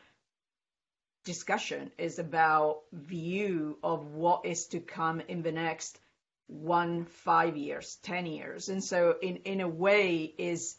discussion, 1.23 1.91
is 1.97 2.19
about 2.19 2.81
view 2.91 3.77
of 3.83 4.13
what 4.13 4.45
is 4.45 4.67
to 4.67 4.79
come 4.79 5.21
in 5.21 5.41
the 5.41 5.51
next 5.51 5.99
one, 6.47 7.05
five 7.05 7.55
years, 7.55 7.97
10 8.03 8.25
years. 8.25 8.69
And 8.69 8.83
so 8.83 9.15
in, 9.21 9.37
in 9.37 9.61
a 9.61 9.67
way 9.67 10.33
is 10.37 10.75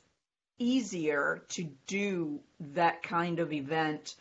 easier 0.59 1.43
to 1.49 1.69
do 1.87 2.41
that 2.61 3.03
kind 3.03 3.41
of 3.41 3.53
event 3.53 4.15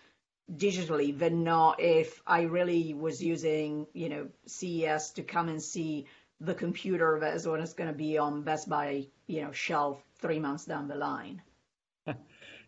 digitally 0.51 1.17
than 1.17 1.43
not 1.43 1.79
if 1.79 2.21
I 2.25 2.43
really 2.43 2.93
was 2.93 3.21
using, 3.21 3.87
you 3.93 4.09
know, 4.09 4.27
CES 4.47 5.11
to 5.11 5.23
come 5.23 5.49
and 5.49 5.61
see 5.61 6.07
the 6.43 6.53
computer 6.53 7.19
that 7.21 7.35
is 7.35 7.47
what 7.47 7.61
is 7.61 7.73
going 7.73 7.89
to 7.89 7.95
be 7.95 8.17
on 8.17 8.41
Best 8.43 8.67
Buy, 8.67 9.07
you 9.27 9.41
know, 9.41 9.51
shelf 9.51 10.03
three 10.19 10.39
months 10.39 10.65
down 10.65 10.87
the 10.87 10.95
line. 10.95 11.41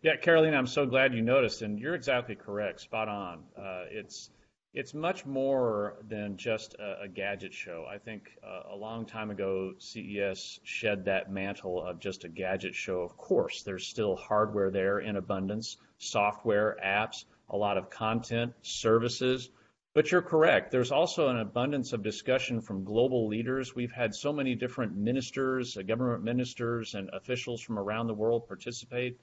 yeah, 0.02 0.16
Caroline, 0.20 0.54
I'm 0.54 0.66
so 0.66 0.86
glad 0.86 1.14
you 1.14 1.22
noticed, 1.22 1.62
and 1.62 1.78
you're 1.78 1.94
exactly 1.94 2.34
correct, 2.34 2.80
spot 2.80 3.08
on. 3.08 3.44
Uh, 3.56 3.84
it's 3.90 4.30
it's 4.72 4.92
much 4.92 5.24
more 5.24 5.96
than 6.06 6.36
just 6.36 6.74
a, 6.74 7.04
a 7.04 7.08
gadget 7.08 7.54
show. 7.54 7.86
I 7.90 7.96
think 7.96 8.30
uh, 8.46 8.74
a 8.74 8.76
long 8.76 9.06
time 9.06 9.30
ago, 9.30 9.72
CES 9.78 10.60
shed 10.64 11.06
that 11.06 11.30
mantle 11.30 11.82
of 11.82 11.98
just 11.98 12.24
a 12.24 12.28
gadget 12.28 12.74
show. 12.74 13.00
Of 13.00 13.16
course, 13.16 13.62
there's 13.62 13.86
still 13.86 14.16
hardware 14.16 14.70
there 14.70 14.98
in 14.98 15.16
abundance, 15.16 15.78
software, 15.98 16.76
apps, 16.84 17.24
a 17.48 17.56
lot 17.56 17.78
of 17.78 17.88
content, 17.88 18.52
services. 18.62 19.48
But 19.96 20.12
you're 20.12 20.20
correct. 20.20 20.72
There's 20.72 20.92
also 20.92 21.28
an 21.28 21.38
abundance 21.38 21.94
of 21.94 22.02
discussion 22.02 22.60
from 22.60 22.84
global 22.84 23.28
leaders. 23.28 23.74
We've 23.74 23.90
had 23.90 24.14
so 24.14 24.30
many 24.30 24.54
different 24.54 24.94
ministers, 24.94 25.74
uh, 25.74 25.80
government 25.80 26.22
ministers, 26.22 26.94
and 26.94 27.08
officials 27.14 27.62
from 27.62 27.78
around 27.78 28.06
the 28.06 28.12
world 28.12 28.46
participate 28.46 29.18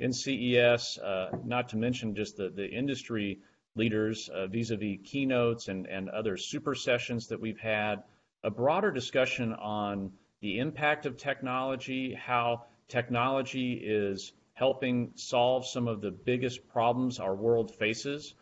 in 0.00 0.12
CES, 0.12 0.98
uh, 0.98 1.30
not 1.44 1.68
to 1.68 1.76
mention 1.76 2.16
just 2.16 2.36
the, 2.36 2.48
the 2.48 2.68
industry 2.68 3.38
leaders 3.76 4.28
uh, 4.30 4.48
vis-a-vis 4.48 4.98
keynotes 5.04 5.68
and, 5.68 5.86
and 5.86 6.08
other 6.08 6.36
super 6.36 6.74
sessions 6.74 7.28
that 7.28 7.40
we've 7.40 7.60
had, 7.60 8.02
a 8.42 8.50
broader 8.50 8.90
discussion 8.90 9.52
on 9.52 10.10
the 10.40 10.58
impact 10.58 11.06
of 11.06 11.16
technology, 11.16 12.14
how 12.14 12.64
technology 12.88 13.74
is 13.74 14.32
helping 14.54 15.12
solve 15.14 15.64
some 15.64 15.86
of 15.86 16.00
the 16.00 16.10
biggest 16.10 16.66
problems 16.66 17.20
our 17.20 17.36
world 17.36 17.72
faces, 17.76 18.34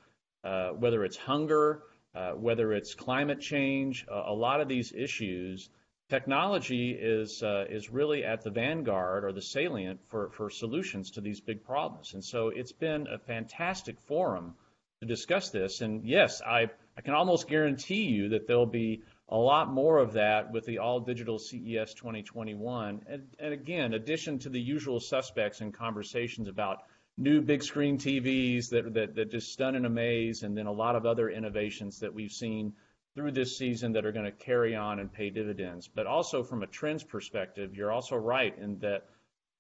whether 0.73 1.05
it's 1.05 1.17
hunger, 1.17 1.83
uh, 2.15 2.33
whether 2.33 2.73
it's 2.73 2.95
climate 2.95 3.41
change, 3.41 4.07
a 4.09 4.33
lot 4.33 4.61
of 4.61 4.69
these 4.69 4.93
issues, 4.93 5.69
technology 6.09 6.91
is 6.91 7.43
uh, 7.43 7.65
is 7.69 7.91
really 7.91 8.25
at 8.25 8.43
the 8.43 8.51
vanguard 8.51 9.25
or 9.25 9.33
the 9.33 9.43
salient 9.43 10.01
for, 10.09 10.31
for 10.31 10.51
solutions 10.51 11.13
to 11.13 11.21
these 11.21 11.41
big 11.41 11.65
problems. 11.65 12.15
And 12.15 12.25
so 12.25 12.49
it's 12.49 12.73
been 12.73 13.07
a 13.09 13.19
fantastic 13.19 14.01
forum 14.01 14.55
to 15.01 15.07
discuss 15.07 15.51
this. 15.51 15.81
And 15.81 16.05
yes, 16.05 16.43
I, 16.43 16.71
I 16.97 17.01
can 17.01 17.15
almost 17.15 17.49
guarantee 17.49 18.05
you 18.05 18.31
that 18.31 18.47
there'll 18.47 18.67
be 18.67 19.03
a 19.29 19.37
lot 19.37 19.73
more 19.73 19.99
of 19.99 20.13
that 20.13 20.53
with 20.53 20.67
the 20.67 20.79
all 20.79 21.01
digital 21.01 21.39
CES 21.39 21.95
2021. 21.95 23.03
And, 23.09 23.27
and 23.39 23.53
again, 23.53 23.95
addition 23.95 24.39
to 24.41 24.51
the 24.51 24.61
usual 24.61 25.01
suspects 25.01 25.61
and 25.61 25.73
conversations 25.73 26.49
about 26.49 26.83
new 27.17 27.41
big 27.41 27.63
screen 27.63 27.99
TVs 27.99 28.71
that, 28.71 28.95
that, 28.95 29.15
that 29.15 29.31
just 29.31 29.53
stun 29.53 29.75
and 29.77 29.87
amaze, 29.87 30.43
and 30.43 30.57
then 30.57 30.67
a 30.67 30.73
lot 30.73 30.97
of 30.97 31.07
other 31.07 31.29
innovations 31.29 32.01
that 32.01 32.13
we've 32.13 32.33
seen 32.33 32.73
through 33.15 33.31
this 33.31 33.57
season 33.57 33.93
that 33.93 34.05
are 34.05 34.13
going 34.13 34.25
to 34.25 34.33
carry 34.33 34.75
on 34.75 34.99
and 34.99 35.13
pay 35.13 35.31
dividends. 35.31 35.89
But 35.89 36.07
also 36.07 36.43
from 36.43 36.63
a 36.63 36.67
trends 36.67 37.05
perspective, 37.05 37.77
you're 37.77 37.93
also 37.93 38.17
right 38.17 38.57
in 38.59 38.79
that 38.81 39.07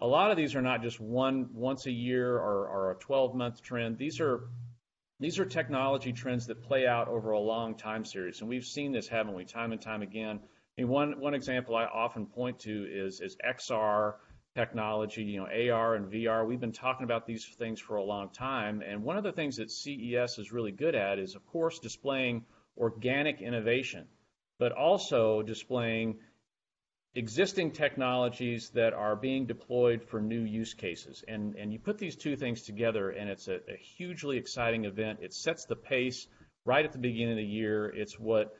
a 0.00 0.06
lot 0.06 0.30
of 0.30 0.36
these 0.36 0.56
are 0.56 0.62
not 0.62 0.82
just 0.82 0.98
one 0.98 1.48
once 1.54 1.86
a 1.86 1.92
year 1.92 2.36
or, 2.36 2.68
or 2.68 2.90
a 2.90 2.96
12 2.96 3.34
month 3.34 3.62
trend. 3.62 3.96
These 3.98 4.20
are 4.20 4.48
these 5.20 5.38
are 5.38 5.44
technology 5.44 6.12
trends 6.12 6.48
that 6.48 6.62
play 6.62 6.86
out 6.88 7.06
over 7.06 7.30
a 7.30 7.38
long 7.38 7.76
time 7.76 8.04
series, 8.04 8.40
and 8.40 8.48
we've 8.48 8.64
seen 8.64 8.90
this, 8.90 9.06
haven't 9.06 9.34
we, 9.34 9.44
time 9.44 9.70
and 9.70 9.80
time 9.80 10.02
again. 10.02 10.40
I 10.76 10.80
mean, 10.82 10.90
one 10.90 11.20
one 11.20 11.34
example 11.34 11.76
I 11.76 11.84
often 11.84 12.26
point 12.26 12.58
to 12.60 12.86
is 12.90 13.20
is 13.20 13.36
XR 13.36 14.14
technology, 14.54 15.22
you 15.22 15.40
know, 15.40 15.72
AR 15.72 15.96
and 15.96 16.10
VR. 16.12 16.46
We've 16.46 16.60
been 16.60 16.72
talking 16.72 17.04
about 17.04 17.26
these 17.26 17.44
things 17.58 17.80
for 17.80 17.96
a 17.96 18.04
long 18.04 18.30
time, 18.30 18.82
and 18.82 19.02
one 19.02 19.16
of 19.16 19.24
the 19.24 19.32
things 19.32 19.56
that 19.56 19.70
CES 19.70 20.38
is 20.38 20.52
really 20.52 20.72
good 20.72 20.94
at 20.94 21.18
is, 21.18 21.34
of 21.34 21.44
course, 21.46 21.78
displaying 21.80 22.44
organic 22.76 23.40
innovation, 23.40 24.06
but 24.58 24.72
also 24.72 25.42
displaying 25.42 26.18
existing 27.16 27.70
technologies 27.72 28.70
that 28.70 28.92
are 28.92 29.14
being 29.14 29.46
deployed 29.46 30.02
for 30.02 30.20
new 30.20 30.42
use 30.42 30.74
cases. 30.74 31.22
And, 31.26 31.54
and 31.56 31.72
you 31.72 31.78
put 31.78 31.98
these 31.98 32.16
two 32.16 32.36
things 32.36 32.62
together, 32.62 33.10
and 33.10 33.28
it's 33.30 33.48
a, 33.48 33.56
a 33.68 33.76
hugely 33.76 34.36
exciting 34.36 34.84
event. 34.84 35.20
It 35.22 35.32
sets 35.32 35.64
the 35.64 35.76
pace 35.76 36.26
right 36.64 36.84
at 36.84 36.92
the 36.92 36.98
beginning 36.98 37.32
of 37.32 37.38
the 37.38 37.44
year. 37.44 37.86
It's 37.86 38.18
what 38.18 38.56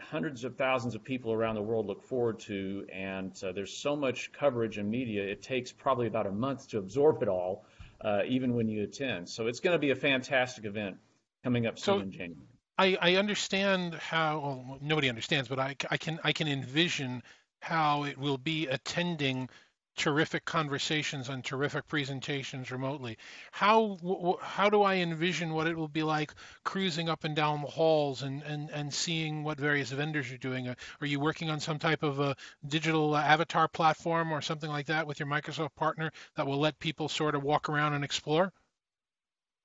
hundreds 0.00 0.44
of 0.44 0.56
thousands 0.56 0.94
of 0.94 1.04
people 1.04 1.32
around 1.32 1.54
the 1.54 1.62
world 1.62 1.86
look 1.86 2.02
forward 2.02 2.38
to, 2.40 2.86
and 2.92 3.32
uh, 3.44 3.52
there's 3.52 3.72
so 3.76 3.94
much 3.96 4.32
coverage 4.32 4.78
and 4.78 4.90
media, 4.90 5.22
it 5.22 5.42
takes 5.42 5.72
probably 5.72 6.06
about 6.06 6.26
a 6.26 6.32
month 6.32 6.68
to 6.68 6.78
absorb 6.78 7.22
it 7.22 7.28
all, 7.28 7.64
uh, 8.00 8.22
even 8.26 8.54
when 8.54 8.68
you 8.68 8.82
attend. 8.82 9.28
So 9.28 9.46
it's 9.46 9.60
going 9.60 9.74
to 9.74 9.78
be 9.78 9.90
a 9.90 9.96
fantastic 9.96 10.64
event 10.64 10.96
coming 11.44 11.66
up 11.66 11.78
soon 11.78 11.98
so, 11.98 12.00
in 12.00 12.10
January. 12.10 12.48
I, 12.78 12.96
I 13.00 13.16
understand 13.16 13.94
how 13.94 14.40
well, 14.40 14.78
nobody 14.80 15.08
understands, 15.08 15.48
but 15.48 15.58
I, 15.58 15.76
I 15.90 15.96
can 15.98 16.18
I 16.24 16.32
can 16.32 16.48
envision 16.48 17.22
how 17.60 18.04
it 18.04 18.18
will 18.18 18.38
be 18.38 18.66
attending 18.66 19.48
terrific 19.96 20.44
conversations 20.44 21.28
and 21.28 21.44
terrific 21.44 21.86
presentations 21.86 22.70
remotely. 22.70 23.18
How 23.50 23.98
how 24.40 24.70
do 24.70 24.82
I 24.82 24.96
envision 24.96 25.52
what 25.52 25.66
it 25.66 25.76
will 25.76 25.88
be 25.88 26.02
like 26.02 26.32
cruising 26.64 27.08
up 27.08 27.24
and 27.24 27.36
down 27.36 27.62
the 27.62 27.68
halls 27.68 28.22
and 28.22 28.42
and, 28.42 28.70
and 28.70 28.92
seeing 28.92 29.44
what 29.44 29.58
various 29.58 29.90
vendors 29.90 30.30
are 30.32 30.38
doing? 30.38 30.68
Uh, 30.68 30.74
are 31.00 31.06
you 31.06 31.20
working 31.20 31.50
on 31.50 31.60
some 31.60 31.78
type 31.78 32.02
of 32.02 32.20
a 32.20 32.36
digital 32.66 33.16
avatar 33.16 33.68
platform 33.68 34.32
or 34.32 34.40
something 34.40 34.70
like 34.70 34.86
that 34.86 35.06
with 35.06 35.20
your 35.20 35.28
Microsoft 35.28 35.74
partner 35.74 36.10
that 36.36 36.46
will 36.46 36.58
let 36.58 36.78
people 36.78 37.08
sort 37.08 37.34
of 37.34 37.42
walk 37.42 37.68
around 37.68 37.92
and 37.94 38.04
explore? 38.04 38.52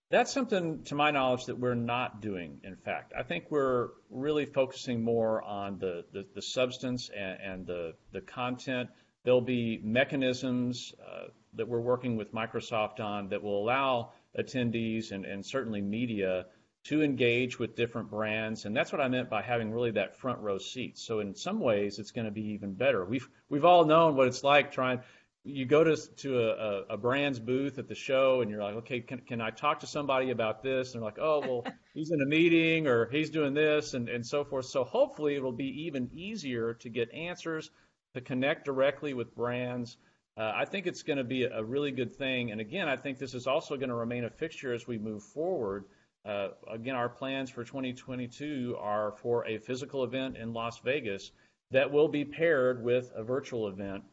That's 0.10 0.32
something, 0.32 0.84
to 0.84 0.96
my 0.96 1.12
knowledge, 1.12 1.46
that 1.46 1.60
we're 1.60 1.76
not 1.76 2.22
doing. 2.22 2.62
In 2.64 2.78
fact, 2.78 3.12
I 3.18 3.24
think 3.24 3.46
we're 3.50 3.90
really 4.10 4.46
focusing 4.46 5.04
more 5.04 5.42
on 5.42 5.80
the 5.80 6.06
the, 6.14 6.26
the 6.34 6.42
substance 6.42 7.10
and, 7.10 7.42
and, 7.42 7.68
the 7.68 7.94
the 8.14 8.22
content. 8.22 8.90
There'll 9.28 9.42
be 9.42 9.82
mechanisms 9.84 10.96
uh, 11.06 11.26
that 11.56 11.68
we're 11.68 11.82
working 11.82 12.16
with 12.16 12.34
Microsoft 12.34 13.02
on 13.02 13.28
that 13.28 13.44
will 13.44 13.62
allow 13.62 14.14
attendees 14.40 15.12
and, 15.12 15.26
and 15.26 15.46
certainly 15.46 15.82
media 15.82 16.46
to 16.86 17.04
engage 17.04 17.60
with 17.60 17.76
different 17.76 18.10
brands, 18.10 18.64
and 18.64 18.74
that's 18.74 18.94
what 18.94 19.02
I 19.02 19.10
meant 19.10 19.30
by 19.30 19.42
having 19.42 19.74
really 19.74 19.92
that 19.92 20.16
front 20.16 20.40
row 20.40 20.58
seat. 20.58 20.98
So 20.98 21.20
in 21.20 21.36
some 21.36 21.60
ways, 21.60 22.00
it's 22.00 22.12
going 22.12 22.24
to 22.24 22.32
be 22.32 22.54
even 22.54 22.74
better. 22.74 23.04
We've 23.04 23.28
we've 23.50 23.66
all 23.66 23.84
known 23.84 24.16
what 24.16 24.28
it's 24.28 24.46
like 24.46 24.72
trying 24.72 25.02
you 25.44 25.66
go 25.66 25.84
to 25.84 25.96
to 25.96 26.42
a, 26.42 26.84
a, 26.94 26.98
brand's 26.98 27.40
booth 27.40 27.80
at 27.80 27.88
the 27.88 27.96
show 27.96 28.42
and 28.42 28.52
you're 28.52 28.62
like, 28.62 28.76
okay, 28.76 29.00
can, 29.00 29.20
can 29.20 29.42
I 29.42 29.50
talk 29.50 29.80
to 29.80 29.88
somebody 29.88 30.32
about 30.32 30.62
this? 30.62 30.94
And 30.94 31.02
they're 31.02 31.06
like, 31.06 31.20
oh, 31.20 31.40
well, 31.40 31.74
he's 31.94 32.12
in 32.12 32.22
a 32.22 32.26
meeting 32.26 32.88
or 32.88 33.10
he's 33.10 33.30
doing 33.30 33.54
this 33.54 33.94
and, 33.94 34.10
and 34.10 34.26
so 34.26 34.44
forth. 34.44 34.66
So 34.66 34.84
hopefully 34.84 35.36
it'll 35.36 35.54
be 35.54 35.86
even 35.86 36.10
easier 36.14 36.74
to 36.76 36.90
get 36.90 37.14
answers, 37.14 37.72
to 38.18 38.22
connect 38.22 38.66
directly 38.66 39.14
with 39.14 39.36
brands. 39.36 39.98
Uh, 40.38 40.52
I 40.56 40.66
think 40.66 40.86
it's 40.86 41.04
going 41.04 41.18
to 41.18 41.24
be 41.24 41.44
a 41.44 41.64
really 41.64 41.92
good 41.92 42.16
thing. 42.16 42.52
And 42.52 42.60
again, 42.60 42.88
I 42.88 42.96
think 42.96 43.18
this 43.18 43.34
is 43.34 43.48
also 43.48 43.76
going 43.76 43.90
to 43.90 43.96
remain 43.96 44.26
a 44.26 44.30
fixture 44.30 44.74
as 44.74 44.88
we 44.88 44.98
move 44.98 45.24
forward. 45.24 45.86
Uh, 46.26 46.50
again, 46.70 46.96
our 46.96 47.10
plans 47.10 47.50
for 47.50 47.64
2022 47.64 48.76
are 48.80 49.14
for 49.14 49.46
a 49.48 49.58
physical 49.60 50.04
event 50.04 50.36
in 50.36 50.54
Las 50.54 50.80
Vegas 50.80 51.32
that 51.72 51.92
will 51.92 52.08
be 52.08 52.26
paired 52.26 52.84
with 52.84 53.12
a 53.16 53.24
virtual 53.24 53.68
event 53.68 54.04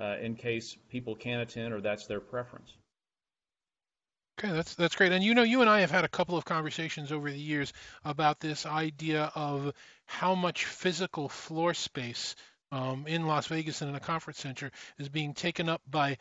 uh, 0.00 0.16
in 0.20 0.34
case 0.34 0.76
people 0.88 1.14
can't 1.14 1.42
attend 1.42 1.72
or 1.72 1.80
that's 1.80 2.06
their 2.06 2.20
preference. 2.20 2.72
Okay, 4.38 4.52
that's 4.52 4.74
that's 4.74 4.96
great. 4.96 5.12
And 5.12 5.22
you 5.22 5.34
know, 5.34 5.42
you 5.42 5.60
and 5.60 5.68
I 5.68 5.80
have 5.80 5.90
had 5.90 6.04
a 6.04 6.08
couple 6.08 6.38
of 6.38 6.44
conversations 6.44 7.12
over 7.12 7.30
the 7.30 7.38
years 7.38 7.72
about 8.04 8.40
this 8.40 8.64
idea 8.66 9.30
of 9.34 9.72
how 10.06 10.34
much 10.34 10.64
physical 10.64 11.28
floor 11.28 11.74
space 11.74 12.34
um, 12.72 13.04
in 13.06 13.26
Las 13.26 13.46
Vegas 13.46 13.82
and 13.82 13.90
in 13.90 13.96
a 13.96 14.00
conference 14.00 14.40
center 14.40 14.72
is 14.98 15.08
being 15.08 15.34
taken 15.34 15.68
up 15.68 15.82
by 15.88 16.16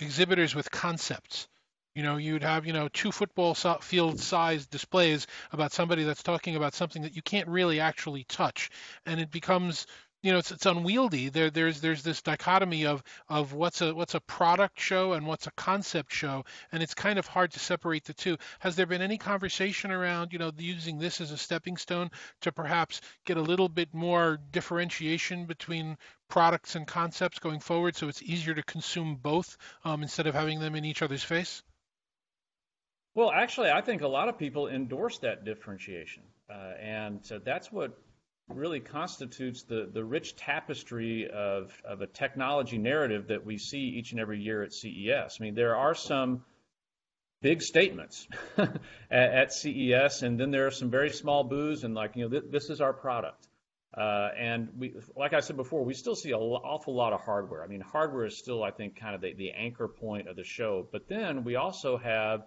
exhibitors 0.00 0.54
with 0.54 0.70
concepts. 0.70 1.48
You 1.94 2.02
know, 2.02 2.16
you'd 2.16 2.42
have, 2.42 2.64
you 2.64 2.72
know, 2.72 2.88
two 2.88 3.12
football 3.12 3.54
field 3.54 4.20
size 4.20 4.66
displays 4.66 5.26
about 5.52 5.72
somebody 5.72 6.04
that's 6.04 6.22
talking 6.22 6.56
about 6.56 6.74
something 6.74 7.02
that 7.02 7.16
you 7.16 7.22
can't 7.22 7.48
really 7.48 7.80
actually 7.80 8.24
touch. 8.24 8.70
And 9.04 9.20
it 9.20 9.30
becomes 9.30 9.86
you 10.22 10.30
know 10.32 10.38
it's 10.38 10.52
it's 10.52 10.66
unwieldy. 10.66 11.28
There 11.28 11.50
there's 11.50 11.80
there's 11.80 12.02
this 12.02 12.22
dichotomy 12.22 12.86
of 12.86 13.02
of 13.28 13.52
what's 13.52 13.80
a 13.80 13.94
what's 13.94 14.14
a 14.14 14.20
product 14.20 14.80
show 14.80 15.12
and 15.14 15.26
what's 15.26 15.48
a 15.48 15.52
concept 15.52 16.12
show 16.12 16.44
and 16.70 16.82
it's 16.82 16.94
kind 16.94 17.18
of 17.18 17.26
hard 17.26 17.50
to 17.52 17.58
separate 17.58 18.04
the 18.04 18.14
two. 18.14 18.36
Has 18.60 18.76
there 18.76 18.86
been 18.86 19.02
any 19.02 19.18
conversation 19.18 19.90
around 19.90 20.32
you 20.32 20.38
know 20.38 20.52
using 20.56 20.98
this 20.98 21.20
as 21.20 21.32
a 21.32 21.38
stepping 21.38 21.76
stone 21.76 22.10
to 22.42 22.52
perhaps 22.52 23.00
get 23.24 23.36
a 23.36 23.42
little 23.42 23.68
bit 23.68 23.92
more 23.92 24.38
differentiation 24.52 25.46
between 25.46 25.98
products 26.28 26.76
and 26.76 26.86
concepts 26.86 27.38
going 27.40 27.60
forward 27.60 27.94
so 27.94 28.08
it's 28.08 28.22
easier 28.22 28.54
to 28.54 28.62
consume 28.62 29.16
both 29.16 29.56
um, 29.84 30.02
instead 30.02 30.26
of 30.26 30.34
having 30.34 30.60
them 30.60 30.74
in 30.76 30.84
each 30.84 31.02
other's 31.02 31.24
face? 31.24 31.62
Well, 33.14 33.30
actually, 33.30 33.70
I 33.70 33.82
think 33.82 34.00
a 34.00 34.08
lot 34.08 34.30
of 34.30 34.38
people 34.38 34.68
endorse 34.68 35.18
that 35.18 35.44
differentiation, 35.44 36.22
uh, 36.48 36.72
and 36.80 37.18
so 37.22 37.38
that's 37.38 37.70
what 37.70 37.98
really 38.56 38.80
constitutes 38.80 39.62
the, 39.62 39.88
the 39.92 40.04
rich 40.04 40.36
tapestry 40.36 41.28
of, 41.28 41.72
of 41.84 42.00
a 42.00 42.06
technology 42.06 42.78
narrative 42.78 43.28
that 43.28 43.44
we 43.44 43.58
see 43.58 43.78
each 43.78 44.12
and 44.12 44.20
every 44.20 44.40
year 44.40 44.62
at 44.62 44.72
CES. 44.72 45.38
I 45.38 45.42
mean, 45.42 45.54
there 45.54 45.76
are 45.76 45.94
some 45.94 46.44
big 47.40 47.62
statements 47.62 48.26
at, 48.56 48.80
at, 49.10 49.52
CES, 49.52 50.22
and 50.22 50.38
then 50.38 50.50
there 50.50 50.66
are 50.66 50.70
some 50.70 50.90
very 50.90 51.10
small 51.10 51.44
booths, 51.44 51.82
and 51.82 51.94
like, 51.94 52.16
you 52.16 52.24
know, 52.24 52.30
th- 52.30 52.50
this 52.50 52.70
is 52.70 52.80
our 52.80 52.92
product. 52.92 53.48
Uh, 53.94 54.30
and 54.38 54.70
we, 54.78 54.94
like 55.16 55.34
I 55.34 55.40
said 55.40 55.56
before, 55.56 55.84
we 55.84 55.92
still 55.92 56.14
see 56.14 56.30
an 56.30 56.38
awful 56.38 56.94
lot 56.94 57.12
of 57.12 57.20
hardware. 57.20 57.62
I 57.62 57.66
mean, 57.66 57.80
hardware 57.80 58.24
is 58.24 58.38
still, 58.38 58.62
I 58.62 58.70
think, 58.70 58.96
kind 58.98 59.14
of 59.14 59.20
the, 59.20 59.34
the 59.34 59.50
anchor 59.52 59.86
point 59.86 60.28
of 60.28 60.36
the 60.36 60.44
show. 60.44 60.88
But 60.90 61.08
then 61.08 61.44
we 61.44 61.56
also 61.56 61.98
have 61.98 62.46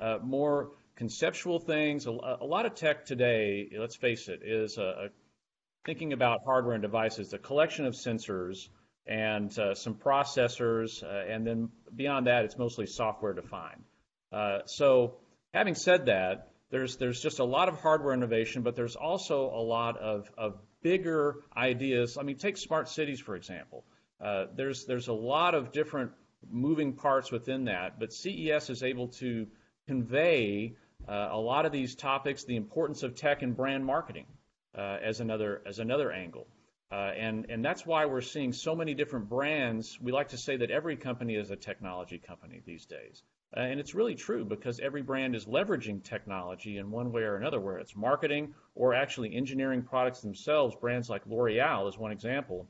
uh, 0.00 0.18
more 0.22 0.70
conceptual 0.96 1.58
things. 1.58 2.06
A, 2.06 2.10
a, 2.10 2.46
lot 2.46 2.64
of 2.64 2.74
tech 2.74 3.04
today, 3.04 3.68
let's 3.78 3.96
face 3.96 4.28
it, 4.28 4.40
is 4.42 4.78
a, 4.78 5.10
thinking 5.86 6.12
about 6.12 6.40
hardware 6.44 6.74
and 6.74 6.82
devices, 6.82 7.30
the 7.30 7.38
collection 7.38 7.86
of 7.86 7.94
sensors 7.94 8.68
and 9.06 9.56
uh, 9.56 9.72
some 9.74 9.94
processors, 9.94 11.04
uh, 11.04 11.32
and 11.32 11.46
then 11.46 11.68
beyond 11.94 12.26
that, 12.26 12.44
it's 12.44 12.58
mostly 12.58 12.86
software 12.86 13.32
defined. 13.32 13.84
Uh, 14.32 14.58
so, 14.66 15.14
having 15.54 15.76
said 15.76 16.06
that, 16.06 16.48
there's 16.70 16.96
there's 16.96 17.22
just 17.22 17.38
a 17.38 17.44
lot 17.44 17.68
of 17.68 17.76
hardware 17.80 18.12
innovation, 18.12 18.62
but 18.62 18.74
there's 18.74 18.96
also 18.96 19.48
a 19.54 19.62
lot 19.62 19.96
of, 19.98 20.28
of 20.36 20.58
bigger 20.82 21.36
ideas. 21.56 22.18
I 22.18 22.24
mean, 22.24 22.36
take 22.36 22.56
smart 22.56 22.88
cities 22.88 23.20
for 23.20 23.36
example. 23.36 23.84
Uh, 24.20 24.46
there's 24.56 24.86
there's 24.86 25.06
a 25.06 25.12
lot 25.12 25.54
of 25.54 25.70
different 25.70 26.10
moving 26.50 26.94
parts 26.94 27.30
within 27.30 27.66
that, 27.66 28.00
but 28.00 28.12
CES 28.12 28.70
is 28.70 28.82
able 28.82 29.08
to 29.08 29.46
convey 29.86 30.74
uh, 31.08 31.28
a 31.30 31.38
lot 31.38 31.64
of 31.64 31.70
these 31.70 31.94
topics, 31.94 32.42
the 32.44 32.56
importance 32.56 33.04
of 33.04 33.14
tech 33.14 33.42
and 33.42 33.56
brand 33.56 33.84
marketing 33.84 34.26
as 34.76 35.20
another 35.20 35.62
as 35.66 35.78
another 35.78 36.12
angle. 36.12 36.46
Uh, 36.92 37.10
and 37.18 37.46
and 37.48 37.64
that's 37.64 37.84
why 37.84 38.06
we're 38.06 38.20
seeing 38.20 38.52
so 38.52 38.76
many 38.76 38.94
different 38.94 39.28
brands. 39.28 39.98
We 40.00 40.12
like 40.12 40.28
to 40.28 40.36
say 40.36 40.56
that 40.58 40.70
every 40.70 40.96
company 40.96 41.34
is 41.34 41.50
a 41.50 41.56
technology 41.56 42.18
company 42.18 42.62
these 42.64 42.86
days, 42.86 43.24
uh, 43.56 43.60
and 43.60 43.80
it's 43.80 43.92
really 43.94 44.14
true 44.14 44.44
because 44.44 44.78
every 44.78 45.02
brand 45.02 45.34
is 45.34 45.46
leveraging 45.46 46.04
technology 46.04 46.78
in 46.78 46.92
one 46.92 47.10
way 47.10 47.22
or 47.22 47.34
another, 47.34 47.58
where 47.58 47.78
it's 47.78 47.96
marketing 47.96 48.54
or 48.76 48.94
actually 48.94 49.34
engineering 49.34 49.82
products 49.82 50.20
themselves. 50.20 50.76
Brands 50.76 51.10
like 51.10 51.26
L'Oreal 51.26 51.88
is 51.88 51.98
one 51.98 52.12
example, 52.12 52.68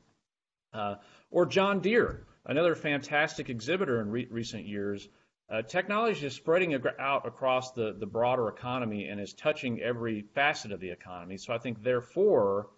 uh, 0.73 0.95
or 1.29 1.45
John 1.45 1.79
Deere, 1.79 2.25
another 2.43 2.73
fantastic 2.73 3.51
exhibitor 3.51 4.01
in 4.01 4.09
re- 4.09 4.27
recent 4.31 4.65
years, 4.65 5.07
uh, 5.49 5.61
technology 5.61 6.25
is 6.25 6.33
spreading 6.33 6.75
out 6.99 7.25
across 7.25 7.71
the, 7.71 7.95
the 7.97 8.05
broader 8.05 8.49
economy 8.49 9.07
and 9.07 9.21
is 9.21 9.33
touching 9.33 9.81
every 9.81 10.25
facet 10.35 10.71
of 10.71 10.79
the 10.79 10.89
economy. 10.89 11.37
So 11.37 11.53
I 11.53 11.57
think, 11.57 11.81
therefore, 11.81 12.69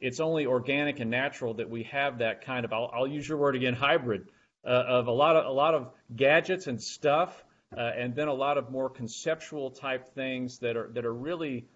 it's 0.00 0.20
only 0.20 0.46
organic 0.46 1.00
and 1.00 1.10
natural 1.10 1.54
that 1.54 1.70
we 1.70 1.84
have 1.84 2.18
that 2.18 2.44
kind 2.44 2.64
of, 2.64 2.72
I'll, 2.72 2.90
I'll 2.92 3.06
use 3.06 3.28
your 3.28 3.38
word 3.38 3.56
again, 3.56 3.74
hybrid 3.74 4.28
uh, 4.64 4.70
of 4.70 5.06
a 5.06 5.12
lot 5.12 5.36
of, 5.36 5.46
a 5.46 5.50
lot 5.50 5.74
of 5.74 5.90
gadgets 6.14 6.66
and 6.66 6.82
stuff, 6.82 7.44
uh, 7.76 7.80
and 7.80 8.14
then 8.14 8.28
a 8.28 8.34
lot 8.34 8.58
of 8.58 8.70
more 8.70 8.90
conceptual 8.90 9.70
type 9.70 10.14
things 10.14 10.58
that 10.58 10.76
are, 10.76 10.90
that 10.94 11.04
are 11.04 11.14
really 11.14 11.66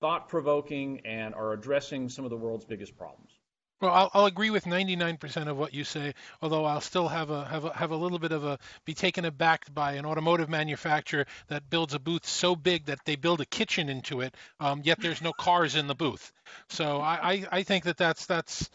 thought 0.00 0.28
provoking 0.28 1.00
and 1.06 1.34
are 1.34 1.52
addressing 1.52 2.08
some 2.08 2.24
of 2.24 2.30
the 2.30 2.36
world's 2.36 2.64
biggest 2.64 2.96
problems. 2.98 3.35
Well, 3.80 3.92
I'll, 3.92 4.10
I'll, 4.14 4.26
agree 4.26 4.48
with 4.48 4.64
99% 4.64 5.48
of 5.48 5.58
what 5.58 5.74
you 5.74 5.84
say, 5.84 6.14
although 6.40 6.64
I'll 6.64 6.80
still 6.80 7.08
have 7.08 7.28
a 7.28 7.44
have 7.44 7.66
a 7.66 7.72
have 7.74 7.90
a 7.90 7.96
little 7.96 8.18
bit 8.18 8.32
of 8.32 8.42
a 8.42 8.58
be 8.86 8.94
taken 8.94 9.26
aback 9.26 9.72
by 9.74 9.92
an 9.92 10.06
automotive 10.06 10.48
manufacturer 10.48 11.26
that 11.48 11.68
builds 11.68 11.92
a 11.92 11.98
booth 11.98 12.24
so 12.26 12.56
big 12.56 12.86
that 12.86 13.00
they 13.04 13.16
build 13.16 13.42
a 13.42 13.44
kitchen 13.44 13.90
into 13.90 14.22
it, 14.22 14.34
um, 14.60 14.80
yet 14.82 14.98
there's 15.00 15.20
no 15.20 15.32
cars 15.34 15.76
in 15.76 15.88
the 15.88 15.94
booth. 15.94 16.32
So 16.70 17.00
I, 17.00 17.32
I, 17.32 17.46
I 17.52 17.62
think 17.64 17.84
that 17.84 17.98
that's 17.98 18.24
that's 18.24 18.70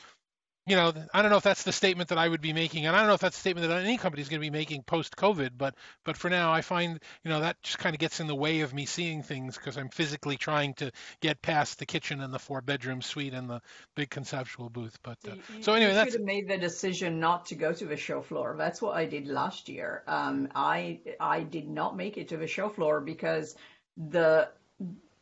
you 0.68 0.76
know, 0.76 0.94
I 1.12 1.22
don't 1.22 1.32
know 1.32 1.38
if 1.38 1.44
that's 1.44 1.64
the 1.64 1.72
statement 1.72 2.10
that 2.10 2.20
I 2.20 2.28
would 2.28 2.42
be 2.42 2.54
making, 2.54 2.86
and 2.86 2.96
I 2.96 3.00
don't 3.00 3.08
know 3.08 3.16
if 3.16 3.22
that's 3.22 3.36
the 3.36 3.42
statement 3.42 3.68
that 3.68 3.84
any 3.84 3.98
company 3.98 4.22
is 4.22 4.30
going 4.30 4.40
to 4.40 4.46
be 4.46 4.52
making 4.52 4.84
post-COVID. 4.84 5.52
But 5.58 5.74
but 6.06 6.18
for 6.18 6.30
now, 6.30 6.54
I 6.54 6.62
find 6.62 7.00
you 7.24 7.30
know 7.30 7.40
that 7.40 7.62
just 7.64 7.80
kind 7.80 7.96
of 7.96 8.00
gets 8.00 8.20
in 8.20 8.28
the 8.28 8.36
way 8.36 8.62
of 8.62 8.72
me 8.72 8.86
seeing 8.86 9.24
things 9.24 9.58
because 9.58 9.76
I'm 9.76 9.90
physically 9.90 10.38
trying 10.38 10.76
to 10.76 10.92
get 11.20 11.42
past 11.42 11.80
the 11.80 11.88
kitchen 11.88 12.22
and 12.22 12.32
the 12.32 12.40
four-bedroom 12.40 13.02
suite 13.02 13.34
and 13.34 13.50
the 13.50 13.62
big 13.96 14.12
conceptual 14.12 14.70
booth. 14.70 15.00
But 15.02 15.18
uh, 15.28 15.34
you, 15.56 15.64
so 15.64 15.74
anyway, 15.74 15.92
you 15.92 15.96
that's 15.96 16.12
should 16.12 16.20
have 16.22 16.28
made 16.28 16.48
the 16.48 16.58
decision 16.58 17.20
not 17.20 17.48
to 17.48 17.56
go 17.56 17.74
to 17.74 17.86
the 17.86 17.98
show 17.98 18.22
floor. 18.22 18.56
That's 18.56 18.82
what 18.82 18.96
I 18.96 19.06
did 19.06 19.28
last 19.28 19.68
year. 19.68 20.04
Um, 20.06 20.50
I 20.54 21.00
I 21.20 21.42
did 21.42 21.70
not 21.70 21.98
make 21.98 22.18
it 22.18 22.30
to 22.30 22.38
the 22.38 22.48
show 22.48 22.70
floor 22.70 23.02
because 23.02 23.56
the 23.98 24.50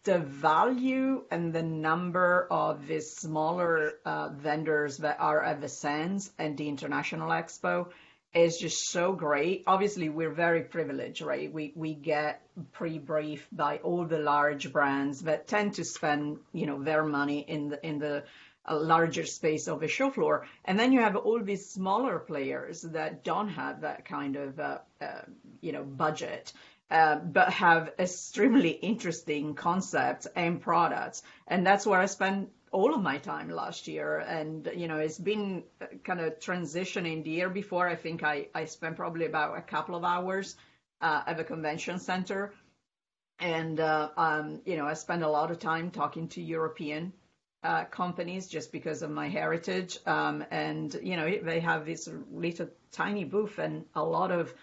the 0.03 0.19
value 0.19 1.23
and 1.29 1.53
the 1.53 1.63
number 1.63 2.47
of 2.49 2.87
the 2.87 3.01
smaller 3.01 3.93
uh, 4.05 4.29
vendors 4.29 4.97
that 4.97 5.17
are 5.19 5.43
at 5.43 5.61
the 5.61 5.69
Sands 5.69 6.31
and 6.37 6.57
the 6.57 6.67
International 6.69 7.29
Expo 7.29 7.89
is 8.33 8.57
just 8.57 8.89
so 8.89 9.13
great. 9.13 9.63
Obviously, 9.65 10.07
we're 10.07 10.33
very 10.33 10.61
privileged, 10.61 11.21
right? 11.21 11.51
We 11.51 11.73
we 11.75 11.95
get 11.95 12.41
pre-briefed 12.71 13.55
by 13.55 13.77
all 13.77 14.05
the 14.05 14.19
large 14.19 14.71
brands 14.71 15.21
that 15.21 15.47
tend 15.47 15.75
to 15.75 15.83
spend, 15.83 16.39
you 16.53 16.67
know, 16.67 16.83
their 16.83 17.03
money 17.03 17.39
in 17.39 17.69
the 17.69 17.85
in 17.85 17.99
the 17.99 18.23
uh, 18.65 18.79
larger 18.79 19.25
space 19.25 19.67
of 19.67 19.81
a 19.81 19.87
show 19.87 20.11
floor, 20.11 20.45
and 20.63 20.79
then 20.79 20.91
you 20.91 20.99
have 20.99 21.15
all 21.15 21.41
these 21.41 21.69
smaller 21.69 22.19
players 22.19 22.81
that 22.83 23.23
don't 23.23 23.49
have 23.49 23.81
that 23.81 24.05
kind 24.05 24.35
of, 24.35 24.59
uh, 24.59 24.77
uh, 25.01 25.21
you 25.59 25.71
know, 25.71 25.83
budget 25.83 26.53
uh, 26.91 27.17
but 27.17 27.49
have 27.53 27.93
extremely 27.99 28.71
interesting 28.71 29.53
concepts 29.53 30.27
and 30.35 30.61
products. 30.61 31.23
And 31.47 31.65
that's 31.65 31.85
where 31.85 31.99
I 31.99 32.07
spent 32.07 32.49
all 32.71 32.93
of 32.93 33.01
my 33.01 33.17
time 33.17 33.49
last 33.49 33.87
year. 33.87 34.19
And, 34.19 34.71
you 34.75 34.87
know, 34.87 34.97
it's 34.97 35.17
been 35.17 35.63
kind 36.03 36.19
of 36.19 36.39
transitioning. 36.39 37.23
The 37.23 37.29
year 37.29 37.49
before, 37.49 37.87
I 37.87 37.95
think 37.95 38.23
I, 38.23 38.47
I 38.55 38.65
spent 38.65 38.95
probably 38.95 39.25
about 39.25 39.57
a 39.57 39.61
couple 39.61 39.95
of 39.95 40.03
hours 40.03 40.55
uh, 41.01 41.23
at 41.27 41.37
the 41.37 41.43
convention 41.43 41.99
center. 41.99 42.53
And, 43.39 43.79
uh, 43.79 44.09
um, 44.17 44.61
you 44.65 44.75
know, 44.75 44.85
I 44.85 44.93
spent 44.93 45.23
a 45.23 45.29
lot 45.29 45.51
of 45.51 45.59
time 45.59 45.91
talking 45.91 46.27
to 46.29 46.41
European 46.41 47.13
uh, 47.63 47.85
companies 47.85 48.47
just 48.47 48.71
because 48.71 49.01
of 49.01 49.11
my 49.11 49.29
heritage. 49.29 49.99
Um, 50.05 50.43
and, 50.51 50.93
you 51.01 51.15
know, 51.15 51.39
they 51.43 51.59
have 51.59 51.85
this 51.85 52.09
little 52.31 52.67
tiny 52.91 53.23
booth 53.23 53.59
and 53.59 53.85
a 53.95 54.03
lot 54.03 54.31
of 54.31 54.53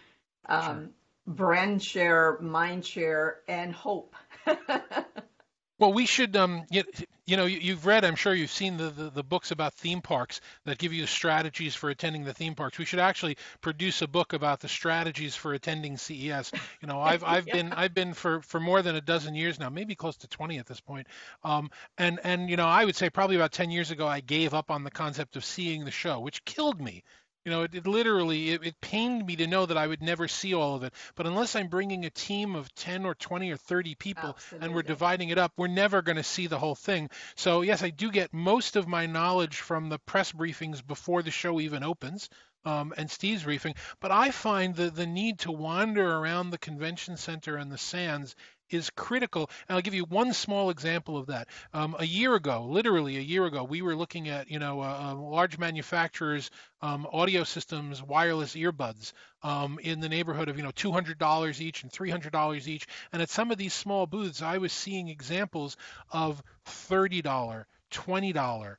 um, 0.49 0.91
brand 1.27 1.83
share, 1.83 2.39
mind 2.41 2.85
share, 2.85 3.39
and 3.49 3.72
hope. 3.72 4.14
well, 5.79 5.93
we 5.93 6.07
should, 6.07 6.37
um, 6.37 6.64
you, 6.70 6.85
you 7.27 7.37
know, 7.37 7.47
you, 7.47 7.74
have 7.74 7.85
read, 7.85 8.05
I'm 8.05 8.14
sure 8.14 8.33
you've 8.33 8.53
seen 8.53 8.77
the, 8.77 8.89
the, 8.91 9.11
the, 9.11 9.22
books 9.24 9.51
about 9.51 9.74
theme 9.74 10.01
parks 10.01 10.41
that 10.64 10.79
give 10.79 10.93
you 10.93 11.07
strategies 11.07 11.74
for 11.74 11.91
attending 11.91 12.22
the 12.22 12.33
theme 12.33 12.55
parks. 12.55 12.79
We 12.79 12.85
should 12.85 13.01
actually 13.01 13.37
produce 13.61 14.01
a 14.01 14.07
book 14.07 14.33
about 14.33 14.61
the 14.61 14.68
strategies 14.68 15.35
for 15.35 15.53
attending 15.53 15.97
CES. 15.97 16.53
You 16.81 16.87
know, 16.89 17.01
I've 17.01 17.24
I've 17.24 17.47
yeah. 17.49 17.55
been 17.55 17.72
I've 17.72 17.95
been 17.95 18.14
for 18.14 18.43
for 18.43 18.61
more 18.61 18.81
than 18.81 18.95
a 18.95 19.01
dozen 19.01 19.35
years 19.35 19.59
now, 19.59 19.68
maybe 19.68 19.97
close 19.97 20.16
to 20.18 20.29
20 20.29 20.59
at 20.59 20.66
this 20.66 20.81
point. 20.81 21.09
Um, 21.43 21.70
and 21.99 22.20
and 22.22 22.49
you 22.49 22.57
know, 22.57 22.66
I 22.66 22.85
would 22.85 22.95
say 22.95 23.11
probably 23.11 23.35
about 23.35 23.51
10 23.51 23.72
years 23.72 23.91
ago, 23.91 24.07
I 24.07 24.20
gave 24.20 24.55
up 24.55 24.70
on 24.70 24.85
the 24.85 24.91
concept 24.93 25.35
of 25.35 25.45
seeing 25.45 25.85
the 25.85 25.91
show, 25.91 26.20
which 26.20 26.45
killed 26.45 26.81
me 26.81 27.03
you 27.47 27.53
know, 27.53 27.62
it, 27.62 27.76
it 27.76 27.86
literally 27.86 28.51
it, 28.51 28.66
it, 28.66 28.80
pained 28.80 29.24
me 29.24 29.36
to 29.36 29.47
know 29.47 29.66
that 29.66 29.78
I 29.78 29.86
would 29.86 30.03
never 30.03 30.26
see 30.26 30.53
all 30.53 30.74
of 30.74 30.82
it. 30.82 30.92
But 31.14 31.26
unless 31.26 31.55
I'm 31.55 31.68
bringing 31.68 32.05
a 32.05 32.11
team 32.11 32.57
of 32.57 32.74
10 32.74 33.07
or 33.07 33.14
20 33.14 33.53
or 33.53 33.57
30 33.57 33.94
people 33.94 34.30
Absolutely. 34.30 34.66
and 34.66 34.74
we're 34.74 34.82
dividing 34.82 35.28
it 35.28 35.38
up, 35.38 35.53
we're 35.57 35.68
never 35.68 36.03
going 36.03 36.16
to 36.16 36.24
see 36.24 36.49
the 36.49 36.59
whole 36.59 36.74
thing. 36.74 37.09
So 37.36 37.61
yes, 37.61 37.84
I 37.84 37.90
do 37.90 38.11
get 38.11 38.34
most 38.34 38.74
of 38.74 38.88
my 38.88 39.07
knowledge 39.07 39.59
from 39.59 39.88
the 39.88 40.01
press 40.01 40.32
briefings 40.32 40.84
before 40.84 41.22
the 41.22 41.30
show 41.30 41.61
even 41.61 41.84
opens. 41.84 42.28
Um, 42.64 42.92
and 42.97 43.09
Steve's 43.09 43.44
briefing, 43.44 43.76
but 44.01 44.11
I 44.11 44.32
find 44.32 44.74
the, 44.74 44.90
the 44.90 45.07
need 45.07 45.38
to 45.40 45.53
wander 45.53 46.05
around 46.05 46.51
the 46.51 46.59
convention 46.59 47.16
center 47.16 47.57
and 47.57 47.70
the 47.70 47.78
sands 47.78 48.34
is 48.70 48.90
critical. 48.90 49.50
And 49.68 49.76
I'll 49.76 49.82
give 49.82 49.94
you 49.94 50.04
one 50.04 50.32
small 50.32 50.70
example 50.70 51.16
of 51.16 51.26
that. 51.26 51.48
Um, 51.72 51.96
a 51.98 52.06
year 52.06 52.34
ago, 52.34 52.64
literally 52.64 53.16
a 53.16 53.20
year 53.20 53.44
ago, 53.46 53.64
we 53.64 53.82
were 53.82 53.96
looking 53.96 54.28
at 54.28 54.50
you 54.50 54.58
know 54.58 54.80
uh, 54.80 55.10
uh 55.10 55.14
large 55.14 55.58
manufacturers 55.58 56.50
um, 56.82 57.06
audio 57.12 57.44
systems, 57.44 58.02
wireless 58.02 58.54
earbuds 58.54 59.12
um, 59.42 59.78
in 59.82 60.00
the 60.00 60.08
neighborhood 60.08 60.48
of 60.48 60.56
you 60.56 60.62
know 60.62 60.72
$200 60.72 61.60
each 61.60 61.82
and 61.82 61.92
$300 61.92 62.66
each. 62.66 62.86
And 63.12 63.22
at 63.22 63.30
some 63.30 63.50
of 63.50 63.58
these 63.58 63.74
small 63.74 64.06
booths, 64.06 64.42
I 64.42 64.58
was 64.58 64.72
seeing 64.72 65.08
examples 65.08 65.76
of 66.10 66.42
$30, 66.66 67.64
$20 67.90 68.76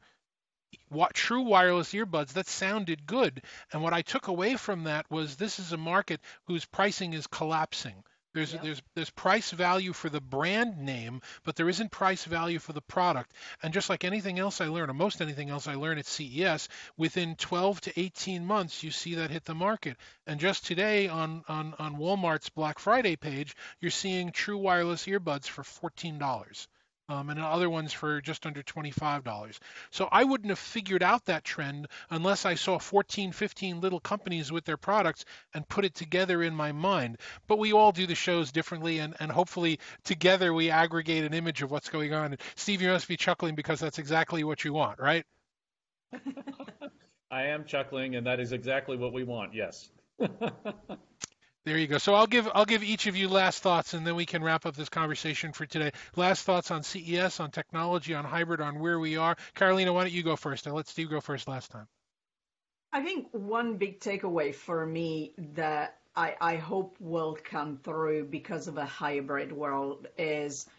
what 0.89 1.13
true 1.13 1.41
wireless 1.41 1.93
earbuds 1.93 2.33
that 2.33 2.47
sounded 2.47 3.05
good 3.05 3.41
and 3.71 3.81
what 3.81 3.93
i 3.93 4.01
took 4.01 4.27
away 4.27 4.55
from 4.55 4.83
that 4.83 5.09
was 5.09 5.35
this 5.35 5.59
is 5.59 5.71
a 5.71 5.77
market 5.77 6.21
whose 6.45 6.65
pricing 6.65 7.13
is 7.13 7.27
collapsing 7.27 8.03
there's 8.37 8.53
yep. 8.53 8.61
there's 8.61 8.81
there's 8.93 9.09
price 9.09 9.49
value 9.49 9.93
for 9.93 10.09
the 10.09 10.21
brand 10.21 10.77
name, 10.77 11.21
but 11.43 11.55
there 11.55 11.69
isn't 11.69 11.89
price 11.89 12.23
value 12.23 12.59
for 12.59 12.71
the 12.71 12.81
product. 12.81 13.33
And 13.63 13.73
just 13.73 13.89
like 13.89 14.03
anything 14.03 14.37
else 14.37 14.61
I 14.61 14.67
learn, 14.67 14.91
or 14.91 14.93
most 14.93 15.21
anything 15.21 15.49
else 15.49 15.67
I 15.67 15.73
learn 15.73 15.97
at 15.97 16.05
CES, 16.05 16.69
within 16.97 17.35
12 17.35 17.81
to 17.81 17.99
18 17.99 18.45
months 18.45 18.83
you 18.83 18.91
see 18.91 19.15
that 19.15 19.31
hit 19.31 19.45
the 19.45 19.55
market. 19.55 19.97
And 20.27 20.39
just 20.39 20.67
today 20.67 21.07
on 21.07 21.43
on 21.47 21.73
on 21.79 21.97
Walmart's 21.97 22.49
Black 22.49 22.77
Friday 22.77 23.15
page, 23.15 23.55
you're 23.81 23.89
seeing 23.89 24.31
true 24.31 24.59
wireless 24.59 25.07
earbuds 25.07 25.47
for 25.47 25.63
$14 25.63 26.67
um, 27.09 27.29
and 27.29 27.39
other 27.39 27.69
ones 27.69 27.93
for 27.93 28.21
just 28.21 28.45
under 28.45 28.61
$25. 28.61 29.59
So 29.91 30.07
I 30.11 30.23
wouldn't 30.23 30.49
have 30.49 30.59
figured 30.59 31.03
out 31.03 31.25
that 31.25 31.43
trend 31.43 31.87
unless 32.09 32.45
I 32.45 32.55
saw 32.55 32.79
14, 32.79 33.31
15 33.31 33.81
little 33.81 33.99
companies 33.99 34.51
with 34.51 34.65
their 34.65 34.77
products 34.77 35.25
and 35.53 35.67
put 35.67 35.85
it 35.85 35.95
together 35.95 36.43
in 36.43 36.53
my 36.53 36.71
mind. 36.71 37.17
But 37.47 37.59
we 37.59 37.73
all 37.73 37.91
do 37.91 38.07
the 38.07 38.15
shows 38.15 38.51
differently, 38.51 38.99
and, 38.99 39.15
and 39.19 39.31
hopefully 39.31 39.79
together 40.03 40.53
we 40.53 40.69
aggregate 40.69 41.23
an 41.23 41.33
image 41.33 41.61
of 41.61 41.71
what's 41.71 41.89
going 41.89 42.13
on. 42.13 42.33
And 42.33 42.41
Steve, 42.55 42.81
you 42.81 42.89
must 42.89 43.07
be 43.07 43.17
chuckling 43.17 43.55
because 43.55 43.79
that's 43.79 43.99
exactly 43.99 44.43
what 44.43 44.63
you 44.63 44.73
want, 44.73 44.99
right? 44.99 45.25
I 47.31 47.43
am 47.43 47.65
chuckling, 47.65 48.15
and 48.15 48.25
that 48.25 48.39
is 48.39 48.53
exactly 48.53 48.97
what 48.97 49.13
we 49.13 49.23
want, 49.23 49.53
yes. 49.53 49.89
There 51.67 51.77
you 51.77 51.87
go. 51.87 51.97
So 51.97 52.13
I'll 52.13 52.27
give 52.27 52.47
I'll 52.55 52.63
give 52.63 52.81
each 52.81 53.07
of 53.07 53.17
you 53.17 53.27
last 53.27 53.61
thoughts, 53.61 53.93
and 53.93 54.07
then 54.07 54.15
we 54.15 54.25
can 54.25 54.41
wrap 54.41 54.65
up 54.65 54.77
this 54.77 54.87
conversation 54.87 55.51
for 55.51 55.65
today. 55.65 55.91
Last 56.15 56.43
thoughts 56.45 56.71
on 56.71 56.81
CES, 56.81 57.41
on 57.41 57.51
technology, 57.51 58.13
on 58.13 58.23
hybrid, 58.23 58.61
on 58.61 58.79
where 58.79 58.97
we 58.97 59.17
are. 59.17 59.35
Carolina, 59.53 59.91
why 59.91 60.03
don't 60.03 60.13
you 60.13 60.23
go 60.23 60.37
first? 60.37 60.65
I 60.65 60.71
let 60.71 60.87
Steve 60.87 61.09
go 61.09 61.19
first 61.19 61.45
last 61.45 61.69
time. 61.69 61.85
I 62.93 63.03
think 63.03 63.27
one 63.33 63.75
big 63.75 63.99
takeaway 63.99 64.55
for 64.55 64.85
me 64.85 65.33
that 65.55 65.97
I, 66.15 66.37
I 66.39 66.55
hope 66.55 66.95
will 67.01 67.37
come 67.43 67.75
through 67.83 68.27
because 68.27 68.69
of 68.69 68.77
a 68.77 68.85
hybrid 68.85 69.51
world 69.51 70.07
is 70.17 70.69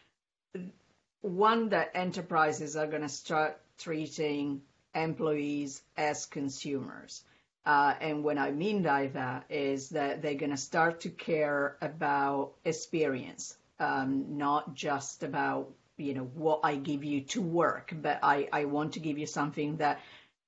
one 1.21 1.69
that 1.69 1.91
enterprises 1.97 2.77
are 2.77 2.87
going 2.87 3.03
to 3.03 3.11
start 3.11 3.61
treating 3.77 4.63
employees 4.95 5.83
as 5.99 6.25
consumers. 6.25 7.25
Uh, 7.69 7.95
and 8.01 8.25
what 8.25 8.39
I 8.39 8.51
mean 8.51 8.83
by 8.83 9.09
that 9.09 9.45
is 9.51 9.91
that 9.91 10.23
they're 10.23 10.37
going 10.37 10.53
to 10.53 10.57
start 10.57 11.03
to 11.03 11.11
care 11.11 11.77
about 11.83 12.53
experience, 12.65 13.59
um, 13.79 14.39
not 14.39 14.75
just 14.75 15.23
about 15.23 15.69
you 15.99 16.15
know 16.15 16.31
what 16.33 16.61
I 16.65 16.77
give 16.77 17.05
you 17.05 17.21
to 17.35 17.43
work, 17.43 17.93
but 17.93 18.21
I, 18.23 18.49
I 18.51 18.65
want 18.65 18.95
to 18.95 19.01
give 19.01 19.19
you 19.19 19.27
something 19.27 19.77
that 19.77 20.01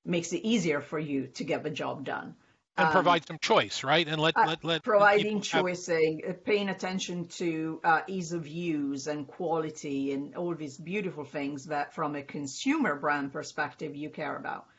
makes 0.03 0.33
it 0.33 0.47
easier 0.47 0.81
for 0.81 0.99
you 0.99 1.27
to 1.35 1.45
get 1.45 1.63
the 1.63 1.69
job 1.69 2.07
done. 2.07 2.37
And 2.79 2.87
um, 2.87 2.93
provide 2.93 3.27
some 3.27 3.39
choice, 3.39 3.85
right? 3.85 4.09
And 4.09 4.19
let 4.19 4.35
uh, 4.35 4.47
let, 4.47 4.65
let 4.65 4.83
providing 4.83 5.43
choice, 5.43 5.89
have... 5.89 5.99
Uh, 6.27 6.33
paying 6.43 6.71
attention 6.71 7.27
to 7.41 7.81
uh, 7.85 8.01
ease 8.07 8.33
of 8.33 8.47
use 8.47 9.09
and 9.09 9.27
quality 9.27 10.15
and 10.15 10.37
all 10.37 10.55
these 10.55 10.79
beautiful 10.79 11.25
things 11.25 11.67
that, 11.67 11.93
from 11.93 12.17
a 12.17 12.23
consumer 12.23 12.95
brand 12.95 13.31
perspective, 13.31 13.95
you 13.95 14.09
care 14.09 14.37
about. 14.37 14.70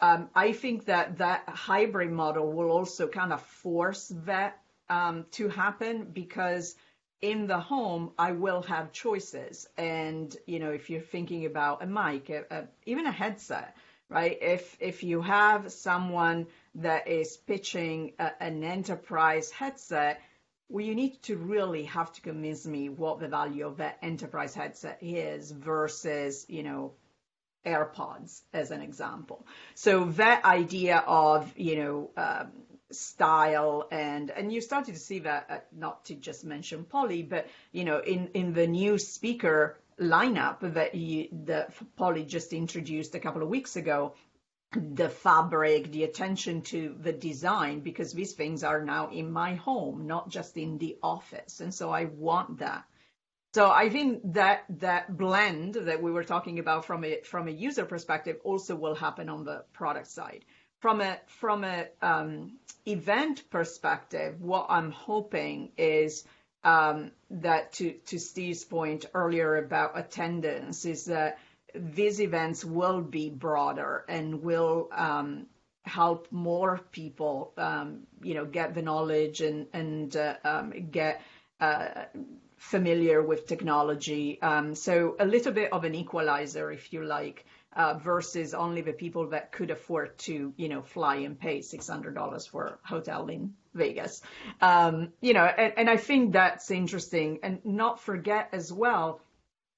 Um, 0.00 0.30
I 0.34 0.52
think 0.52 0.86
that 0.86 1.18
that 1.18 1.48
hybrid 1.48 2.10
model 2.10 2.50
will 2.52 2.70
also 2.70 3.06
kind 3.06 3.32
of 3.32 3.42
force 3.42 4.12
that 4.24 4.60
um, 4.88 5.26
to 5.32 5.48
happen 5.48 6.10
because 6.12 6.74
in 7.20 7.46
the 7.46 7.60
home 7.60 8.12
I 8.18 8.32
will 8.32 8.62
have 8.62 8.92
choices. 8.92 9.68
And 9.76 10.34
you 10.46 10.58
know, 10.58 10.70
if 10.70 10.90
you're 10.90 11.00
thinking 11.00 11.46
about 11.46 11.82
a 11.82 11.86
mic, 11.86 12.30
a, 12.30 12.44
a, 12.50 12.64
even 12.86 13.06
a 13.06 13.12
headset, 13.12 13.76
right? 14.08 14.38
If 14.40 14.76
if 14.80 15.02
you 15.02 15.20
have 15.22 15.70
someone 15.72 16.46
that 16.76 17.08
is 17.08 17.36
pitching 17.36 18.12
a, 18.18 18.42
an 18.42 18.64
enterprise 18.64 19.50
headset, 19.50 20.20
well, 20.68 20.84
you 20.84 20.94
need 20.94 21.22
to 21.24 21.36
really 21.36 21.84
have 21.84 22.12
to 22.12 22.20
convince 22.20 22.64
me 22.64 22.88
what 22.88 23.20
the 23.20 23.28
value 23.28 23.66
of 23.66 23.78
that 23.78 23.98
enterprise 24.02 24.54
headset 24.54 24.98
is 25.02 25.50
versus, 25.50 26.46
you 26.48 26.62
know, 26.62 26.92
AirPods 27.64 28.40
as 28.52 28.70
an 28.70 28.80
example. 28.80 29.46
So 29.74 30.04
that 30.12 30.44
idea 30.44 30.98
of 30.98 31.52
you 31.56 31.76
know 31.76 32.10
um, 32.16 32.52
style 32.90 33.88
and 33.90 34.30
and 34.30 34.52
you 34.52 34.60
started 34.60 34.94
to 34.94 35.00
see 35.00 35.20
that 35.20 35.46
uh, 35.48 35.58
not 35.76 36.04
to 36.06 36.14
just 36.14 36.44
mention 36.44 36.84
Poly, 36.84 37.22
but 37.22 37.46
you 37.72 37.84
know 37.84 37.98
in 37.98 38.28
in 38.34 38.52
the 38.52 38.66
new 38.66 38.98
speaker 38.98 39.78
lineup 40.00 40.74
that 40.74 40.94
you, 40.94 41.28
that 41.44 41.74
Poly 41.96 42.24
just 42.24 42.52
introduced 42.52 43.14
a 43.14 43.20
couple 43.20 43.42
of 43.42 43.48
weeks 43.48 43.76
ago 43.76 44.14
the 44.72 45.08
fabric, 45.08 45.90
the 45.90 46.04
attention 46.04 46.62
to 46.62 46.94
the 47.00 47.12
design, 47.12 47.80
because 47.80 48.12
these 48.12 48.34
things 48.34 48.62
are 48.62 48.84
now 48.84 49.10
in 49.10 49.32
my 49.32 49.54
home, 49.54 50.06
not 50.06 50.28
just 50.28 50.56
in 50.56 50.78
the 50.78 50.96
office. 51.02 51.60
And 51.60 51.74
so 51.74 51.90
I 51.90 52.04
want 52.04 52.60
that. 52.60 52.84
So 53.52 53.68
I 53.68 53.88
think 53.88 54.20
that 54.34 54.64
that 54.78 55.16
blend 55.16 55.74
that 55.74 56.00
we 56.00 56.12
were 56.12 56.22
talking 56.22 56.60
about 56.60 56.84
from 56.84 57.04
a 57.04 57.20
from 57.22 57.48
a 57.48 57.50
user 57.50 57.84
perspective 57.84 58.38
also 58.44 58.76
will 58.76 58.94
happen 58.94 59.28
on 59.28 59.44
the 59.44 59.64
product 59.72 60.06
side. 60.06 60.44
From 60.78 61.00
a 61.00 61.18
from 61.26 61.64
a 61.64 61.86
um, 62.00 62.58
event 62.86 63.50
perspective, 63.50 64.40
what 64.40 64.66
I'm 64.68 64.92
hoping 64.92 65.72
is 65.76 66.24
um, 66.62 67.10
that 67.30 67.72
to 67.74 67.92
to 68.06 68.20
Steve's 68.20 68.64
point 68.64 69.06
earlier 69.14 69.56
about 69.56 69.98
attendance 69.98 70.84
is 70.84 71.06
that 71.06 71.38
these 71.74 72.20
events 72.20 72.64
will 72.64 73.00
be 73.00 73.30
broader 73.30 74.04
and 74.08 74.42
will 74.42 74.88
um, 74.92 75.46
help 75.84 76.28
more 76.30 76.80
people, 76.92 77.52
um, 77.56 78.06
you 78.22 78.34
know, 78.34 78.44
get 78.44 78.74
the 78.74 78.82
knowledge 78.82 79.40
and 79.40 79.66
and 79.72 80.16
uh, 80.16 80.36
um, 80.44 80.70
get 80.92 81.20
uh, 81.60 82.04
familiar 82.60 83.22
with 83.22 83.46
technology. 83.46 84.38
Um, 84.42 84.74
so 84.74 85.16
a 85.18 85.24
little 85.24 85.52
bit 85.52 85.72
of 85.72 85.84
an 85.84 85.94
equalizer, 85.94 86.70
if 86.70 86.92
you 86.92 87.02
like, 87.02 87.46
uh, 87.74 87.94
versus 87.94 88.52
only 88.52 88.82
the 88.82 88.92
people 88.92 89.30
that 89.30 89.50
could 89.50 89.70
afford 89.70 90.18
to, 90.18 90.52
you 90.56 90.68
know, 90.68 90.82
fly 90.82 91.16
and 91.16 91.40
pay 91.40 91.62
six 91.62 91.88
hundred 91.88 92.14
dollars 92.14 92.46
for 92.46 92.66
a 92.66 92.88
hotel 92.88 93.28
in 93.28 93.54
Vegas. 93.72 94.20
Um, 94.60 95.12
you 95.22 95.32
know, 95.32 95.44
and, 95.44 95.72
and 95.78 95.90
I 95.90 95.96
think 95.96 96.34
that's 96.34 96.70
interesting. 96.70 97.38
And 97.42 97.64
not 97.64 97.98
forget 97.98 98.50
as 98.52 98.70
well 98.70 99.22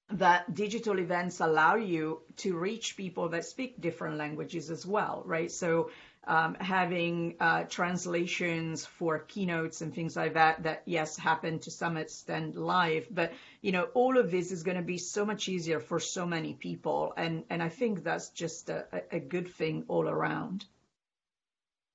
that 0.09 0.53
digital 0.53 0.99
events 0.99 1.39
allow 1.39 1.75
you 1.75 2.19
to 2.35 2.57
reach 2.57 2.97
people 2.97 3.29
that 3.29 3.45
speak 3.45 3.79
different 3.79 4.17
languages 4.17 4.69
as 4.69 4.85
well, 4.85 5.23
right? 5.25 5.51
So 5.51 5.89
um, 6.25 6.55
having 6.55 7.35
uh, 7.39 7.63
translations 7.63 8.85
for 8.85 9.19
keynotes 9.19 9.81
and 9.81 9.93
things 9.93 10.15
like 10.15 10.33
that, 10.35 10.63
that 10.63 10.83
yes, 10.85 11.17
happen 11.17 11.59
to 11.59 11.71
some 11.71 11.97
extent 11.97 12.55
live, 12.55 13.07
but 13.11 13.33
you 13.61 13.71
know, 13.71 13.83
all 13.93 14.17
of 14.17 14.31
this 14.31 14.51
is 14.51 14.63
going 14.63 14.77
to 14.77 14.83
be 14.83 14.97
so 14.97 15.25
much 15.25 15.49
easier 15.49 15.79
for 15.79 15.99
so 15.99 16.25
many 16.25 16.53
people, 16.53 17.13
and 17.17 17.43
and 17.49 17.61
I 17.61 17.69
think 17.69 18.03
that's 18.03 18.29
just 18.29 18.69
a, 18.69 18.85
a 19.11 19.19
good 19.19 19.49
thing 19.49 19.85
all 19.87 20.07
around. 20.07 20.65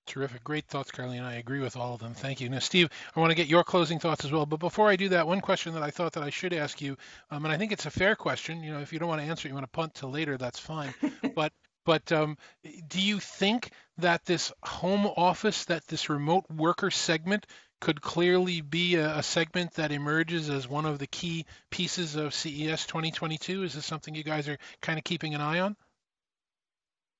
Terrific. 0.09 0.43
Great 0.43 0.64
thoughts, 0.64 0.91
Caroline. 0.91 1.20
I 1.20 1.35
agree 1.35 1.61
with 1.61 1.76
all 1.76 1.93
of 1.93 2.01
them. 2.01 2.14
Thank 2.14 2.41
you. 2.41 2.49
Now, 2.49 2.61
Steve, 2.61 2.89
I 3.14 3.20
want 3.20 3.31
to 3.31 3.35
get 3.35 3.47
your 3.47 3.62
closing 3.62 3.99
thoughts 3.99 4.24
as 4.24 4.33
well. 4.33 4.47
But 4.47 4.59
before 4.59 4.89
I 4.89 4.97
do 4.97 5.11
that, 5.11 5.26
one 5.26 5.43
question 5.43 5.74
that 5.74 5.83
I 5.83 5.91
thought 5.91 6.14
that 6.14 6.22
I 6.22 6.31
should 6.31 6.55
ask 6.55 6.81
you, 6.81 6.97
um, 7.31 7.45
and 7.45 7.53
I 7.53 7.59
think 7.59 7.72
it's 7.72 7.85
a 7.85 7.91
fair 7.91 8.16
question. 8.16 8.62
You 8.62 8.72
know, 8.72 8.81
if 8.81 8.91
you 8.91 8.99
don't 8.99 9.11
want 9.11 9.20
to 9.20 9.29
answer 9.29 9.47
it, 9.47 9.51
you 9.51 9.55
want 9.55 9.64
to 9.64 9.70
punt 9.70 9.95
till 9.95 10.11
later, 10.11 10.39
that's 10.39 10.59
fine. 10.59 10.95
but 11.35 11.53
but 11.89 12.12
um, 12.12 12.36
do 12.89 13.01
you 13.01 13.18
think 13.18 13.70
that 13.97 14.26
this 14.26 14.53
home 14.62 15.07
office, 15.07 15.64
that 15.64 15.86
this 15.86 16.11
remote 16.11 16.45
worker 16.55 16.91
segment 16.91 17.47
could 17.80 18.03
clearly 18.03 18.61
be 18.61 18.97
a, 18.97 19.16
a 19.16 19.22
segment 19.22 19.72
that 19.76 19.91
emerges 19.91 20.51
as 20.51 20.68
one 20.68 20.84
of 20.84 20.99
the 20.99 21.07
key 21.07 21.47
pieces 21.70 22.14
of 22.14 22.34
CES 22.34 22.84
2022? 22.84 23.62
Is 23.62 23.72
this 23.72 23.86
something 23.86 24.14
you 24.14 24.22
guys 24.22 24.51
are 24.51 24.59
kind 24.82 24.99
of 24.99 25.05
keeping 25.05 25.34
an 25.34 25.41
eye 25.41 25.61
on? 25.61 25.76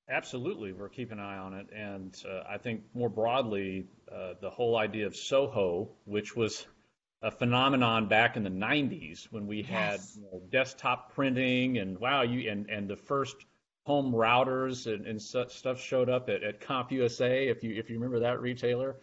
Absolutely, 0.07 0.73
we're 0.73 0.91
keeping 0.91 1.19
an 1.19 1.25
eye 1.25 1.39
on 1.39 1.55
it, 1.55 1.69
and 1.75 2.15
uh, 2.29 2.43
I 2.47 2.59
think 2.59 2.83
more 2.93 3.09
broadly, 3.09 3.87
uh, 4.15 4.35
the 4.43 4.51
whole 4.51 4.77
idea 4.77 5.07
of 5.07 5.17
Soho, 5.17 5.89
which 6.05 6.37
was 6.37 6.67
a 7.23 7.31
phenomenon 7.31 8.07
back 8.07 8.37
in 8.37 8.43
the 8.43 8.51
90s 8.51 9.33
when 9.33 9.47
we 9.47 9.63
had 9.63 9.99
you 10.15 10.25
know, 10.25 10.43
desktop 10.51 11.15
printing 11.15 11.79
and 11.79 11.99
wow, 11.99 12.21
you 12.21 12.51
and 12.51 12.69
and 12.69 12.87
the 12.87 12.97
first 12.97 13.35
home 13.89 14.13
routers 14.13 14.87
and, 14.87 15.07
and 15.07 15.21
stuff 15.21 15.81
showed 15.81 16.11
up 16.11 16.29
at, 16.29 16.43
at 16.43 16.61
CompUSA, 16.61 17.51
if 17.51 17.65
you 17.65 17.75
if 17.75 17.89
you 17.89 17.97
remember 17.97 18.21
that 18.21 18.43
retailer. 18.43 18.97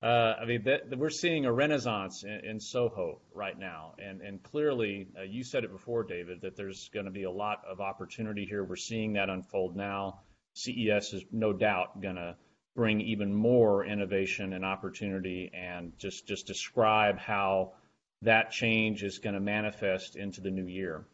Uh, 0.00 0.34
I 0.40 0.44
mean, 0.44 0.62
that, 0.62 0.96
we're 0.96 1.10
seeing 1.10 1.44
a 1.44 1.52
renaissance 1.52 2.22
in, 2.22 2.44
in, 2.44 2.60
Soho 2.60 3.20
right 3.34 3.58
now, 3.58 3.94
and 3.98 4.20
and 4.20 4.40
clearly, 4.40 5.08
uh, 5.18 5.22
you 5.22 5.42
said 5.42 5.64
it 5.64 5.72
before, 5.72 6.04
David, 6.04 6.42
that 6.42 6.56
there's 6.56 6.88
going 6.94 7.06
to 7.06 7.10
be 7.10 7.24
a 7.24 7.30
lot 7.30 7.62
of 7.68 7.80
opportunity 7.80 8.46
here. 8.46 8.62
We're 8.62 8.76
seeing 8.76 9.14
that 9.14 9.28
unfold 9.28 9.74
now. 9.74 10.20
CES 10.54 11.14
is 11.14 11.24
no 11.32 11.52
doubt 11.52 12.00
going 12.00 12.14
to 12.14 12.36
bring 12.76 13.00
even 13.00 13.34
more 13.34 13.84
innovation 13.84 14.52
and 14.52 14.64
opportunity 14.64 15.50
and 15.52 15.92
just, 15.98 16.28
just 16.28 16.46
describe 16.46 17.18
how 17.18 17.72
that 18.22 18.52
change 18.52 19.02
is 19.02 19.18
going 19.18 19.34
to 19.34 19.40
manifest 19.40 20.14
into 20.14 20.40
the 20.40 20.50
new 20.50 20.66
year. 20.66 21.04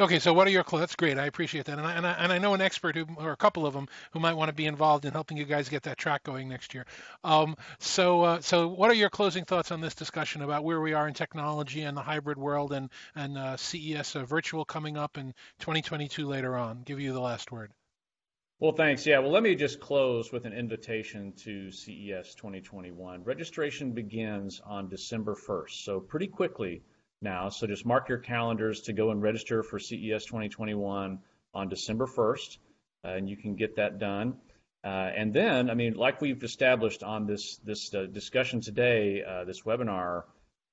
Okay, 0.00 0.18
so 0.18 0.32
what 0.32 0.46
are 0.46 0.50
your 0.50 0.64
that's 0.64 0.96
great. 0.96 1.18
I 1.18 1.26
appreciate 1.26 1.66
that, 1.66 1.76
and 1.76 1.86
I, 1.86 1.92
and 1.92 2.06
I, 2.06 2.12
and 2.12 2.32
I 2.32 2.38
know 2.38 2.54
an 2.54 2.62
expert 2.62 2.96
who, 2.96 3.06
or 3.18 3.32
a 3.32 3.36
couple 3.36 3.66
of 3.66 3.74
them, 3.74 3.86
who 4.12 4.18
might 4.18 4.32
want 4.32 4.48
to 4.48 4.54
be 4.54 4.64
involved 4.64 5.04
in 5.04 5.12
helping 5.12 5.36
you 5.36 5.44
guys 5.44 5.68
get 5.68 5.82
that 5.82 5.98
track 5.98 6.22
going 6.22 6.48
next 6.48 6.72
year. 6.72 6.86
Um, 7.22 7.54
so 7.80 8.22
uh, 8.22 8.40
so 8.40 8.68
what 8.68 8.90
are 8.90 8.94
your 8.94 9.10
closing 9.10 9.44
thoughts 9.44 9.70
on 9.70 9.82
this 9.82 9.94
discussion 9.94 10.40
about 10.40 10.64
where 10.64 10.80
we 10.80 10.94
are 10.94 11.06
in 11.06 11.12
technology 11.12 11.82
and 11.82 11.94
the 11.94 12.00
hybrid 12.00 12.38
world 12.38 12.72
and 12.72 12.88
and 13.14 13.36
uh, 13.36 13.58
CES 13.58 14.16
uh, 14.16 14.24
virtual 14.24 14.64
coming 14.64 14.96
up 14.96 15.18
in 15.18 15.34
2022 15.58 16.26
later 16.26 16.56
on? 16.56 16.80
Give 16.82 16.98
you 16.98 17.12
the 17.12 17.20
last 17.20 17.52
word. 17.52 17.70
Well, 18.58 18.72
thanks. 18.72 19.04
Yeah, 19.04 19.18
well, 19.18 19.32
let 19.32 19.42
me 19.42 19.54
just 19.54 19.80
close 19.80 20.32
with 20.32 20.46
an 20.46 20.54
invitation 20.54 21.34
to 21.44 21.70
CES 21.70 22.34
2021. 22.36 23.22
Registration 23.24 23.92
begins 23.92 24.62
on 24.64 24.88
December 24.88 25.34
1st, 25.34 25.84
so 25.84 26.00
pretty 26.00 26.26
quickly 26.26 26.82
now. 27.22 27.48
So 27.48 27.66
just 27.66 27.84
mark 27.84 28.08
your 28.08 28.18
calendars 28.18 28.82
to 28.82 28.92
go 28.92 29.10
and 29.10 29.22
register 29.22 29.62
for 29.62 29.78
CES 29.78 30.24
2021 30.24 31.18
on 31.54 31.68
December 31.68 32.06
1st, 32.06 32.58
uh, 33.04 33.08
and 33.08 33.28
you 33.28 33.36
can 33.36 33.56
get 33.56 33.76
that 33.76 33.98
done. 33.98 34.36
Uh, 34.82 34.88
and 34.88 35.34
then, 35.34 35.68
I 35.68 35.74
mean, 35.74 35.94
like 35.94 36.20
we've 36.20 36.42
established 36.42 37.02
on 37.02 37.26
this 37.26 37.58
this 37.64 37.92
uh, 37.94 38.06
discussion 38.06 38.62
today, 38.62 39.22
uh, 39.22 39.44
this 39.44 39.62
webinar, 39.62 40.22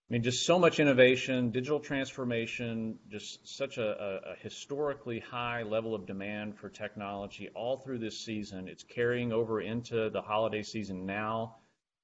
I 0.09 0.13
mean, 0.13 0.23
just 0.23 0.45
so 0.45 0.57
much 0.57 0.79
innovation, 0.79 1.51
digital 1.51 1.81
transformation, 1.81 2.97
just 3.11 3.45
such 3.45 3.77
a, 3.77 4.21
a, 4.31 4.35
historically 4.41 5.19
high 5.19 5.63
level 5.63 5.93
of 5.93 6.05
demand 6.05 6.57
for 6.57 6.69
technology 6.69 7.49
all 7.53 7.79
through 7.79 7.99
this 7.99 8.17
season. 8.17 8.69
It's 8.69 8.83
carrying 8.83 9.33
over 9.33 9.59
into 9.59 10.09
the 10.09 10.21
holiday 10.21 10.63
season 10.63 11.05
now. 11.05 11.57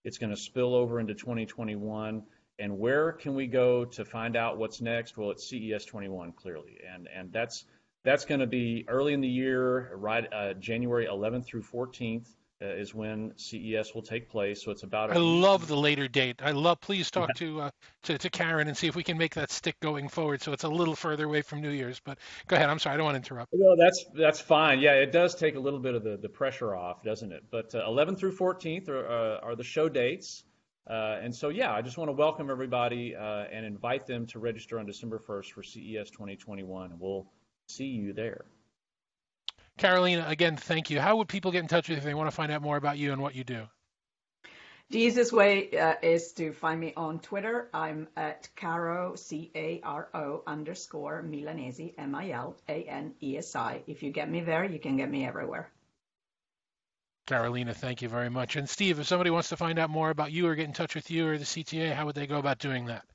It's 0.04 0.18
going 0.18 0.32
to 0.32 0.38
spill 0.38 0.76
over 0.76 1.00
into 1.00 1.14
2021. 1.14 2.24
And 2.60 2.78
where 2.78 3.12
can 3.12 3.36
we 3.36 3.48
go 3.48 3.86
to 3.86 4.06
find 4.06 4.36
out 4.36 4.58
what's 4.58 4.80
next? 4.80 5.18
Well, 5.18 5.32
it's 5.32 5.48
CES 5.50 5.86
21 5.86 6.34
clearly, 6.34 6.78
and 6.94 7.08
and 7.14 7.32
that's 7.32 7.66
that's 8.04 8.26
going 8.26 8.42
to 8.42 8.48
be 8.48 8.86
early 8.88 9.14
in 9.14 9.22
the 9.22 9.28
year, 9.28 9.96
right? 9.96 10.32
Uh, 10.32 10.54
January 10.54 11.08
11th 11.08 11.46
through 11.46 11.64
14th 11.64 12.28
uh, 12.62 12.68
is 12.68 12.94
when 12.94 13.34
CES 13.38 13.94
will 13.94 14.02
take 14.02 14.30
place. 14.30 14.64
So 14.64 14.72
it's 14.72 14.84
about. 14.84 15.12
I 15.12 15.18
love 15.18 15.68
the 15.68 15.76
later 15.76 16.08
date. 16.08 16.42
I 16.44 16.52
love. 16.52 16.80
Please 16.80 17.12
talk 17.12 17.34
to, 17.36 17.62
uh, 17.62 17.72
to 18.04 18.18
to 18.18 18.30
Karen 18.30 18.68
and 18.68 18.78
see 18.78 18.88
if 18.88 18.96
we 18.96 19.04
can 19.04 19.18
make 19.18 19.36
that 19.36 19.52
stick 19.52 19.80
going 19.80 20.08
forward. 20.08 20.42
So 20.42 20.54
it's 20.54 20.64
a 20.64 20.70
little 20.70 20.96
further 20.96 21.26
away 21.26 21.42
from 21.42 21.62
New 21.62 21.72
Year's. 21.72 22.00
But 22.00 22.20
go 22.48 22.56
ahead. 22.56 22.70
I'm 22.70 22.80
sorry. 22.80 22.94
I 22.94 22.98
don't 22.98 23.06
want 23.06 23.16
to 23.16 23.20
interrupt. 23.20 23.54
No, 23.54 23.76
that's 23.78 24.06
that's 24.16 24.40
fine. 24.40 24.80
Yeah, 24.80 24.94
it 24.94 25.12
does 25.12 25.36
take 25.36 25.56
a 25.56 25.60
little 25.60 25.80
bit 25.80 25.96
of 25.96 26.04
the, 26.04 26.18
the 26.18 26.30
pressure 26.30 26.76
off, 26.76 27.04
doesn't 27.04 27.32
it? 27.32 27.44
But 27.52 27.76
uh, 27.76 27.86
11 27.86 28.16
through 28.16 28.38
14th 28.38 28.88
are, 28.90 29.08
uh, 29.08 29.40
are 29.40 29.56
the 29.56 29.64
show 29.64 29.90
dates. 29.90 30.44
Uh, 30.90 31.18
and 31.22 31.34
so, 31.34 31.50
yeah, 31.50 31.74
I 31.74 31.82
just 31.82 31.98
want 31.98 32.10
to 32.10 32.14
welcome 32.14 32.50
everybody 32.50 33.16
uh, 33.16 33.46
and 33.52 33.66
invite 33.66 34.06
them 34.06 34.26
to 34.28 34.40
register 34.40 34.80
on 34.80 34.86
December 34.86 35.18
1st 35.18 35.52
for 35.52 35.64
CES 35.64 36.10
2021. 36.10 36.94
We'll 37.00 37.26
see 37.68 37.86
you 37.86 38.14
there. 38.14 38.46
Carolina, 39.78 40.26
again, 40.28 40.58
thank 40.58 40.90
you. 40.90 41.00
How 41.00 41.18
would 41.18 41.30
people 41.30 41.52
get 41.52 41.60
in 41.60 41.68
touch 41.68 41.90
with 41.90 41.96
you 41.96 42.00
if 42.00 42.04
they 42.04 42.14
want 42.14 42.28
to 42.28 42.36
find 42.36 42.52
out 42.52 42.62
more 42.62 42.78
about 42.78 42.98
you 42.98 43.14
and 43.14 43.22
what 43.22 43.34
you 43.34 43.44
do? 43.44 43.64
The 44.90 45.00
easiest 45.00 45.34
way 45.34 45.76
uh, 45.76 45.96
is 46.04 46.34
to 46.34 46.52
find 46.54 46.80
me 46.80 46.94
on 46.96 47.20
Twitter. 47.20 47.70
I'm 47.74 48.08
at 48.16 48.50
Caro, 48.56 49.16
C 49.16 49.50
A 49.56 49.82
R 49.84 50.10
O 50.14 50.44
underscore 50.46 51.24
Milanesi, 51.24 51.96
M 51.98 52.14
I 52.14 52.32
L 52.32 52.58
A 52.70 52.84
N 52.84 53.16
E 53.24 53.38
S 53.38 53.56
I. 53.56 53.82
If 53.88 54.04
you 54.04 54.12
get 54.12 54.30
me 54.30 54.42
there, 54.42 54.66
you 54.66 54.80
can 54.80 54.98
get 54.98 55.10
me 55.10 55.26
everywhere. 55.26 55.72
Carolina, 57.26 57.74
thank 57.74 58.02
you 58.02 58.10
very 58.10 58.30
much. 58.30 58.56
And 58.56 58.70
Steve, 58.70 59.00
if 59.00 59.08
somebody 59.08 59.30
wants 59.30 59.50
to 59.50 59.58
find 59.58 59.80
out 59.80 59.90
more 59.90 60.10
about 60.10 60.32
you 60.32 60.48
or 60.48 60.56
get 60.56 60.66
in 60.66 60.74
touch 60.74 60.96
with 60.96 61.10
you 61.10 61.28
or 61.28 61.38
the 61.38 61.46
CTA, 61.46 61.94
how 61.94 62.06
would 62.06 62.16
they 62.16 62.28
go 62.28 62.38
about 62.38 62.60
doing 62.60 62.88
that? 62.88 63.06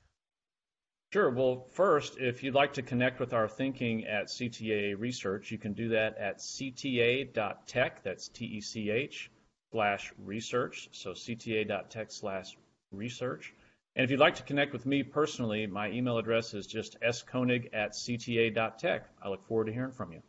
Sure. 1.13 1.29
Well, 1.29 1.65
first, 1.71 2.17
if 2.19 2.43
you'd 2.43 2.53
like 2.53 2.73
to 2.73 2.83
connect 2.83 3.19
with 3.19 3.33
our 3.33 3.47
thinking 3.47 4.05
at 4.05 4.27
CTA 4.27 4.95
Research, 4.97 5.49
you 5.51 5.57
can 5.57 5.73
do 5.73 5.89
that 5.89 6.17
at 6.17 6.37
cta.tech, 6.37 8.03
that's 8.03 8.27
T-E-C-H, 8.29 9.31
slash 9.71 10.13
research, 10.19 10.89
so 10.91 11.11
cta.tech 11.11 12.11
slash 12.11 12.55
research. 12.91 13.53
And 13.95 14.03
if 14.03 14.11
you'd 14.11 14.19
like 14.19 14.35
to 14.35 14.43
connect 14.43 14.71
with 14.71 14.85
me 14.85 15.01
personally, 15.01 15.65
my 15.65 15.89
email 15.89 16.17
address 16.19 16.53
is 16.53 16.67
just 16.67 16.99
skoenig 17.01 17.69
at 17.73 17.93
cta.tech. 17.93 19.09
I 19.21 19.29
look 19.29 19.43
forward 19.45 19.65
to 19.65 19.73
hearing 19.73 19.91
from 19.91 20.13
you. 20.13 20.21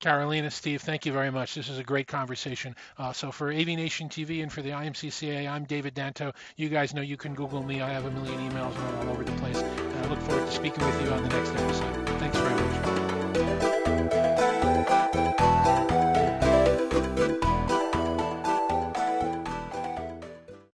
Carolina, 0.00 0.50
Steve, 0.50 0.80
thank 0.82 1.06
you 1.06 1.12
very 1.12 1.30
much. 1.30 1.54
This 1.54 1.68
is 1.68 1.78
a 1.78 1.82
great 1.82 2.06
conversation. 2.06 2.76
Uh, 2.98 3.12
so 3.12 3.32
for 3.32 3.50
Aviation 3.50 4.08
TV 4.08 4.42
and 4.42 4.52
for 4.52 4.62
the 4.62 4.70
IMCCA, 4.70 5.50
I'm 5.50 5.64
David 5.64 5.94
Danto. 5.94 6.34
You 6.56 6.68
guys 6.68 6.94
know 6.94 7.02
you 7.02 7.16
can 7.16 7.34
Google 7.34 7.64
me. 7.64 7.80
I 7.80 7.90
have 7.90 8.04
a 8.04 8.10
million 8.10 8.38
emails 8.48 8.76
all 8.98 9.10
over 9.10 9.24
the 9.24 9.32
place. 9.32 9.58
And 9.58 10.06
I 10.06 10.08
look 10.08 10.20
forward 10.20 10.46
to 10.46 10.52
speaking 10.52 10.86
with 10.86 11.02
you 11.02 11.10
on 11.10 11.24
the 11.24 11.28
next 11.30 11.50
episode. 11.50 12.08
Thanks 12.20 12.38
very 12.38 12.54
much. 12.54 13.97